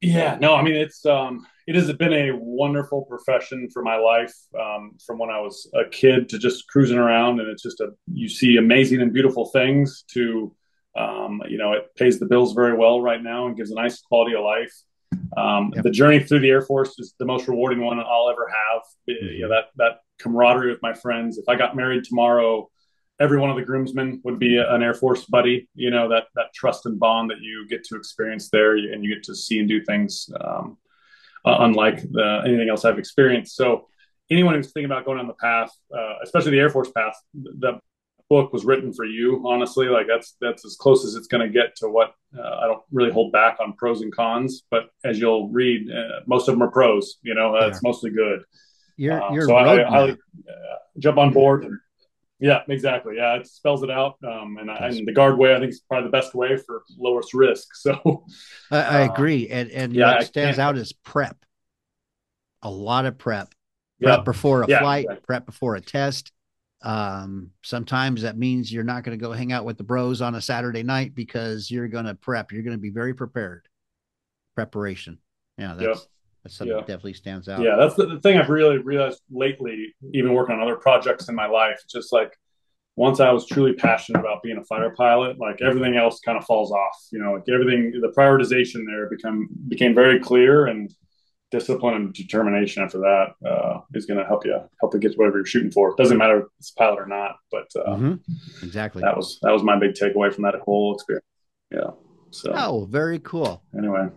Yeah, 0.00 0.38
no, 0.40 0.54
I 0.54 0.62
mean 0.62 0.76
it's 0.76 1.04
um, 1.04 1.46
it 1.66 1.74
has 1.74 1.92
been 1.92 2.12
a 2.12 2.30
wonderful 2.34 3.02
profession 3.04 3.68
for 3.70 3.82
my 3.82 3.96
life 3.96 4.32
um, 4.58 4.92
from 5.04 5.18
when 5.18 5.28
I 5.28 5.40
was 5.40 5.70
a 5.74 5.88
kid 5.88 6.30
to 6.30 6.38
just 6.38 6.66
cruising 6.68 6.96
around, 6.96 7.38
and 7.38 7.48
it's 7.50 7.62
just 7.62 7.80
a 7.80 7.90
you 8.12 8.28
see 8.28 8.56
amazing 8.56 9.02
and 9.02 9.12
beautiful 9.12 9.50
things. 9.50 10.04
To 10.14 10.54
um, 10.96 11.42
you 11.48 11.58
know, 11.58 11.72
it 11.72 11.94
pays 11.96 12.18
the 12.18 12.26
bills 12.26 12.54
very 12.54 12.76
well 12.76 13.02
right 13.02 13.22
now 13.22 13.46
and 13.46 13.56
gives 13.56 13.70
a 13.70 13.74
nice 13.74 14.00
quality 14.00 14.34
of 14.34 14.42
life. 14.42 14.72
Um, 15.36 15.72
yep. 15.74 15.84
The 15.84 15.90
journey 15.90 16.20
through 16.20 16.40
the 16.40 16.50
Air 16.50 16.62
Force 16.62 16.98
is 16.98 17.14
the 17.18 17.26
most 17.26 17.46
rewarding 17.46 17.82
one 17.82 18.00
I'll 18.00 18.30
ever 18.30 18.48
have. 18.48 18.82
Mm-hmm. 19.08 19.26
You 19.26 19.42
know 19.42 19.48
that 19.50 19.64
that 19.76 19.98
camaraderie 20.18 20.70
with 20.70 20.82
my 20.82 20.94
friends. 20.94 21.36
If 21.36 21.46
I 21.46 21.56
got 21.56 21.76
married 21.76 22.04
tomorrow, 22.04 22.70
every 23.20 23.38
one 23.38 23.50
of 23.50 23.56
the 23.56 23.62
groomsmen 23.62 24.20
would 24.24 24.38
be 24.38 24.56
an 24.56 24.82
Air 24.82 24.94
Force 24.94 25.26
buddy. 25.26 25.68
You 25.74 25.90
know 25.90 26.08
that 26.08 26.24
that 26.34 26.52
trust 26.54 26.86
and 26.86 26.98
bond 26.98 27.30
that 27.30 27.40
you 27.40 27.66
get 27.68 27.84
to 27.84 27.96
experience 27.96 28.48
there, 28.50 28.76
and 28.76 29.04
you 29.04 29.14
get 29.14 29.24
to 29.24 29.34
see 29.34 29.58
and 29.58 29.68
do 29.68 29.84
things 29.84 30.28
um, 30.40 30.78
uh, 31.44 31.58
unlike 31.60 32.02
the, 32.02 32.42
anything 32.46 32.68
else 32.68 32.84
I've 32.84 32.98
experienced. 32.98 33.56
So, 33.56 33.86
anyone 34.30 34.54
who's 34.54 34.72
thinking 34.72 34.86
about 34.90 35.04
going 35.04 35.18
on 35.18 35.26
the 35.26 35.34
path, 35.34 35.70
uh, 35.96 36.14
especially 36.22 36.52
the 36.52 36.60
Air 36.60 36.70
Force 36.70 36.90
path, 36.90 37.14
the 37.34 37.78
book 38.28 38.52
was 38.52 38.64
written 38.64 38.92
for 38.92 39.04
you. 39.04 39.42
Honestly, 39.46 39.86
like 39.86 40.06
that's 40.06 40.36
that's 40.40 40.64
as 40.64 40.76
close 40.76 41.04
as 41.04 41.14
it's 41.14 41.26
going 41.26 41.46
to 41.46 41.52
get 41.52 41.76
to 41.76 41.88
what 41.88 42.14
uh, 42.38 42.58
I 42.62 42.66
don't 42.66 42.82
really 42.90 43.12
hold 43.12 43.32
back 43.32 43.58
on 43.60 43.74
pros 43.74 44.00
and 44.00 44.14
cons. 44.14 44.62
But 44.70 44.84
as 45.04 45.18
you'll 45.18 45.48
read, 45.48 45.90
uh, 45.90 46.20
most 46.26 46.48
of 46.48 46.54
them 46.54 46.62
are 46.62 46.70
pros. 46.70 47.18
You 47.22 47.34
know, 47.34 47.58
yeah. 47.58 47.66
it's 47.66 47.82
mostly 47.82 48.10
good. 48.10 48.44
You're, 48.96 49.22
uh, 49.22 49.32
you're 49.32 49.46
so 49.46 49.56
I, 49.56 49.86
I, 49.86 49.90
highly 49.90 50.12
uh, 50.12 50.76
jump 50.98 51.18
on 51.18 51.32
board. 51.32 51.64
And, 51.64 51.78
yeah, 52.40 52.62
exactly. 52.68 53.16
Yeah, 53.16 53.36
it 53.36 53.46
spells 53.46 53.82
it 53.82 53.90
out, 53.90 54.16
um, 54.26 54.56
and, 54.58 54.70
I, 54.70 54.88
and 54.88 55.06
the 55.06 55.12
guard 55.12 55.38
way 55.38 55.54
I 55.54 55.58
think 55.58 55.70
is 55.70 55.80
probably 55.80 56.08
the 56.08 56.12
best 56.12 56.34
way 56.34 56.56
for 56.56 56.82
lowest 56.98 57.34
risk. 57.34 57.68
So 57.74 58.24
I, 58.70 58.78
I 58.78 59.02
uh, 59.02 59.12
agree, 59.12 59.48
and 59.48 59.70
and 59.70 59.94
yeah, 59.94 60.16
what 60.16 60.26
stands 60.26 60.58
out 60.58 60.76
is 60.76 60.92
prep. 60.92 61.36
A 62.62 62.70
lot 62.70 63.06
of 63.06 63.18
prep, 63.18 63.54
prep 64.02 64.18
yeah. 64.18 64.22
before 64.22 64.62
a 64.62 64.68
yeah, 64.68 64.80
flight, 64.80 65.04
exactly. 65.04 65.24
prep 65.26 65.46
before 65.46 65.76
a 65.76 65.80
test. 65.80 66.32
Um, 66.82 67.50
sometimes 67.62 68.22
that 68.22 68.38
means 68.38 68.72
you're 68.72 68.84
not 68.84 69.04
going 69.04 69.18
to 69.18 69.22
go 69.22 69.32
hang 69.32 69.52
out 69.52 69.64
with 69.66 69.76
the 69.76 69.84
bros 69.84 70.22
on 70.22 70.34
a 70.34 70.40
Saturday 70.40 70.82
night 70.82 71.14
because 71.14 71.70
you're 71.70 71.88
going 71.88 72.06
to 72.06 72.14
prep. 72.14 72.52
You're 72.52 72.62
going 72.62 72.76
to 72.76 72.80
be 72.80 72.90
very 72.90 73.14
prepared. 73.14 73.68
Preparation. 74.54 75.18
Yeah, 75.58 75.74
that's 75.74 76.06
that's 76.42 76.56
something 76.56 76.74
yeah. 76.74 76.80
that 76.80 76.86
definitely 76.86 77.14
stands 77.14 77.48
out. 77.48 77.60
Yeah, 77.60 77.76
that's 77.78 77.94
the, 77.94 78.06
the, 78.06 78.20
thing 78.20 78.38
I've 78.38 78.48
really 78.48 78.78
realized 78.78 79.20
lately, 79.30 79.94
even 80.14 80.32
working 80.32 80.56
on 80.56 80.62
other 80.62 80.76
projects 80.76 81.28
in 81.28 81.34
my 81.34 81.46
life. 81.46 81.82
Just 81.90 82.12
like 82.12 82.36
once 82.96 83.20
I 83.20 83.30
was 83.30 83.46
truly 83.46 83.74
passionate 83.74 84.20
about 84.20 84.42
being 84.42 84.56
a 84.56 84.64
fighter 84.64 84.90
pilot, 84.96 85.38
like 85.38 85.60
everything 85.60 85.96
else 85.96 86.20
kind 86.20 86.38
of 86.38 86.44
falls 86.44 86.72
off. 86.72 86.96
You 87.12 87.22
know, 87.22 87.32
like 87.32 87.48
everything, 87.52 87.92
the 88.00 88.12
prioritization 88.16 88.84
there 88.86 89.08
become 89.08 89.48
became 89.68 89.94
very 89.94 90.18
clear, 90.18 90.66
and 90.66 90.90
discipline 91.50 91.94
and 91.94 92.14
determination 92.14 92.82
after 92.82 92.98
that 92.98 93.34
uh, 93.46 93.80
is 93.94 94.06
going 94.06 94.18
to 94.18 94.24
help 94.24 94.46
you 94.46 94.58
help 94.80 94.94
you 94.94 95.00
get 95.00 95.12
to 95.12 95.18
whatever 95.18 95.38
you're 95.38 95.46
shooting 95.46 95.70
for. 95.70 95.90
It 95.90 95.96
doesn't 95.96 96.16
matter 96.16 96.40
if 96.40 96.46
it's 96.58 96.70
a 96.70 96.74
pilot 96.74 97.00
or 97.00 97.06
not, 97.06 97.36
but 97.50 97.68
uh, 97.76 97.96
mm-hmm. 97.96 98.64
exactly 98.64 99.02
that 99.02 99.16
was 99.16 99.38
that 99.42 99.52
was 99.52 99.62
my 99.62 99.78
big 99.78 99.92
takeaway 99.92 100.32
from 100.32 100.44
that 100.44 100.54
whole 100.64 100.94
experience. 100.94 101.26
Yeah. 101.70 101.90
So. 102.30 102.52
Oh, 102.54 102.86
very 102.88 103.18
cool. 103.18 103.62
Anyway. 103.76 104.08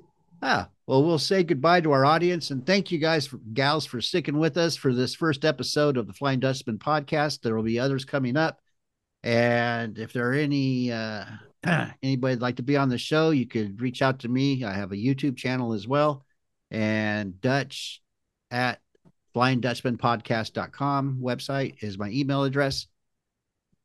Ah, 0.42 0.70
well, 0.86 1.04
we'll 1.04 1.20
say 1.20 1.44
goodbye 1.44 1.82
to 1.82 1.92
our 1.92 2.06
audience 2.06 2.52
and 2.52 2.66
thank 2.66 2.92
you 2.92 3.00
guys, 3.00 3.26
for, 3.26 3.38
gals, 3.54 3.86
for 3.86 4.02
sticking 4.02 4.38
with 4.38 4.58
us 4.58 4.76
for 4.76 4.94
this 4.94 5.16
first 5.16 5.46
episode 5.46 5.96
of 5.96 6.08
the 6.08 6.14
Flying 6.14 6.42
Dutchman 6.42 6.78
podcast. 6.78 7.42
There 7.42 7.56
will 7.56 7.64
be 7.64 7.80
others 7.80 8.04
coming 8.04 8.36
up. 8.36 8.60
And 9.24 9.98
if 9.98 10.12
there 10.12 10.30
are 10.30 10.34
any, 10.34 10.92
uh, 10.92 11.24
anybody'd 12.04 12.42
like 12.42 12.58
to 12.58 12.64
be 12.64 12.76
on 12.76 12.90
the 12.90 12.98
show, 12.98 13.30
you 13.30 13.48
could 13.48 13.82
reach 13.82 14.02
out 14.02 14.20
to 14.20 14.28
me. 14.28 14.66
I 14.66 14.74
have 14.74 14.92
a 14.92 14.98
YouTube 14.98 15.38
channel 15.38 15.72
as 15.72 15.88
well. 15.88 16.26
And 16.70 17.40
Dutch 17.40 18.02
at 18.52 18.82
flyingdutchmanpodcast.com 19.36 21.20
website 21.22 21.76
is 21.82 21.98
my 21.98 22.10
email 22.10 22.44
address. 22.44 22.88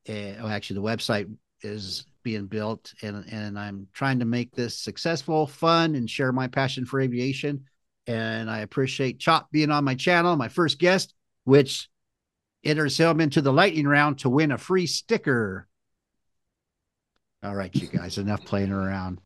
Uh, 0.08 0.34
oh, 0.40 0.48
actually, 0.48 0.80
the 0.80 0.86
website 0.86 1.32
is 1.62 2.06
being 2.28 2.46
built 2.46 2.92
and 3.00 3.24
and 3.32 3.58
I'm 3.58 3.88
trying 3.94 4.18
to 4.18 4.26
make 4.26 4.54
this 4.54 4.78
successful, 4.78 5.46
fun, 5.46 5.94
and 5.94 6.10
share 6.10 6.30
my 6.30 6.46
passion 6.46 6.84
for 6.84 7.00
aviation. 7.00 7.64
And 8.06 8.50
I 8.50 8.58
appreciate 8.58 9.18
Chop 9.18 9.50
being 9.50 9.70
on 9.70 9.82
my 9.82 9.94
channel, 9.94 10.36
my 10.36 10.48
first 10.48 10.78
guest, 10.78 11.14
which 11.44 11.88
enters 12.62 12.98
him 12.98 13.22
into 13.22 13.40
the 13.40 13.52
lightning 13.52 13.86
round 13.86 14.18
to 14.18 14.28
win 14.28 14.52
a 14.52 14.58
free 14.58 14.86
sticker. 14.86 15.66
All 17.42 17.54
right, 17.54 17.74
you 17.74 17.86
guys, 17.86 18.18
enough 18.18 18.44
playing 18.44 18.72
around. 18.72 19.22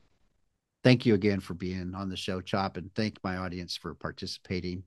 Thank 0.84 1.04
you 1.04 1.14
again 1.14 1.40
for 1.40 1.54
being 1.54 1.94
on 1.96 2.08
the 2.08 2.16
show, 2.16 2.40
Chop, 2.40 2.76
and 2.76 2.94
thank 2.94 3.18
my 3.24 3.38
audience 3.38 3.76
for 3.76 3.94
participating. 3.94 4.84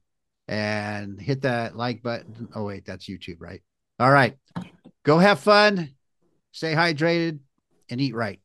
And 0.47 1.19
hit 1.19 1.41
that 1.41 1.75
like 1.75 2.01
button. 2.01 2.47
Oh, 2.55 2.63
wait, 2.63 2.85
that's 2.85 3.09
YouTube, 3.09 3.41
right? 3.41 3.61
All 3.99 4.11
right. 4.11 4.37
Go 5.03 5.17
have 5.17 5.41
fun, 5.41 5.95
stay 6.53 6.73
hydrated, 6.73 7.39
and 7.89 8.01
eat 8.01 8.15
right. 8.15 8.39